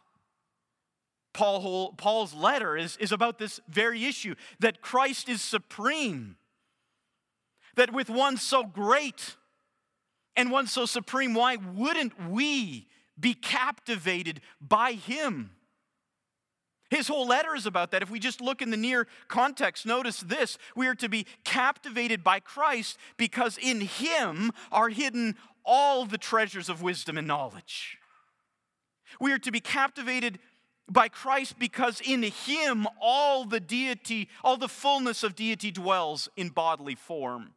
Paul, 1.38 1.92
Paul's 1.92 2.34
letter 2.34 2.76
is, 2.76 2.96
is 2.96 3.12
about 3.12 3.38
this 3.38 3.60
very 3.68 4.04
issue 4.04 4.34
that 4.58 4.80
Christ 4.80 5.28
is 5.28 5.40
supreme. 5.40 6.36
That 7.76 7.92
with 7.92 8.10
one 8.10 8.38
so 8.38 8.64
great 8.64 9.36
and 10.34 10.50
one 10.50 10.66
so 10.66 10.84
supreme, 10.84 11.34
why 11.34 11.54
wouldn't 11.54 12.28
we 12.28 12.88
be 13.20 13.34
captivated 13.34 14.40
by 14.60 14.94
him? 14.94 15.52
His 16.90 17.06
whole 17.06 17.28
letter 17.28 17.54
is 17.54 17.66
about 17.66 17.92
that. 17.92 18.02
If 18.02 18.10
we 18.10 18.18
just 18.18 18.40
look 18.40 18.60
in 18.60 18.70
the 18.70 18.76
near 18.76 19.06
context, 19.28 19.86
notice 19.86 20.18
this 20.18 20.58
we 20.74 20.88
are 20.88 20.94
to 20.96 21.08
be 21.08 21.24
captivated 21.44 22.24
by 22.24 22.40
Christ 22.40 22.98
because 23.16 23.58
in 23.58 23.82
Him 23.82 24.50
are 24.72 24.88
hidden 24.88 25.36
all 25.64 26.04
the 26.04 26.18
treasures 26.18 26.68
of 26.68 26.82
wisdom 26.82 27.16
and 27.16 27.28
knowledge. 27.28 27.98
We 29.20 29.32
are 29.32 29.38
to 29.38 29.50
be 29.50 29.60
captivated 29.60 30.38
by 30.90 31.08
Christ 31.08 31.58
because 31.58 32.00
in 32.00 32.22
Him 32.22 32.86
all 33.00 33.44
the 33.44 33.60
deity, 33.60 34.28
all 34.42 34.56
the 34.56 34.68
fullness 34.68 35.22
of 35.22 35.34
deity 35.34 35.70
dwells 35.70 36.28
in 36.36 36.48
bodily 36.48 36.94
form. 36.94 37.54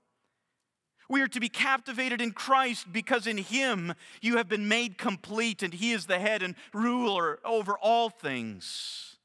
We 1.10 1.22
are 1.22 1.28
to 1.28 1.40
be 1.42 1.50
captivated 1.50 2.22
in 2.22 2.32
Christ 2.32 2.92
because 2.92 3.28
in 3.28 3.38
Him 3.38 3.94
you 4.22 4.38
have 4.38 4.48
been 4.48 4.68
made 4.68 4.98
complete 4.98 5.62
and 5.62 5.74
He 5.74 5.92
is 5.92 6.06
the 6.06 6.20
head 6.20 6.42
and 6.42 6.56
ruler 6.74 7.40
over 7.44 7.78
all 7.78 8.10
things. 8.10 9.18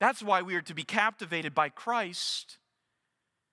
That's 0.00 0.22
why 0.22 0.42
we 0.42 0.54
are 0.54 0.62
to 0.62 0.74
be 0.74 0.84
captivated 0.84 1.54
by 1.54 1.68
Christ. 1.68 2.58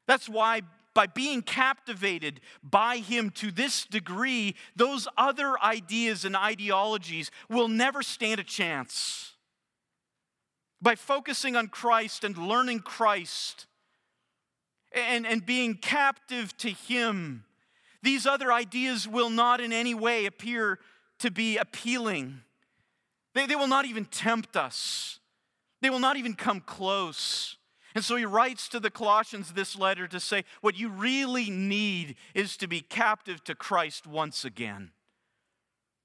That's 0.08 0.28
why, 0.28 0.62
by 0.94 1.08
being 1.08 1.42
captivated 1.42 2.42
by 2.64 2.98
Him 2.98 3.30
to 3.32 3.52
this 3.52 3.86
degree, 3.86 4.56
those 4.76 5.08
other 5.18 5.62
ideas 5.64 6.26
and 6.26 6.36
ideologies 6.36 7.32
will 7.50 7.68
never 7.68 8.02
stand 8.02 8.40
a 8.40 8.44
chance. 8.44 9.34
By 10.82 10.96
focusing 10.96 11.56
on 11.56 11.68
Christ 11.68 12.24
and 12.24 12.38
learning 12.38 12.80
Christ 12.80 13.68
and, 14.92 15.26
and 15.26 15.46
being 15.46 15.76
captive 15.76 16.56
to 16.58 16.70
Him, 16.70 17.46
these 18.04 18.26
other 18.26 18.52
ideas 18.52 19.08
will 19.08 19.30
not 19.30 19.62
in 19.62 19.72
any 19.72 19.94
way 19.94 20.26
appear 20.26 20.80
to 21.20 21.32
be 21.32 21.58
appealing. 21.58 22.42
They, 23.34 23.46
they 23.46 23.56
will 23.56 23.68
not 23.68 23.86
even 23.86 24.06
tempt 24.06 24.58
us. 24.58 25.20
They 25.82 25.90
will 25.90 26.00
not 26.00 26.18
even 26.18 26.34
come 26.34 26.62
close. 26.62 27.58
And 27.94 28.04
so 28.04 28.16
he 28.16 28.26
writes 28.26 28.70
to 28.70 28.80
the 28.80 28.90
Colossians 28.90 29.54
this 29.54 29.78
letter 29.78 30.08
to 30.08 30.20
say, 30.20 30.46
what 30.62 30.78
you 30.78 30.90
really 30.90 31.50
need 31.50 32.16
is 32.34 32.56
to 32.58 32.68
be 32.68 32.82
captive 32.82 33.44
to 33.46 33.56
Christ 33.56 34.08
once 34.08 34.46
again. 34.46 34.92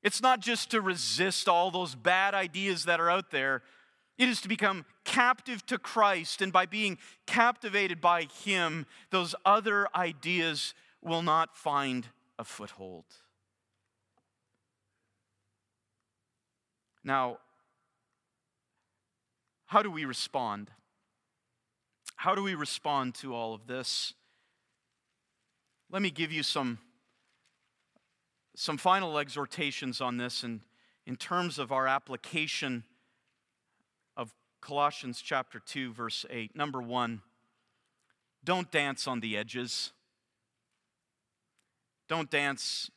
It's 0.02 0.22
not 0.22 0.40
just 0.40 0.70
to 0.70 0.80
resist 0.80 1.48
all 1.48 1.70
those 1.70 1.94
bad 1.94 2.34
ideas 2.34 2.84
that 2.84 3.00
are 3.00 3.10
out 3.10 3.30
there, 3.30 3.62
it 4.18 4.28
is 4.28 4.40
to 4.40 4.48
become 4.48 4.84
captive 5.04 5.64
to 5.66 5.78
Christ. 5.78 6.40
And 6.40 6.52
by 6.52 6.66
being 6.66 6.98
captivated 7.26 8.00
by 8.00 8.28
Him, 8.44 8.86
those 9.10 9.34
other 9.44 9.88
ideas 9.94 10.74
will 11.02 11.22
not 11.22 11.56
find 11.56 12.08
a 12.38 12.44
foothold. 12.44 13.04
Now, 17.04 17.38
how 19.66 19.82
do 19.82 19.90
we 19.90 20.04
respond? 20.04 20.70
How 22.16 22.34
do 22.34 22.42
we 22.42 22.54
respond 22.54 23.14
to 23.16 23.34
all 23.34 23.54
of 23.54 23.66
this? 23.66 24.14
Let 25.90 26.02
me 26.02 26.10
give 26.10 26.32
you 26.32 26.42
some, 26.42 26.78
some 28.56 28.78
final 28.78 29.18
exhortations 29.18 30.00
on 30.00 30.16
this 30.16 30.42
in, 30.42 30.62
in 31.06 31.16
terms 31.16 31.58
of 31.58 31.70
our 31.70 31.86
application 31.86 32.84
of 34.16 34.34
Colossians 34.60 35.20
chapter 35.22 35.60
2, 35.60 35.92
verse 35.92 36.24
8. 36.28 36.56
Number 36.56 36.80
one, 36.82 37.20
don't 38.42 38.70
dance 38.70 39.06
on 39.06 39.20
the 39.20 39.36
edges. 39.36 39.92
Don't 42.08 42.30
dance 42.30 42.90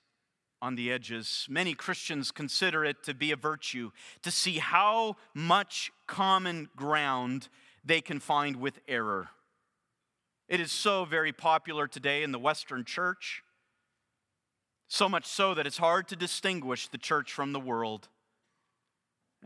on 0.61 0.75
the 0.75 0.91
edges. 0.91 1.45
Many 1.49 1.73
Christians 1.73 2.31
consider 2.31 2.85
it 2.85 3.03
to 3.03 3.13
be 3.13 3.31
a 3.31 3.35
virtue 3.35 3.91
to 4.23 4.31
see 4.31 4.59
how 4.59 5.15
much 5.33 5.91
common 6.07 6.69
ground 6.75 7.49
they 7.83 8.01
can 8.01 8.19
find 8.19 8.57
with 8.57 8.79
error. 8.87 9.29
It 10.47 10.59
is 10.59 10.71
so 10.71 11.05
very 11.05 11.31
popular 11.31 11.87
today 11.87 12.23
in 12.23 12.31
the 12.31 12.39
Western 12.39 12.83
church, 12.83 13.43
so 14.87 15.07
much 15.07 15.25
so 15.27 15.53
that 15.53 15.67
it's 15.67 15.77
hard 15.77 16.07
to 16.07 16.15
distinguish 16.15 16.87
the 16.87 16.97
church 16.97 17.31
from 17.31 17.53
the 17.53 17.59
world. 17.59 18.09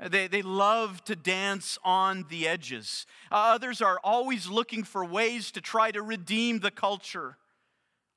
They, 0.10 0.28
they 0.28 0.42
love 0.42 1.04
to 1.06 1.16
dance 1.16 1.78
on 1.84 2.26
the 2.30 2.48
edges. 2.48 3.06
Uh, 3.32 3.54
others 3.54 3.82
are 3.82 4.00
always 4.04 4.48
looking 4.48 4.84
for 4.84 5.06
ways 5.06 5.52
to 5.52 5.62
try 5.62 5.92
to 5.92 6.02
redeem 6.02 6.60
the 6.60 6.72
culture. 6.72 7.38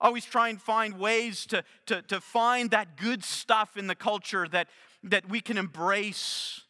Always 0.00 0.24
try 0.24 0.48
and 0.48 0.60
find 0.60 0.98
ways 0.98 1.44
to, 1.46 1.64
to, 1.86 2.02
to 2.02 2.20
find 2.20 2.70
that 2.70 2.96
good 2.96 3.24
stuff 3.24 3.76
in 3.76 3.88
the 3.88 3.94
culture 3.94 4.46
that, 4.48 4.68
that 5.02 5.28
we 5.28 5.40
can 5.40 5.58
embrace. 5.58 6.62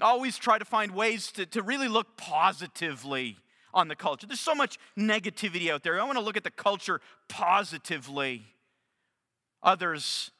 Always 0.00 0.38
try 0.38 0.58
to 0.58 0.64
find 0.64 0.92
ways 0.92 1.30
to, 1.32 1.46
to 1.46 1.62
really 1.62 1.88
look 1.88 2.16
positively 2.16 3.38
on 3.72 3.88
the 3.88 3.96
culture. 3.96 4.26
There's 4.26 4.40
so 4.40 4.54
much 4.54 4.78
negativity 4.98 5.70
out 5.70 5.82
there. 5.82 6.00
I 6.00 6.04
want 6.04 6.18
to 6.18 6.24
look 6.24 6.36
at 6.36 6.44
the 6.44 6.50
culture 6.50 7.00
positively. 7.28 8.46
Others 9.62 10.30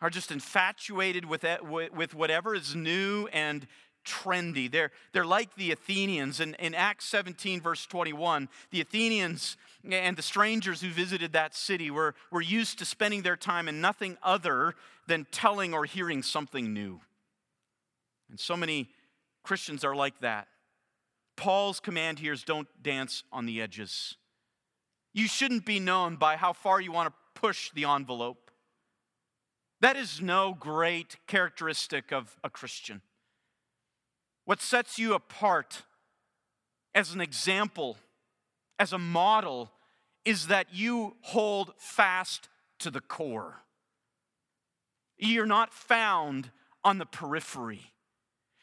are 0.00 0.10
just 0.10 0.30
infatuated 0.30 1.24
with, 1.24 1.44
with 1.62 2.14
whatever 2.14 2.54
is 2.54 2.74
new 2.74 3.28
and 3.32 3.66
trendy. 4.04 4.70
They're, 4.70 4.90
they're 5.12 5.26
like 5.26 5.54
the 5.56 5.72
Athenians. 5.72 6.40
In, 6.40 6.54
in 6.54 6.74
Acts 6.74 7.04
17, 7.06 7.60
verse 7.60 7.84
21, 7.86 8.48
the 8.70 8.80
Athenians 8.80 9.56
and 9.88 10.16
the 10.16 10.22
strangers 10.22 10.80
who 10.80 10.88
visited 10.88 11.32
that 11.32 11.54
city 11.54 11.90
were, 11.90 12.14
were 12.30 12.40
used 12.40 12.78
to 12.78 12.84
spending 12.84 13.22
their 13.22 13.36
time 13.36 13.68
in 13.68 13.80
nothing 13.80 14.16
other 14.22 14.74
than 15.06 15.26
telling 15.30 15.74
or 15.74 15.84
hearing 15.84 16.22
something 16.22 16.72
new. 16.72 17.00
And 18.30 18.38
so 18.38 18.56
many 18.56 18.88
Christians 19.42 19.84
are 19.84 19.94
like 19.94 20.20
that. 20.20 20.48
Paul's 21.36 21.80
command 21.80 22.18
here 22.18 22.32
is 22.32 22.44
don't 22.44 22.68
dance 22.82 23.24
on 23.32 23.46
the 23.46 23.60
edges. 23.60 24.16
You 25.12 25.26
shouldn't 25.26 25.66
be 25.66 25.80
known 25.80 26.16
by 26.16 26.36
how 26.36 26.52
far 26.52 26.80
you 26.80 26.92
want 26.92 27.08
to 27.08 27.40
push 27.40 27.70
the 27.72 27.84
envelope. 27.84 28.50
That 29.80 29.96
is 29.96 30.20
no 30.20 30.54
great 30.58 31.16
characteristic 31.26 32.12
of 32.12 32.36
a 32.44 32.50
Christian. 32.50 33.00
What 34.44 34.60
sets 34.60 34.98
you 34.98 35.14
apart 35.14 35.82
as 36.94 37.14
an 37.14 37.20
example, 37.20 37.96
as 38.78 38.92
a 38.92 38.98
model, 38.98 39.70
is 40.24 40.48
that 40.48 40.66
you 40.72 41.16
hold 41.22 41.72
fast 41.78 42.48
to 42.80 42.90
the 42.90 43.00
core. 43.00 43.62
You're 45.16 45.46
not 45.46 45.72
found 45.72 46.50
on 46.84 46.98
the 46.98 47.06
periphery. 47.06 47.92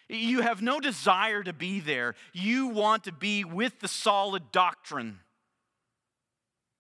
You 0.10 0.42
have 0.42 0.62
no 0.62 0.80
desire 0.80 1.44
to 1.44 1.54
be 1.54 1.80
there. 1.80 2.16
You 2.34 2.68
want 2.68 3.04
to 3.06 3.12
be 3.12 3.44
with 3.44 3.80
the 3.80 3.88
solid 3.88 4.52
doctrine. 4.52 5.20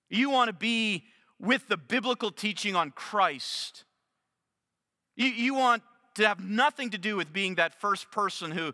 You 0.09 0.30
want 0.30 0.47
to 0.47 0.53
be 0.53 1.03
with 1.39 1.67
the 1.67 1.78
biblical 1.78 2.32
teaching 2.32 2.75
on 2.75 2.91
Christ. 2.91 3.84
You, 5.15 5.28
you 5.28 5.53
want 5.53 5.84
to 6.15 6.28
have 6.28 6.39
nothing 6.39 6.91
to 6.91 6.97
do 6.97 7.17
with 7.17 7.34
being 7.34 7.55
that 7.55 7.80
first 7.80 8.11
person 8.11 8.51
who, 8.51 8.73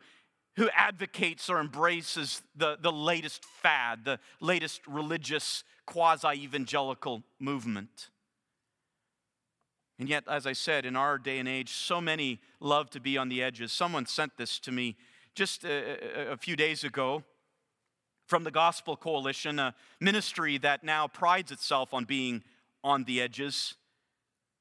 who 0.56 0.70
advocates 0.76 1.50
or 1.50 1.60
embraces 1.60 2.42
the, 2.56 2.78
the 2.80 2.92
latest 2.92 3.44
fad, 3.44 4.06
the 4.06 4.20
latest 4.40 4.86
religious 4.88 5.64
quasi 5.86 6.44
evangelical 6.44 7.24
movement. 7.40 8.10
And 10.00 10.10
yet, 10.10 10.24
as 10.28 10.48
I 10.48 10.54
said, 10.54 10.86
in 10.86 10.96
our 10.96 11.18
day 11.18 11.40
and 11.40 11.48
age, 11.48 11.72
so 11.72 12.02
many 12.02 12.40
love 12.60 12.90
to 12.92 13.00
be 13.00 13.18
on 13.18 13.30
the 13.30 13.44
edges. 13.44 13.72
Someone 13.72 14.06
sent 14.06 14.38
this 14.38 14.60
to 14.60 14.72
me 14.72 14.96
just 15.36 15.64
a, 15.64 16.32
a, 16.32 16.38
few 16.38 16.56
days 16.56 16.84
ago 16.84 17.24
from 18.28 18.44
the 18.44 18.52
Gospel 18.52 18.96
Coalition, 18.96 19.60
a 19.60 19.76
ministry 20.00 20.58
that 20.60 20.84
now 20.84 21.08
prides 21.08 21.52
itself 21.52 21.94
on 21.94 22.06
being 22.06 22.44
on 22.84 23.04
the 23.04 23.22
edges. 23.22 23.76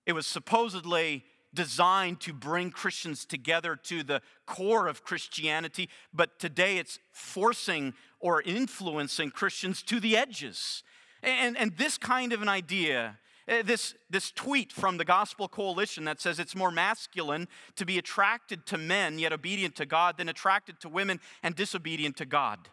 It 0.07 0.13
was 0.13 0.27
supposedly 0.27 1.25
designed 1.55 2.21
to 2.21 2.33
bring 2.33 2.71
Christians 2.71 3.25
together 3.25 3.77
to 3.77 4.03
the 4.03 4.23
core 4.47 4.87
of 4.87 5.05
Christianity, 5.05 5.89
but 6.13 6.39
today 6.39 6.79
it's 6.79 6.99
forcing 7.11 7.95
or 8.21 8.41
influencing 8.43 9.31
Christians 9.31 9.83
to 9.83 10.01
the 10.01 10.17
edges. 10.17 10.83
And, 11.23 11.57
and 11.57 11.77
this 11.77 11.99
kind 11.99 12.33
of 12.33 12.43
an 12.43 12.49
idea, 12.49 13.19
Eh, 13.49 13.63
this, 13.63 13.95
this 14.09 14.31
tweet 14.31 14.73
from 14.73 14.97
the 14.97 15.05
Gospel 15.05 15.49
Coalition 15.49 16.05
that 16.05 16.21
says 16.21 16.39
it's 16.39 16.55
more 16.55 16.71
masculine 16.71 17.49
to 17.77 17.85
be 17.85 17.99
attracted 17.99 18.67
to 18.67 18.79
men 18.79 19.19
yet 19.19 19.33
obedient 19.33 19.75
to 19.77 19.87
God 19.87 20.17
than 20.17 20.29
attracted 20.29 20.79
to 20.81 20.89
women 20.89 21.21
and 21.43 21.55
disobedient 21.55 22.17
to 22.19 22.25
God. 22.25 22.69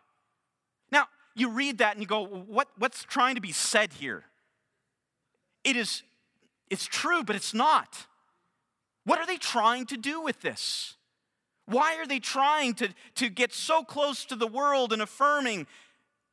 Now, 0.91 1.07
you 1.36 1.49
read 1.49 1.80
that 1.80 1.93
and 1.93 2.01
you 2.01 2.07
go, 2.07 2.26
what, 2.26 2.67
what's 2.78 3.03
trying 3.03 3.36
to 3.36 3.41
be 3.41 3.51
said 3.51 3.93
here? 3.93 4.26
It 5.63 5.76
is, 5.76 6.03
it's 6.70 6.86
true, 6.86 7.24
but 7.24 7.36
it's 7.36 7.53
not. 7.53 8.07
What 9.05 9.20
are 9.20 9.26
they 9.26 9.38
trying 9.38 9.88
to 9.88 9.97
do 9.97 10.22
with 10.22 10.41
this? 10.41 10.95
Why 11.65 11.97
are 11.97 12.07
they 12.07 12.20
trying 12.20 12.76
to, 12.76 12.89
to 13.15 13.30
get 13.30 13.53
so 13.53 13.84
close 13.84 14.26
to 14.26 14.36
the 14.36 14.47
world 14.47 14.93
and 14.93 15.01
affirming 15.01 15.67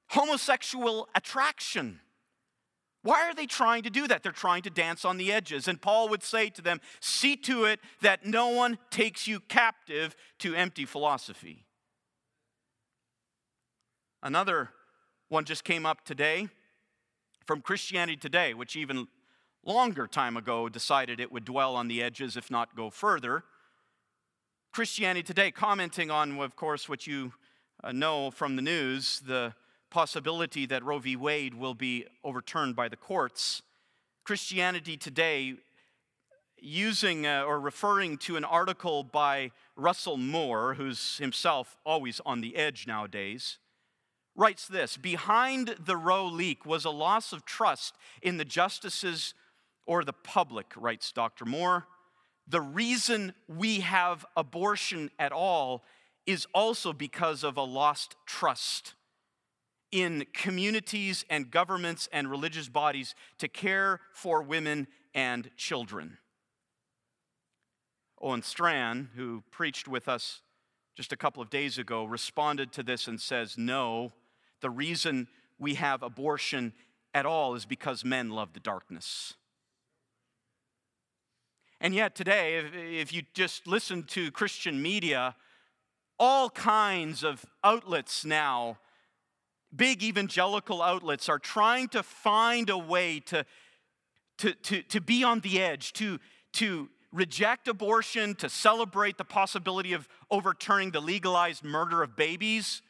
homosexual 0.09 1.09
attraction? 1.15 2.01
Why 3.07 3.29
are 3.29 3.35
they 3.35 3.47
trying 3.47 3.85
to 3.85 3.91
do 3.91 4.09
that? 4.09 4.25
They're 4.25 4.33
trying 4.33 4.63
to 4.63 4.71
dance 4.71 5.05
on 5.05 5.17
the 5.17 5.33
edges. 5.33 5.69
And 5.69 5.81
Paul 5.81 6.09
would 6.09 6.25
say 6.25 6.51
to 6.51 6.61
them, 6.61 6.81
See 6.99 7.37
to 7.37 7.65
it 7.65 7.79
that 8.01 8.27
no 8.27 8.49
one 8.49 8.79
takes 8.91 9.29
you 9.29 9.39
captive 9.39 10.17
to 10.41 10.57
empty 10.57 10.85
philosophy. 10.85 11.67
Another 14.25 14.71
one 15.29 15.45
just 15.45 15.63
came 15.63 15.87
up 15.87 16.05
today 16.05 16.49
from 17.47 17.61
Christianity 17.61 18.17
Today, 18.17 18.55
which 18.55 18.75
even 18.75 19.07
longer 19.65 20.09
time 20.09 20.37
ago 20.37 20.69
decided 20.69 21.21
it 21.21 21.31
would 21.31 21.45
dwell 21.45 21.77
on 21.77 21.87
the 21.87 22.03
edges, 22.03 22.37
if 22.37 22.51
not 22.51 22.75
go 22.75 22.91
further. 22.91 23.45
Christianity 24.73 25.23
Today, 25.23 25.53
commenting 25.53 26.11
on, 26.11 26.41
of 26.41 26.57
course, 26.57 26.89
what 26.89 27.07
you 27.07 27.35
uh, 27.85 27.93
know 27.93 28.33
from 28.33 28.57
the 28.57 28.63
news, 28.63 29.21
the 29.21 29.55
possibility 29.97 30.67
that 30.67 30.85
Roe 30.85 30.99
v. 30.99 31.17
Wade 31.17 31.55
will 31.55 31.73
be 31.73 32.05
overturned 32.23 32.77
by 32.77 32.87
the 32.87 32.99
courts. 32.99 33.63
Christianity 34.25 34.99
Today, 34.99 35.55
using 36.59 37.27
uh, 37.27 37.45
or 37.45 37.59
referring 37.59 38.19
to 38.19 38.37
an 38.37 38.45
article 38.45 39.05
by 39.05 39.53
Russell 39.75 40.19
Moore, 40.19 40.75
who's 40.75 41.17
himself 41.17 41.79
always 41.87 42.21
on 42.27 42.43
the 42.43 42.57
edge 42.57 42.87
nowadays, 42.87 43.57
writes 44.35 44.69
this 44.69 44.99
Behind 44.99 45.77
the 45.83 45.97
Roe 45.97 46.27
leak 46.27 46.67
was 46.67 46.85
a 46.85 46.91
loss 46.91 47.33
of 47.33 47.47
trust 47.47 47.95
in 48.21 48.37
the 48.37 48.45
justices 48.45 49.33
or 49.87 50.05
the 50.05 50.13
public, 50.13 50.75
writes 50.77 51.11
Dr. 51.11 51.47
Moore. 51.47 51.87
The 52.47 52.61
reason 52.61 53.33
we 53.49 53.81
have 53.81 54.27
abortion 54.37 55.11
at 55.19 55.33
all 55.33 55.85
is 56.27 56.47
also 56.53 56.93
because 56.93 57.43
of 57.43 57.57
a 57.57 57.63
lost 57.63 58.15
trust 58.27 58.93
in 59.93 60.27
communities 60.33 61.25
and 61.31 61.51
governments 61.51 62.09
and 62.13 62.31
religious 62.31 62.69
bodies 62.69 63.15
to 63.39 63.49
care 63.49 64.01
for 64.13 64.43
women 64.43 64.87
and 65.15 65.51
children. 65.57 66.19
Owen 68.21 68.43
Strachan, 68.43 69.11
who 69.15 69.43
preached 69.51 69.89
with 69.89 70.09
us 70.09 70.41
just 70.97 71.13
a 71.13 71.17
couple 71.17 71.43
of 71.43 71.51
days 71.51 71.79
ago, 71.79 72.05
responded 72.05 72.73
to 72.73 72.83
this 72.83 73.07
and 73.07 73.21
says, 73.21 73.57
No, 73.59 74.13
the 74.61 74.71
reason 74.71 75.29
we 75.59 75.75
have 75.75 76.03
abortion 76.03 76.73
at 77.15 77.27
all 77.27 77.55
is 77.55 77.67
because 77.67 78.05
men 78.05 78.31
love 78.31 78.53
the 78.53 78.61
darkness. 78.61 79.35
And 81.81 81.95
yet, 81.95 82.15
today, 82.15 82.57
if 83.01 83.13
you 83.13 83.23
just 83.35 83.67
listen 83.67 84.03
to 84.05 84.31
Christian 84.31 84.81
media, 84.81 85.37
all 86.19 86.49
kinds 86.49 87.23
of 87.23 87.45
outlets 87.63 88.25
now 88.25 88.79
big 89.77 90.03
evangelical 90.03 90.83
outlets 90.83 91.29
are 91.29 91.39
trying 91.39 91.89
to 91.89 92.03
find 92.03 92.71
a 92.71 92.79
way 92.79 93.21
to, 93.21 93.45
to, 94.39 94.53
to, 94.55 94.83
to 94.83 95.01
be 95.01 95.25
on 95.25 95.41
the 95.41 95.61
edge, 95.61 95.93
to, 95.95 96.19
to 96.55 96.89
reject 97.13 97.69
abortion, 97.69 98.35
to 98.37 98.49
celebrate 98.49 99.19
the 99.19 99.25
possibility 99.25 99.93
of 99.93 100.09
overturning 100.31 100.91
the 100.91 101.01
legalized 101.01 101.65
murder 101.65 102.03
of 102.03 102.17
babies, 102.17 102.83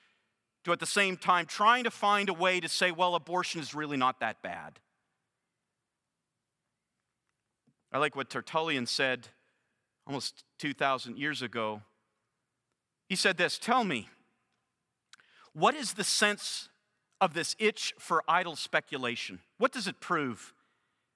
to 0.64 0.72
at 0.72 0.80
the 0.80 0.87
same 0.87 1.16
time 1.16 1.47
trying 1.47 1.84
to 1.84 1.91
find 1.91 2.28
a 2.28 2.34
way 2.34 2.59
to 2.59 2.68
say, 2.68 2.91
well, 2.91 3.14
abortion 3.14 3.61
is 3.61 3.74
really 3.74 3.97
not 3.97 4.20
that 4.20 4.43
bad. 4.43 4.80
I 7.93 7.99
like 7.99 8.16
what 8.16 8.28
Tertullian 8.28 8.87
said 8.87 9.28
almost 10.07 10.45
2,000 10.59 11.16
years 11.16 11.41
ago. 11.41 11.82
He 13.09 13.16
said 13.16 13.37
this 13.37 13.59
Tell 13.59 13.84
me, 13.84 14.09
what 15.53 15.74
is 15.74 15.95
the 15.95 16.05
sense 16.05 16.68
of 17.20 17.34
this 17.34 17.56
itch 17.58 17.94
for 17.98 18.22
idle 18.28 18.56
speculation? 18.56 19.40
What 19.58 19.72
does 19.72 19.86
it 19.86 20.00
prove? 20.00 20.52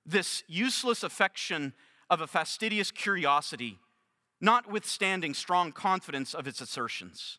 This 0.07 0.43
useless 0.47 1.03
affection 1.03 1.75
of 2.09 2.21
a 2.21 2.27
fastidious 2.27 2.91
curiosity, 2.91 3.79
notwithstanding 4.41 5.35
strong 5.35 5.73
confidence 5.73 6.35
of 6.35 6.47
its 6.47 6.61
assertions. 6.61 7.39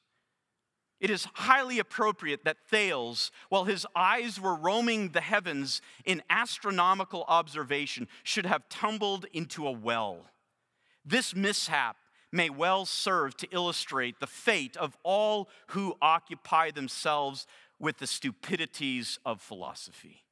It 1.00 1.10
is 1.10 1.28
highly 1.34 1.80
appropriate 1.80 2.44
that 2.46 2.64
Thales, 2.70 3.32
while 3.50 3.64
his 3.64 3.88
eyes 3.96 4.40
were 4.40 4.54
roaming 4.54 5.10
the 5.10 5.22
heavens 5.22 5.82
in 6.06 6.22
astronomical 6.30 7.26
observation, 7.28 8.08
should 8.22 8.46
have 8.46 8.70
tumbled 8.70 9.26
into 9.34 9.68
a 9.68 9.72
well. 9.72 10.28
This 11.04 11.36
mishap 11.36 11.98
may 12.32 12.52
well 12.52 12.86
serve 12.86 13.36
to 13.38 13.48
illustrate 13.52 14.20
the 14.20 14.28
fate 14.28 14.78
of 14.78 14.96
all 15.04 15.50
who 15.70 15.98
occupy 16.02 16.70
themselves 16.70 17.48
with 17.82 17.98
the 17.98 18.08
stupidities 18.08 19.18
of 19.26 19.42
philosophy. 19.42 20.24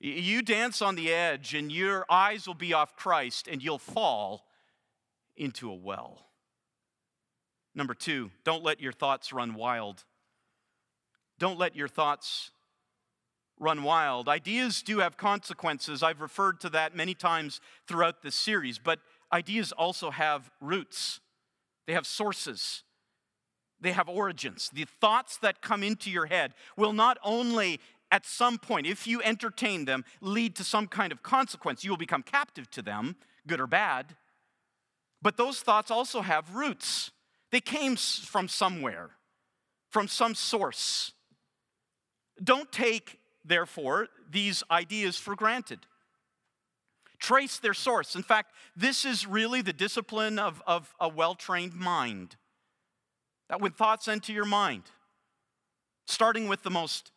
You 0.00 0.42
dance 0.42 0.80
on 0.80 0.94
the 0.94 1.12
edge, 1.12 1.54
and 1.54 1.72
your 1.72 2.06
eyes 2.08 2.46
will 2.46 2.54
be 2.54 2.72
off 2.72 2.94
Christ, 2.94 3.48
and 3.48 3.60
you'll 3.60 3.78
fall 3.78 4.46
into 5.36 5.68
a 5.68 5.74
well. 5.74 6.26
Number 7.74 7.94
two, 7.94 8.30
don't 8.44 8.62
let 8.62 8.80
your 8.80 8.92
thoughts 8.92 9.32
run 9.32 9.54
wild. 9.54 10.04
Don't 11.40 11.58
let 11.58 11.74
your 11.74 11.88
thoughts 11.88 12.52
run 13.58 13.82
wild. 13.82 14.28
Ideas 14.28 14.82
do 14.82 15.00
have 15.00 15.16
consequences. 15.16 16.04
I've 16.04 16.20
referred 16.20 16.60
to 16.60 16.68
that 16.70 16.94
many 16.94 17.14
times 17.14 17.60
throughout 17.88 18.22
this 18.22 18.36
series, 18.36 18.78
but 18.78 19.00
ideas 19.32 19.72
also 19.72 20.10
have 20.10 20.48
roots, 20.60 21.18
they 21.88 21.92
have 21.92 22.06
sources, 22.06 22.84
they 23.80 23.92
have 23.92 24.08
origins. 24.08 24.70
The 24.72 24.86
thoughts 25.00 25.38
that 25.38 25.62
come 25.62 25.82
into 25.82 26.10
your 26.10 26.26
head 26.26 26.54
will 26.76 26.92
not 26.92 27.18
only 27.22 27.80
at 28.10 28.24
some 28.24 28.58
point, 28.58 28.86
if 28.86 29.06
you 29.06 29.22
entertain 29.22 29.84
them, 29.84 30.04
lead 30.20 30.56
to 30.56 30.64
some 30.64 30.86
kind 30.86 31.12
of 31.12 31.22
consequence. 31.22 31.84
You 31.84 31.90
will 31.90 31.98
become 31.98 32.22
captive 32.22 32.70
to 32.72 32.82
them, 32.82 33.16
good 33.46 33.60
or 33.60 33.66
bad. 33.66 34.16
But 35.20 35.36
those 35.36 35.60
thoughts 35.60 35.90
also 35.90 36.22
have 36.22 36.54
roots. 36.54 37.10
They 37.50 37.60
came 37.60 37.96
from 37.96 38.48
somewhere, 38.48 39.10
from 39.90 40.08
some 40.08 40.34
source. 40.34 41.12
Don't 42.42 42.70
take, 42.70 43.18
therefore, 43.44 44.08
these 44.30 44.62
ideas 44.70 45.16
for 45.16 45.34
granted. 45.34 45.80
Trace 47.18 47.58
their 47.58 47.74
source. 47.74 48.14
In 48.14 48.22
fact, 48.22 48.52
this 48.76 49.04
is 49.04 49.26
really 49.26 49.60
the 49.60 49.72
discipline 49.72 50.38
of, 50.38 50.62
of 50.66 50.94
a 51.00 51.08
well 51.08 51.34
trained 51.34 51.74
mind. 51.74 52.36
That 53.48 53.60
when 53.60 53.72
thoughts 53.72 54.08
enter 54.08 54.32
your 54.32 54.44
mind, 54.44 54.84
starting 56.06 56.48
with 56.48 56.62
the 56.62 56.70
most 56.70 57.12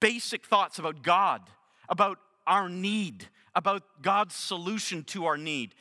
basic 0.00 0.46
thoughts 0.46 0.78
about 0.78 1.02
God, 1.02 1.42
about 1.88 2.18
our 2.46 2.68
need, 2.68 3.28
about 3.54 3.82
God's 4.02 4.34
solution 4.34 5.04
to 5.04 5.26
our 5.26 5.36
need, 5.36 5.74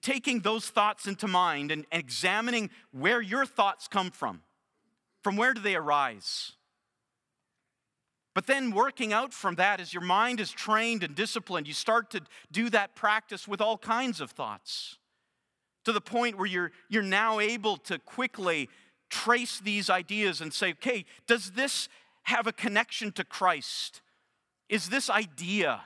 taking 0.00 0.40
those 0.40 0.68
thoughts 0.70 1.06
into 1.06 1.28
mind 1.28 1.70
and 1.70 1.86
examining 1.92 2.70
where 2.92 3.20
your 3.20 3.46
thoughts 3.46 3.88
come 3.88 4.10
from. 4.10 4.42
From 5.22 5.36
where 5.36 5.54
do 5.54 5.60
they 5.60 5.74
arise? 5.74 6.52
But 8.34 8.46
then 8.46 8.70
working 8.70 9.12
out 9.12 9.32
from 9.32 9.56
that, 9.56 9.80
as 9.80 9.92
your 9.92 10.02
mind 10.02 10.38
is 10.38 10.50
trained 10.52 11.02
and 11.02 11.14
disciplined, 11.14 11.66
you 11.66 11.74
start 11.74 12.10
to 12.10 12.20
do 12.52 12.70
that 12.70 12.94
practice 12.94 13.48
with 13.48 13.60
all 13.60 13.76
kinds 13.76 14.20
of 14.20 14.30
thoughts 14.30 14.98
to 15.84 15.92
the 15.92 16.00
point 16.00 16.36
where 16.36 16.46
you're, 16.46 16.70
you're 16.88 17.02
now 17.02 17.40
able 17.40 17.76
to 17.78 17.98
quickly 17.98 18.68
trace 19.08 19.60
these 19.60 19.90
ideas 19.90 20.40
and 20.40 20.52
say, 20.52 20.70
okay, 20.70 21.04
does 21.26 21.52
this 21.52 21.88
have 22.24 22.46
a 22.46 22.52
connection 22.52 23.12
to 23.12 23.24
Christ? 23.24 24.00
Is 24.68 24.90
this 24.90 25.08
idea 25.08 25.82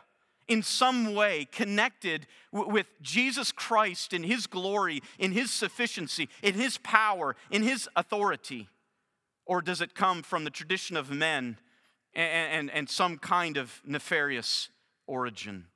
in 0.49 0.63
some 0.63 1.15
way 1.15 1.47
connected 1.51 2.27
w- 2.53 2.73
with 2.73 2.87
Jesus 3.01 3.53
Christ 3.53 4.13
in 4.13 4.23
His 4.25 4.47
glory, 4.47 5.03
in 5.19 5.33
His 5.33 5.51
sufficiency, 5.51 6.29
in 6.43 6.55
His 6.55 6.79
power, 6.79 7.37
in 7.51 7.63
His 7.63 7.89
authority? 7.97 8.69
Or 9.47 9.63
does 9.63 9.81
it 9.81 9.95
come 9.95 10.23
from 10.23 10.45
the 10.45 10.51
tradition 10.51 10.97
of 10.97 11.11
men? 11.11 11.59
and, 12.15 12.53
and, 12.53 12.71
and 12.71 12.89
some 12.89 13.19
kind 13.19 13.57
of 13.57 13.81
nefarious 13.85 14.69
origin. 15.07 15.67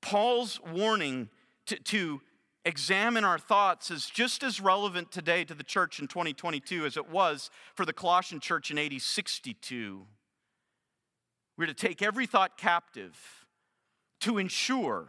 Paul's 0.00 0.60
warning 0.72 1.28
to, 1.66 1.76
to 1.76 2.20
examine 2.66 3.22
our 3.22 3.38
thoughts 3.38 3.92
is 3.92 4.06
just 4.06 4.42
as 4.42 4.60
relevant 4.60 5.12
today 5.12 5.44
to 5.44 5.54
the 5.54 5.62
church 5.62 6.00
in 6.00 6.08
2022 6.08 6.84
as 6.84 6.96
it 6.96 7.08
was 7.08 7.48
for 7.74 7.86
the 7.86 7.92
Colossian 7.92 8.40
church 8.40 8.72
in 8.72 8.78
AD 8.78 9.00
62. 9.00 10.04
We're 11.56 11.66
to 11.66 11.74
take 11.74 12.02
every 12.02 12.26
thought 12.26 12.58
captive 12.58 13.46
to 14.20 14.36
ensure 14.36 15.06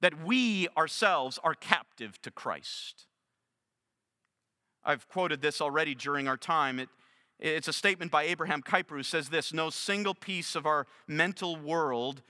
that 0.00 0.24
we 0.24 0.68
ourselves 0.76 1.40
are 1.42 1.54
captive 1.54 2.22
to 2.22 2.30
Christ. 2.30 3.06
I've 4.84 5.08
quoted 5.08 5.42
this 5.42 5.60
already 5.60 5.94
during 5.94 6.28
our 6.28 6.36
time. 6.36 6.78
It, 6.78 6.88
it's 7.40 7.68
a 7.68 7.72
statement 7.72 8.12
by 8.12 8.24
Abraham 8.24 8.62
Kuyper 8.62 8.90
who 8.90 9.02
says 9.02 9.28
this 9.28 9.52
No 9.52 9.70
single 9.70 10.14
piece 10.14 10.54
of 10.54 10.66
our 10.66 10.86
mental 11.08 11.56
world 11.56 12.22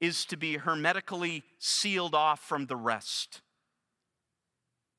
is 0.00 0.24
to 0.24 0.36
be 0.36 0.56
hermetically 0.56 1.44
sealed 1.60 2.14
off 2.14 2.40
from 2.40 2.66
the 2.66 2.74
rest. 2.74 3.40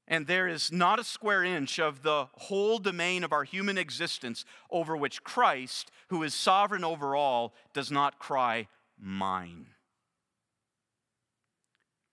And 0.07 0.27
there 0.27 0.47
is 0.47 0.71
not 0.71 0.99
a 0.99 1.03
square 1.03 1.43
inch 1.43 1.79
of 1.79 2.03
the 2.03 2.27
whole 2.33 2.77
domain 2.77 3.23
of 3.23 3.31
our 3.31 3.45
human 3.45 3.77
existence 3.77 4.43
over 4.69 4.97
which 4.97 5.23
Christ, 5.23 5.91
who 6.09 6.23
is 6.23 6.33
sovereign 6.33 6.83
over 6.83 7.15
all, 7.15 7.53
does 7.73 7.89
not 7.89 8.19
cry, 8.19 8.67
Mine. 8.99 9.67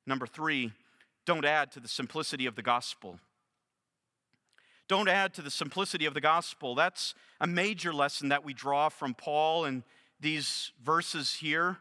Number 0.06 0.26
three, 0.26 0.72
don't 1.24 1.44
add 1.44 1.70
to 1.72 1.80
the 1.80 1.88
simplicity 1.88 2.46
of 2.46 2.56
the 2.56 2.62
gospel. 2.62 3.20
Don't 4.88 5.08
add 5.08 5.34
to 5.34 5.42
the 5.42 5.50
simplicity 5.50 6.04
of 6.06 6.14
the 6.14 6.20
gospel. 6.20 6.74
That's 6.74 7.14
a 7.40 7.46
major 7.46 7.92
lesson 7.92 8.28
that 8.30 8.44
we 8.44 8.52
draw 8.52 8.88
from 8.88 9.14
Paul 9.14 9.64
in 9.64 9.84
these 10.18 10.72
verses 10.82 11.34
here. 11.34 11.78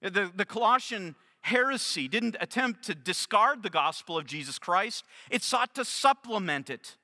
The, 0.00 0.30
the 0.32 0.44
Colossian 0.44 1.16
heresy 1.46 2.08
didn't 2.08 2.36
attempt 2.40 2.82
to 2.82 2.94
discard 2.94 3.62
the 3.62 3.70
gospel 3.70 4.18
of 4.18 4.26
Jesus 4.26 4.58
Christ, 4.58 5.04
it 5.30 5.44
sought 5.44 5.76
to 5.76 5.84
supplement 5.84 6.70
it. 6.70 6.96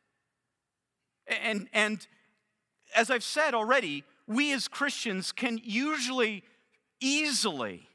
And, 1.28 1.68
and 1.72 2.05
as 2.97 3.09
I've 3.09 3.22
said 3.22 3.55
already, 3.55 4.03
we 4.26 4.53
as 4.53 4.66
Christians 4.66 5.30
can 5.30 5.61
usually 5.62 6.43
easily 7.01 7.88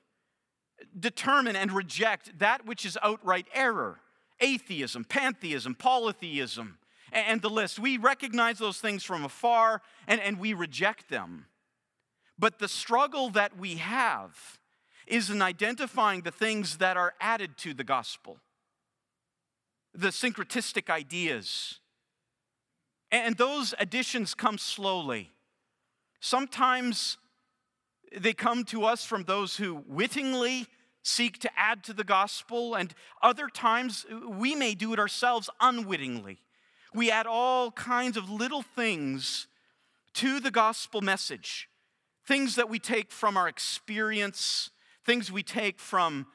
determine 0.98 1.58
and 1.58 1.72
reject 1.72 2.40
that 2.40 2.66
which 2.66 2.86
is 2.86 2.98
outright 3.04 3.48
error 3.54 4.00
atheism, 4.40 5.04
pantheism, 5.04 5.74
polytheism, 5.74 6.78
and 7.12 7.42
the 7.42 7.50
list. 7.50 7.80
We 7.80 7.98
recognize 7.98 8.60
those 8.60 8.78
things 8.78 9.04
from 9.04 9.26
afar 9.26 9.82
and, 10.08 10.22
and 10.22 10.40
we 10.40 10.54
reject 10.54 11.10
them. 11.10 11.48
But 12.38 12.60
the 12.60 12.68
struggle 12.68 13.32
that 13.32 13.58
we 13.58 13.76
have 13.76 14.57
is 15.08 15.30
in 15.30 15.42
identifying 15.42 16.22
the 16.22 16.32
things 16.32 16.78
that 16.78 16.98
are 16.98 17.14
added 17.20 17.58
to 17.58 17.74
the 17.74 17.84
gospel, 17.84 18.38
the 19.94 20.10
syncretistic 20.10 20.90
ideas. 20.90 21.80
And 23.12 23.38
those 23.38 23.74
additions 23.80 24.34
come 24.34 24.58
slowly. 24.58 25.32
Sometimes 26.20 27.18
they 28.16 28.34
come 28.34 28.64
to 28.66 28.86
us 28.86 29.06
from 29.06 29.24
those 29.24 29.58
who 29.58 29.84
wittingly 29.88 30.68
seek 31.04 31.40
to 31.40 31.50
add 31.58 31.84
to 31.86 31.94
the 31.94 32.04
gospel, 32.04 32.76
and 32.76 32.94
other 33.22 33.48
times 33.48 34.06
we 34.28 34.56
may 34.56 34.76
do 34.76 34.92
it 34.92 35.00
ourselves 35.00 35.50
unwittingly. 35.62 36.40
We 36.94 37.10
add 37.10 37.28
all 37.28 37.72
kinds 37.72 38.18
of 38.18 38.30
little 38.30 38.62
things 38.62 39.48
to 40.16 40.40
the 40.40 40.52
gospel 40.52 41.02
message 41.02 41.70
things 42.26 42.56
that 42.56 42.70
we 42.70 42.78
take 42.78 43.10
from 43.10 43.38
our 43.38 43.48
experience, 43.48 44.70
things 45.08 45.32
we 45.32 45.42
take 45.42 45.80
from 45.80 46.28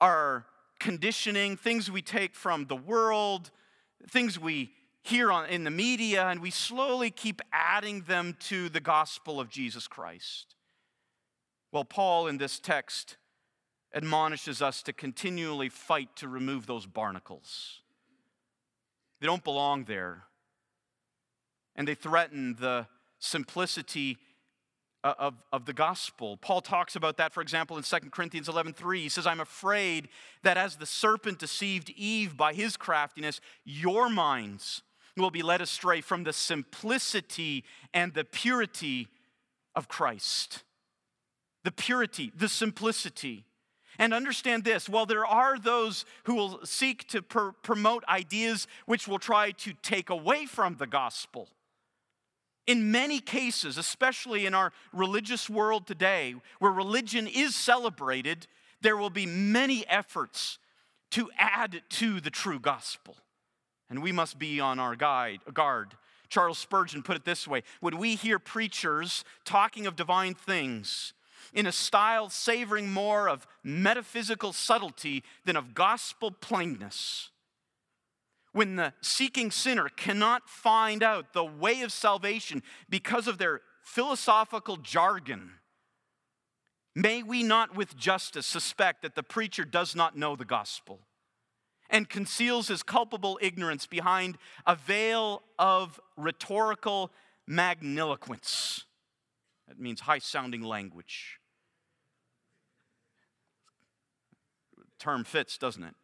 our 0.00 0.46
conditioning, 0.78 1.56
things 1.56 1.90
we 1.90 2.00
take 2.00 2.34
from 2.34 2.64
the 2.66 2.76
world, 2.76 3.50
things 4.08 4.38
we 4.38 4.70
hear 5.02 5.32
on, 5.32 5.48
in 5.48 5.64
the 5.64 5.70
media, 5.70 6.28
and 6.28 6.40
we 6.40 6.50
slowly 6.50 7.10
keep 7.10 7.42
adding 7.52 8.02
them 8.02 8.36
to 8.38 8.68
the 8.68 8.78
gospel 8.80 9.40
of 9.40 9.50
Jesus 9.50 9.88
Christ. 9.88 10.54
Well, 11.72 11.84
Paul 11.84 12.28
in 12.28 12.38
this 12.38 12.60
text 12.60 13.16
admonishes 13.92 14.62
us 14.62 14.80
to 14.84 14.92
continually 14.92 15.68
fight 15.68 16.14
to 16.16 16.28
remove 16.28 16.66
those 16.66 16.86
barnacles. 16.86 17.80
They 19.20 19.26
don't 19.26 19.42
belong 19.42 19.84
there. 19.84 20.22
And 21.74 21.88
they 21.88 21.96
threaten 21.96 22.56
the 22.60 22.86
simplicity 23.18 24.18
Uh, 25.02 25.14
of, 25.18 25.34
of 25.50 25.64
the 25.64 25.72
gospel. 25.72 26.36
Paul 26.36 26.60
talks 26.60 26.94
about 26.94 27.16
that, 27.16 27.32
for 27.32 27.40
example, 27.40 27.78
in 27.78 27.82
2 27.82 28.10
Corinthians 28.10 28.48
11:3. 28.48 28.98
He 28.98 29.08
says, 29.08 29.26
I'm 29.26 29.40
afraid 29.40 30.10
that 30.42 30.58
as 30.58 30.76
the 30.76 30.84
serpent 30.84 31.38
deceived 31.38 31.88
Eve 31.96 32.36
by 32.36 32.52
his 32.52 32.76
craftiness, 32.76 33.40
your 33.64 34.10
minds 34.10 34.82
will 35.16 35.30
be 35.30 35.42
led 35.42 35.62
astray 35.62 36.02
from 36.02 36.24
the 36.24 36.34
simplicity 36.34 37.64
and 37.94 38.12
the 38.12 38.24
purity 38.24 39.08
of 39.74 39.88
Christ. 39.88 40.64
The 41.64 41.72
purity, 41.72 42.32
the 42.36 42.48
simplicity. 42.48 43.44
And 43.98 44.14
understand 44.14 44.64
this 44.64 44.88
while 44.88 45.06
there 45.06 45.26
are 45.26 45.58
those 45.58 46.04
who 46.24 46.34
will 46.34 46.60
seek 46.64 47.06
to 47.08 47.22
pr- 47.22 47.50
promote 47.62 48.04
ideas 48.08 48.66
which 48.86 49.06
will 49.06 49.18
try 49.18 49.50
to 49.52 49.72
take 49.82 50.10
away 50.10 50.46
from 50.46 50.76
the 50.76 50.86
gospel, 50.86 51.48
in 52.70 52.92
many 52.92 53.18
cases, 53.18 53.76
especially 53.76 54.46
in 54.46 54.54
our 54.54 54.72
religious 54.92 55.50
world 55.50 55.88
today, 55.88 56.36
where 56.60 56.70
religion 56.70 57.26
is 57.26 57.56
celebrated, 57.56 58.46
there 58.80 58.96
will 58.96 59.10
be 59.10 59.26
many 59.26 59.84
efforts 59.88 60.60
to 61.10 61.28
add 61.36 61.82
to 61.88 62.20
the 62.20 62.30
true 62.30 62.60
gospel. 62.60 63.16
And 63.88 64.00
we 64.00 64.12
must 64.12 64.38
be 64.38 64.60
on 64.60 64.78
our 64.78 64.94
guide, 64.94 65.40
guard. 65.52 65.96
Charles 66.28 66.58
Spurgeon 66.58 67.02
put 67.02 67.16
it 67.16 67.24
this 67.24 67.48
way 67.48 67.64
When 67.80 67.98
we 67.98 68.14
hear 68.14 68.38
preachers 68.38 69.24
talking 69.44 69.88
of 69.88 69.96
divine 69.96 70.34
things, 70.34 71.12
in 71.52 71.66
a 71.66 71.72
style 71.72 72.30
savoring 72.30 72.92
more 72.92 73.28
of 73.28 73.48
metaphysical 73.64 74.52
subtlety 74.52 75.24
than 75.44 75.56
of 75.56 75.74
gospel 75.74 76.30
plainness. 76.30 77.30
When 78.52 78.76
the 78.76 78.92
seeking 79.00 79.50
sinner 79.50 79.88
cannot 79.88 80.48
find 80.48 81.02
out 81.02 81.32
the 81.32 81.44
way 81.44 81.82
of 81.82 81.92
salvation 81.92 82.62
because 82.88 83.28
of 83.28 83.38
their 83.38 83.62
philosophical 83.82 84.76
jargon, 84.76 85.52
may 86.94 87.22
we 87.22 87.42
not 87.42 87.76
with 87.76 87.96
justice 87.96 88.46
suspect 88.46 89.02
that 89.02 89.14
the 89.14 89.22
preacher 89.22 89.64
does 89.64 89.94
not 89.94 90.16
know 90.16 90.34
the 90.34 90.44
gospel 90.44 91.00
and 91.88 92.08
conceals 92.08 92.68
his 92.68 92.82
culpable 92.82 93.38
ignorance 93.42 93.86
behind 93.86 94.38
a 94.66 94.76
veil 94.76 95.42
of 95.58 96.00
rhetorical 96.16 97.10
magniloquence. 97.48 98.84
That 99.68 99.78
means 99.78 100.00
high 100.00 100.18
sounding 100.18 100.62
language. 100.62 101.40
term 105.00 105.24
fits, 105.24 105.58
doesn't 105.58 105.82
it? 105.82 105.94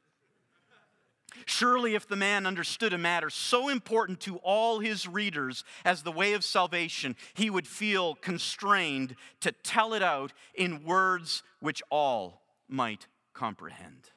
Surely, 1.45 1.95
if 1.95 2.07
the 2.07 2.16
man 2.16 2.47
understood 2.47 2.93
a 2.93 2.99
matter 2.99 3.30
so 3.30 3.68
important 3.68 4.20
to 4.20 4.37
all 4.39 4.80
his 4.80 5.07
readers 5.07 5.64
as 5.84 6.03
the 6.03 6.12
way 6.12 6.32
of 6.32 6.45
salvation, 6.45 7.16
he 7.34 7.51
would 7.51 7.66
feel 7.66 8.14
constrained 8.14 9.14
to 9.41 9.53
tell 9.53 9.93
it 9.93 10.03
out 10.03 10.32
in 10.55 10.84
words 10.84 11.43
which 11.61 11.82
all 11.91 12.43
might 12.68 13.07
comprehend. 13.34 14.11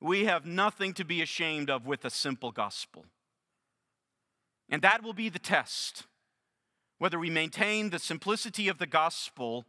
We 0.00 0.24
have 0.24 0.44
nothing 0.44 0.94
to 0.94 1.04
be 1.04 1.22
ashamed 1.22 1.70
of 1.70 1.86
with 1.86 2.04
a 2.04 2.10
simple 2.10 2.50
gospel. 2.50 3.06
And 4.68 4.82
that 4.82 5.02
will 5.02 5.12
be 5.12 5.28
the 5.28 5.38
test 5.38 6.04
whether 7.02 7.18
we 7.18 7.30
maintain 7.30 7.90
the 7.90 7.98
simplicity 7.98 8.68
of 8.68 8.78
the 8.78 8.86
gospel 8.86 9.66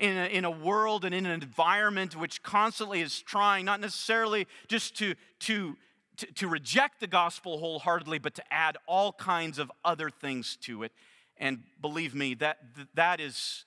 in 0.00 0.16
a, 0.16 0.26
in 0.26 0.44
a 0.44 0.50
world 0.50 1.04
and 1.04 1.14
in 1.14 1.26
an 1.26 1.42
environment 1.42 2.16
which 2.16 2.42
constantly 2.42 3.02
is 3.02 3.20
trying 3.20 3.66
not 3.66 3.80
necessarily 3.80 4.48
just 4.66 4.96
to, 4.96 5.14
to, 5.40 5.76
to, 6.16 6.26
to 6.32 6.48
reject 6.48 7.00
the 7.00 7.06
gospel 7.06 7.58
wholeheartedly, 7.58 8.18
but 8.18 8.34
to 8.34 8.42
add 8.52 8.78
all 8.86 9.12
kinds 9.12 9.58
of 9.58 9.70
other 9.84 10.08
things 10.08 10.56
to 10.62 10.82
it. 10.82 10.92
And 11.36 11.62
believe 11.80 12.14
me, 12.14 12.34
that, 12.34 12.58
that 12.94 13.20
is 13.20 13.66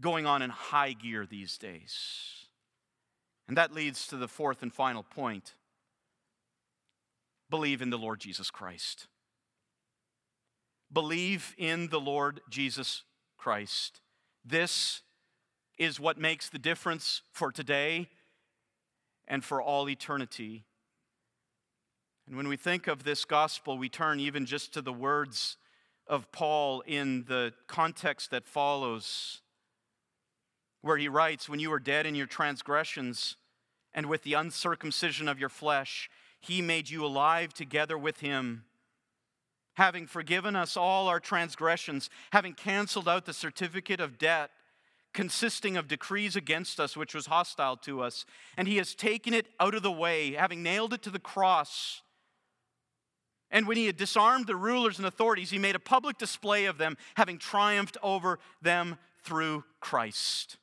going 0.00 0.26
on 0.26 0.42
in 0.42 0.50
high 0.50 0.92
gear 0.92 1.26
these 1.26 1.56
days. 1.56 2.48
And 3.46 3.56
that 3.56 3.72
leads 3.72 4.08
to 4.08 4.16
the 4.16 4.28
fourth 4.28 4.62
and 4.62 4.72
final 4.72 5.04
point 5.04 5.54
believe 7.50 7.80
in 7.80 7.88
the 7.88 7.96
Lord 7.96 8.20
Jesus 8.20 8.50
Christ. 8.50 9.06
Believe 10.92 11.54
in 11.56 11.88
the 11.88 12.00
Lord 12.00 12.40
Jesus 12.50 13.04
Christ. 13.38 14.02
This 14.44 15.02
is 15.78 16.00
what 16.00 16.18
makes 16.18 16.48
the 16.48 16.58
difference 16.58 17.22
for 17.32 17.52
today 17.52 18.08
and 19.26 19.44
for 19.44 19.62
all 19.62 19.88
eternity. 19.88 20.64
And 22.26 22.36
when 22.36 22.48
we 22.48 22.56
think 22.56 22.86
of 22.86 23.04
this 23.04 23.24
gospel, 23.24 23.78
we 23.78 23.88
turn 23.88 24.20
even 24.20 24.44
just 24.44 24.74
to 24.74 24.82
the 24.82 24.92
words 24.92 25.56
of 26.06 26.30
Paul 26.32 26.82
in 26.86 27.24
the 27.28 27.52
context 27.66 28.30
that 28.30 28.46
follows, 28.46 29.40
where 30.82 30.96
he 30.96 31.08
writes, 31.08 31.48
When 31.48 31.60
you 31.60 31.70
were 31.70 31.78
dead 31.78 32.06
in 32.06 32.14
your 32.14 32.26
transgressions 32.26 33.36
and 33.94 34.06
with 34.06 34.22
the 34.22 34.34
uncircumcision 34.34 35.28
of 35.28 35.38
your 35.38 35.48
flesh, 35.48 36.10
he 36.40 36.60
made 36.62 36.90
you 36.90 37.04
alive 37.04 37.52
together 37.52 37.96
with 37.96 38.20
him 38.20 38.64
having 39.78 40.08
forgiven 40.08 40.56
us 40.56 40.76
all 40.76 41.06
our 41.06 41.20
transgressions, 41.20 42.10
having 42.32 42.52
canceled 42.52 43.08
out 43.08 43.24
the 43.26 43.32
certificate 43.32 44.00
of 44.00 44.18
debt 44.18 44.50
consisting 45.12 45.76
of 45.76 45.88
decrees 45.88 46.36
against 46.36 46.78
us, 46.78 46.96
which 46.96 47.14
was 47.14 47.26
hostile 47.26 47.76
to 47.78 48.02
us. 48.02 48.24
And 48.56 48.68
he 48.68 48.76
has 48.76 48.94
taken 48.94 49.34
it 49.34 49.46
out 49.58 49.74
of 49.74 49.82
the 49.82 49.92
way, 49.92 50.32
having 50.32 50.62
nailed 50.62 50.92
it 50.92 51.02
to 51.02 51.10
the 51.10 51.18
cross. 51.18 52.02
And 53.50 53.66
when 53.66 53.76
he 53.76 53.86
had 53.86 53.96
disarmed 53.96 54.46
the 54.46 54.56
rulers 54.56 54.98
and 54.98 55.06
authorities, 55.06 55.50
he 55.50 55.58
made 55.58 55.74
a 55.74 55.80
public 55.80 56.18
display 56.18 56.66
of 56.66 56.78
them, 56.78 56.96
having 57.14 57.38
triumphed 57.38 57.96
over 58.02 58.38
them 58.60 58.98
through 59.22 59.64
Christ. 59.80 60.58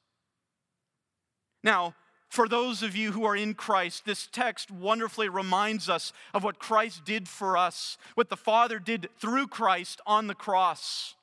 Now, 1.64 1.96
for 2.30 2.48
those 2.48 2.84
of 2.84 2.96
you 2.96 3.12
who 3.12 3.24
are 3.24 3.36
in 3.36 3.54
Christ, 3.54 4.06
this 4.06 4.28
text 4.28 4.70
wonderfully 4.70 5.30
reminds 5.30 5.90
us 5.90 6.12
of 6.34 6.44
what 6.44 6.60
Christ 6.60 7.06
did 7.06 7.28
for 7.28 7.56
us, 7.58 7.98
what 8.14 8.30
the 8.30 8.38
Father 8.38 8.78
did 8.78 9.10
through 9.20 9.48
Christ 9.48 10.02
on 10.06 10.28
the 10.28 10.36
cross. 10.36 11.16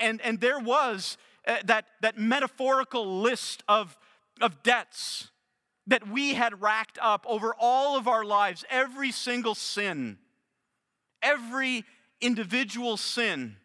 And, 0.00 0.20
and 0.22 0.40
there 0.40 0.58
was 0.58 1.18
uh, 1.46 1.56
that, 1.64 1.86
that 2.00 2.18
metaphorical 2.18 3.20
list 3.20 3.62
of, 3.68 3.96
of 4.40 4.62
debts 4.62 5.30
that 5.86 6.08
we 6.08 6.34
had 6.34 6.60
racked 6.60 6.98
up 7.00 7.24
over 7.28 7.54
all 7.58 7.96
of 7.96 8.08
our 8.08 8.24
lives, 8.24 8.64
every 8.68 9.12
single 9.12 9.54
sin, 9.54 10.18
every 11.22 11.84
individual 12.20 12.96
sin 12.96 13.56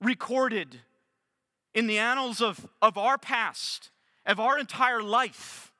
recorded 0.00 0.80
in 1.74 1.86
the 1.86 1.98
annals 1.98 2.40
of, 2.40 2.66
of 2.82 2.98
our 2.98 3.18
past, 3.18 3.90
of 4.26 4.40
our 4.40 4.58
entire 4.58 5.02
life, 5.02 5.72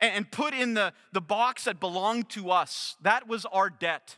and 0.00 0.30
put 0.30 0.54
in 0.54 0.74
the, 0.74 0.92
the 1.12 1.20
box 1.20 1.64
that 1.64 1.80
belonged 1.80 2.28
to 2.30 2.50
us. 2.50 2.96
That 3.02 3.28
was 3.28 3.44
our 3.46 3.68
debt. 3.68 4.16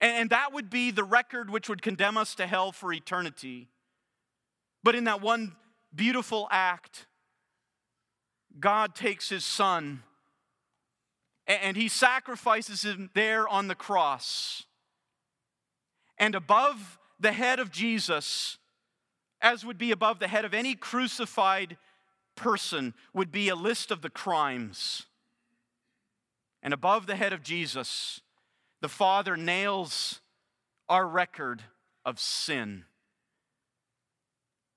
And 0.00 0.30
that 0.30 0.52
would 0.52 0.68
be 0.68 0.90
the 0.90 1.04
record 1.04 1.50
which 1.50 1.68
would 1.68 1.82
condemn 1.82 2.16
us 2.16 2.34
to 2.36 2.46
hell 2.46 2.72
for 2.72 2.92
eternity. 2.92 3.68
But 4.86 4.94
in 4.94 5.02
that 5.02 5.20
one 5.20 5.56
beautiful 5.92 6.46
act, 6.48 7.06
God 8.60 8.94
takes 8.94 9.28
his 9.28 9.44
son 9.44 10.04
and 11.44 11.76
he 11.76 11.88
sacrifices 11.88 12.84
him 12.84 13.10
there 13.12 13.48
on 13.48 13.66
the 13.66 13.74
cross. 13.74 14.62
And 16.18 16.36
above 16.36 17.00
the 17.18 17.32
head 17.32 17.58
of 17.58 17.72
Jesus, 17.72 18.58
as 19.40 19.64
would 19.64 19.76
be 19.76 19.90
above 19.90 20.20
the 20.20 20.28
head 20.28 20.44
of 20.44 20.54
any 20.54 20.76
crucified 20.76 21.78
person, 22.36 22.94
would 23.12 23.32
be 23.32 23.48
a 23.48 23.56
list 23.56 23.90
of 23.90 24.02
the 24.02 24.10
crimes. 24.10 25.06
And 26.62 26.72
above 26.72 27.08
the 27.08 27.16
head 27.16 27.32
of 27.32 27.42
Jesus, 27.42 28.20
the 28.80 28.88
Father 28.88 29.36
nails 29.36 30.20
our 30.88 31.08
record 31.08 31.64
of 32.04 32.20
sin 32.20 32.84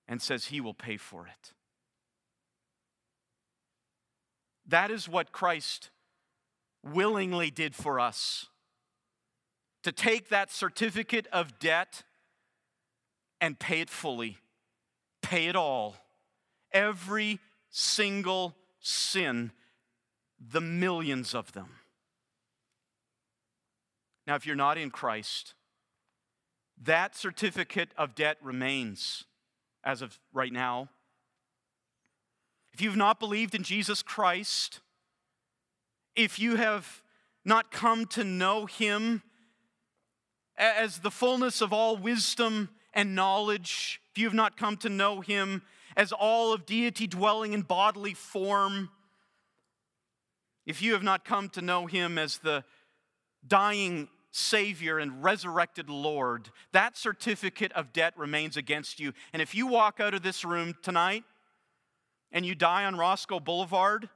and 0.10 0.22
says 0.22 0.46
he 0.46 0.60
will 0.60 0.74
pay 0.74 0.98
for 0.98 1.28
it. 1.28 1.54
That 4.68 4.90
is 4.90 5.08
what 5.08 5.32
Christ 5.32 5.92
willingly 6.84 7.52
did 7.52 7.76
for 7.76 8.00
us 8.00 8.48
to 9.84 9.92
take 9.92 10.30
that 10.30 10.52
certificate 10.52 11.28
of 11.32 11.60
debt 11.60 12.04
and 13.40 13.58
pay 13.60 13.82
it 13.82 13.90
fully, 13.90 14.38
pay 15.22 15.46
it 15.46 15.56
all. 15.56 15.96
Every 16.72 17.40
single 17.70 18.56
sin, 18.80 19.52
the 20.40 20.62
millions 20.62 21.36
of 21.36 21.54
them. 21.54 21.70
Now, 24.26 24.36
if 24.36 24.46
you're 24.46 24.56
not 24.56 24.78
in 24.78 24.90
Christ, 24.90 25.54
that 26.84 27.16
certificate 27.16 27.90
of 27.98 28.16
debt 28.16 28.38
remains 28.42 29.26
as 29.84 30.02
of 30.02 30.20
right 30.34 30.52
now. 30.52 30.90
If 32.74 32.82
you've 32.82 32.96
not 32.96 33.20
believed 33.20 33.56
in 33.56 33.64
Jesus 33.64 34.02
Christ, 34.02 34.80
if 36.16 36.40
you 36.40 36.56
have 36.56 37.02
not 37.46 37.72
come 37.72 38.06
to 38.08 38.24
know 38.24 38.66
Him 38.66 39.24
as 40.58 41.00
the 41.00 41.12
fullness 41.12 41.62
of 41.62 41.74
all 41.74 41.98
wisdom 41.98 42.70
and 42.94 43.16
knowledge, 43.16 44.02
if 44.12 44.18
you 44.18 44.26
have 44.26 44.34
not 44.34 44.58
come 44.58 44.78
to 44.78 44.90
know 44.90 45.22
Him 45.22 45.64
as 45.96 46.12
all 46.12 46.54
of 46.54 46.66
deity 46.66 47.08
dwelling 47.08 47.54
in 47.54 47.62
bodily 47.62 48.14
form, 48.14 48.90
if 50.66 50.82
you 50.82 50.94
have 50.94 51.04
not 51.04 51.26
come 51.26 51.50
to 51.50 51.62
know 51.62 51.86
Him 51.86 52.18
as 52.18 52.38
the 52.38 52.64
dying 53.48 54.08
Savior 54.32 55.00
and 55.00 55.24
resurrected 55.24 55.90
Lord, 55.90 56.50
that 56.72 56.98
certificate 56.98 57.72
of 57.74 57.94
debt 57.94 58.14
remains 58.18 58.58
against 58.58 59.00
you. 59.00 59.14
And 59.34 59.42
if 59.42 59.56
you 59.56 59.68
walk 59.68 60.00
out 60.00 60.14
of 60.14 60.22
this 60.22 60.46
room 60.46 60.76
tonight 60.82 61.24
and 62.32 62.46
you 62.46 62.56
die 62.56 62.86
on 62.86 62.96
Roscoe 62.96 63.40
Boulevard, 63.40 64.10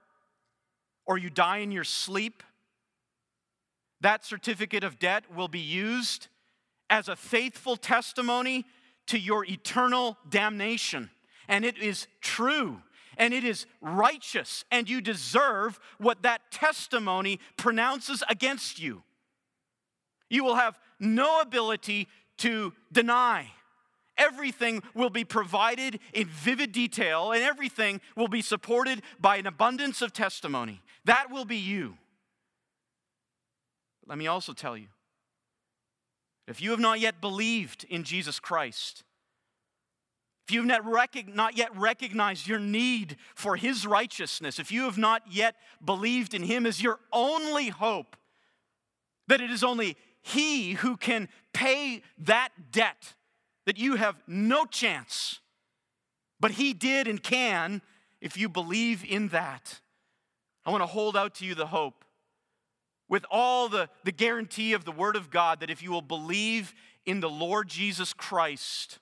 or 1.06 1.18
you 1.18 1.30
die 1.30 1.58
in 1.58 1.72
your 1.72 1.84
sleep, 1.84 2.44
that 4.02 4.24
certificate 4.24 4.84
of 4.84 5.00
debt 5.00 5.24
will 5.34 5.48
be 5.48 5.60
used 5.60 6.28
as 6.90 7.08
a 7.08 7.16
faithful 7.16 7.76
testimony 7.76 8.66
to 9.08 9.18
your 9.18 9.46
eternal 9.46 10.18
damnation. 10.30 11.10
And 11.48 11.66
it 11.66 11.78
is 11.78 12.08
true 12.22 12.82
and 13.18 13.34
it 13.34 13.44
is 13.44 13.66
righteous, 13.82 14.66
and 14.72 14.90
you 14.90 15.02
deserve 15.02 15.80
what 16.00 16.24
that 16.24 16.52
testimony 16.52 17.40
pronounces 17.58 18.24
against 18.28 18.80
you. 18.80 19.04
You 20.34 20.44
will 20.44 20.56
have 20.56 20.80
no 21.00 21.42
ability 21.42 22.08
to 22.40 22.74
deny. 22.92 23.52
Everything 24.18 24.82
will 24.96 25.12
be 25.12 25.24
provided 25.24 26.00
in 26.12 26.26
vivid 26.26 26.72
detail, 26.72 27.32
and 27.32 27.44
everything 27.44 28.02
will 28.18 28.28
be 28.28 28.42
supported 28.42 29.04
by 29.22 29.38
an 29.38 29.46
abundance 29.46 30.02
of 30.02 30.12
testimony. 30.12 30.82
That 31.06 31.30
will 31.30 31.46
be 31.46 31.58
you. 31.58 32.00
Let 34.08 34.18
me 34.18 34.26
also 34.26 34.54
tell 34.54 34.76
you 34.76 34.88
if 36.48 36.64
you 36.64 36.72
have 36.72 36.80
not 36.80 37.00
yet 37.00 37.22
believed 37.22 37.86
in 37.88 38.04
Jesus 38.04 38.40
Christ, 38.40 39.04
if 40.48 40.54
you 40.56 40.62
have 40.62 40.68
not, 40.68 40.84
rec- 40.84 41.28
not 41.28 41.56
yet 41.56 41.78
recognized 41.78 42.48
your 42.48 42.60
need 42.60 43.18
for 43.36 43.56
His 43.56 43.86
righteousness, 43.86 44.58
if 44.58 44.72
you 44.72 44.86
have 44.86 44.98
not 44.98 45.22
yet 45.30 45.54
believed 45.86 46.34
in 46.34 46.42
Him 46.42 46.66
as 46.66 46.82
your 46.82 46.98
only 47.12 47.70
hope, 47.70 48.18
that 49.28 49.40
it 49.40 49.52
is 49.52 49.64
only 49.64 49.96
he 50.24 50.74
who 50.74 50.98
can 50.98 51.28
pay 51.54 52.02
that 52.18 52.50
debt 52.72 53.14
that 53.66 53.78
you 53.78 53.96
have 53.96 54.16
no 54.26 54.66
chance, 54.66 55.40
but 56.40 56.52
He 56.52 56.74
did 56.74 57.08
and 57.08 57.22
can 57.22 57.82
if 58.22 58.38
you 58.38 58.50
believe 58.50 59.06
in 59.06 59.28
that. 59.30 59.82
I 60.66 60.72
want 60.72 60.82
to 60.82 60.88
hold 60.88 61.16
out 61.18 61.36
to 61.36 61.46
you 61.46 61.56
the 61.56 61.68
hope 61.68 62.06
with 63.10 63.26
all 63.30 63.68
the, 63.68 63.90
the 64.06 64.14
guarantee 64.14 64.74
of 64.74 64.86
the 64.86 64.92
Word 64.92 65.18
of 65.18 65.30
God 65.30 65.60
that 65.60 65.70
if 65.70 65.84
you 65.84 65.92
will 65.92 66.02
believe 66.02 66.74
in 67.06 67.20
the 67.20 67.30
Lord 67.30 67.68
Jesus 67.68 68.14
Christ, 68.14 69.00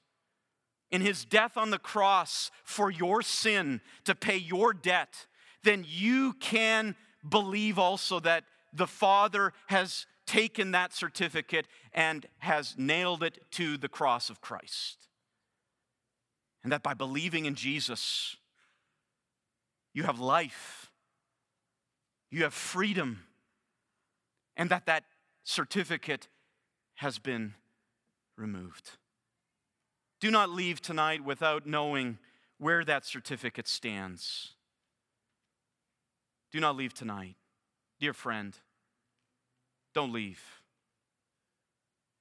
in 0.90 1.02
his 1.02 1.24
death 1.24 1.56
on 1.56 1.70
the 1.70 1.78
cross 1.78 2.52
for 2.64 2.90
your 2.90 3.22
sin 3.22 3.80
to 4.06 4.16
pay 4.16 4.38
your 4.38 4.74
debt, 4.74 5.28
then 5.64 5.86
you 5.88 6.34
can 6.34 6.96
believe 7.28 7.78
also 7.78 8.20
that 8.20 8.44
the 8.74 8.88
Father 8.88 9.54
has 9.68 10.08
taken 10.32 10.72
that 10.72 10.94
certificate 10.94 11.68
and 11.92 12.26
has 12.38 12.76
nailed 12.78 13.22
it 13.22 13.38
to 13.52 13.76
the 13.76 13.90
cross 13.90 14.30
of 14.30 14.40
Christ. 14.40 15.10
And 16.64 16.72
that 16.72 16.82
by 16.82 16.94
believing 16.94 17.44
in 17.44 17.54
Jesus, 17.54 18.38
you 19.94 20.04
have 20.04 20.22
life, 20.22 20.90
you 22.30 22.44
have 22.44 22.54
freedom, 22.54 23.24
and 24.56 24.70
that 24.70 24.86
that 24.86 25.04
certificate 25.44 26.30
has 26.96 27.20
been 27.20 27.56
removed. 28.38 28.92
Do 30.22 30.32
not 30.32 30.50
leave 30.50 30.82
tonight 30.82 31.26
without 31.26 31.66
knowing 31.66 32.20
where 32.58 32.86
that 32.86 33.06
certificate 33.06 33.68
stands. 33.68 34.54
Do 36.54 36.62
not 36.62 36.78
leave 36.78 36.94
tonight. 36.94 37.36
Dear 38.00 38.14
friend, 38.14 38.58
don't 39.94 40.14
leave. 40.14 40.42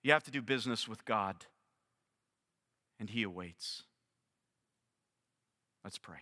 You 0.03 0.12
have 0.12 0.25
to 0.25 0.31
do 0.31 0.43
business 0.43 0.89
with 0.89 1.05
God, 1.05 1.47
and 2.99 3.11
He 3.11 3.23
awaits. 3.23 3.85
Let's 5.85 5.99
pray. 5.99 6.18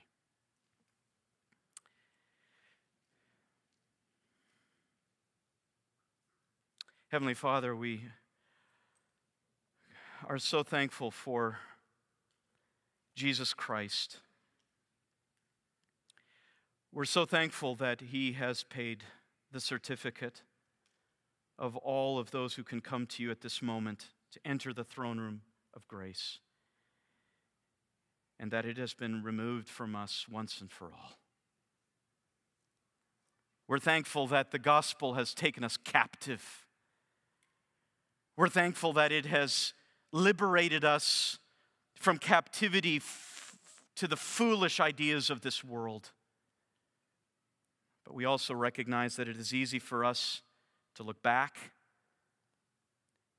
Heavenly 7.09 7.34
Father, 7.34 7.74
we 7.74 8.03
are 10.26 10.38
so 10.38 10.62
thankful 10.62 11.11
for 11.11 11.59
Jesus 13.14 13.55
Christ. 13.55 14.18
We're 16.92 17.07
so 17.07 17.24
thankful 17.24 17.74
that 17.76 18.01
He 18.01 18.32
has 18.32 18.62
paid 18.62 19.05
the 19.51 19.61
certificate 19.61 20.42
of 21.59 21.76
all 21.76 22.18
of 22.18 22.30
those 22.30 22.54
who 22.54 22.62
can 22.62 22.80
come 22.80 23.06
to 23.06 23.22
you 23.22 23.30
at 23.30 23.40
this 23.40 23.61
moment 23.61 24.06
to 24.32 24.40
enter 24.44 24.72
the 24.72 24.84
throne 24.84 25.18
room 25.18 25.42
of 25.74 25.86
grace, 25.88 26.38
and 28.38 28.50
that 28.50 28.64
it 28.64 28.76
has 28.76 28.94
been 28.94 29.22
removed 29.22 29.68
from 29.68 29.96
us 29.96 30.26
once 30.30 30.61
and 30.61 30.70
for 30.70 30.86
all. 30.86 31.18
We're 33.66 33.78
thankful 33.78 34.26
that 34.28 34.50
the 34.50 34.59
gospel 34.59 35.14
has 35.14 35.34
taken 35.34 35.64
us 35.64 35.76
captive. 35.76 36.66
We're 38.36 38.48
thankful 38.48 38.92
that 38.94 39.12
it 39.12 39.26
has 39.26 39.74
liberated 40.12 40.84
us 40.84 41.38
from 41.96 42.18
captivity 42.18 42.96
f- 42.96 43.59
to 43.96 44.06
the 44.06 44.16
foolish 44.16 44.80
ideas 44.80 45.28
of 45.28 45.42
this 45.42 45.64
world. 45.64 46.12
But 48.04 48.14
we 48.14 48.24
also 48.24 48.54
recognize 48.54 49.16
that 49.16 49.28
it 49.28 49.36
is 49.36 49.52
easy 49.52 49.78
for 49.78 50.04
us 50.04 50.42
to 50.99 51.05
look 51.05 51.22
back. 51.22 51.57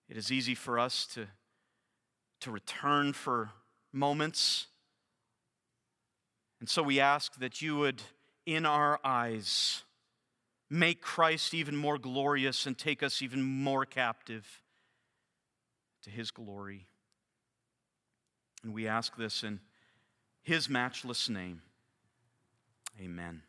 It 0.08 0.16
is 0.16 0.32
easy 0.32 0.56
for 0.56 0.80
us 0.80 1.06
to, 1.14 1.28
to 2.40 2.52
return 2.52 3.12
for 3.12 3.52
moments. 3.92 4.68
And 6.62 6.70
so 6.70 6.82
we 6.82 7.02
ask 7.02 7.36
that 7.36 7.62
you 7.62 7.76
would, 7.76 8.02
in 8.46 8.66
our 8.66 8.98
eyes, 9.04 9.84
make 10.70 11.02
Christ 11.02 11.54
even 11.54 11.76
more 11.76 11.98
glorious 11.98 12.66
and 12.66 12.78
take 12.78 13.04
us 13.04 13.22
even 13.22 13.42
more 13.44 13.86
captive 13.86 14.62
to 16.04 16.10
his 16.10 16.32
glory. 16.32 16.88
And 18.64 18.74
we 18.74 18.88
ask 18.88 19.18
this 19.18 19.44
in 19.44 19.60
his 20.44 20.70
matchless 20.70 21.28
name. 21.28 21.62
Amen. 23.02 23.42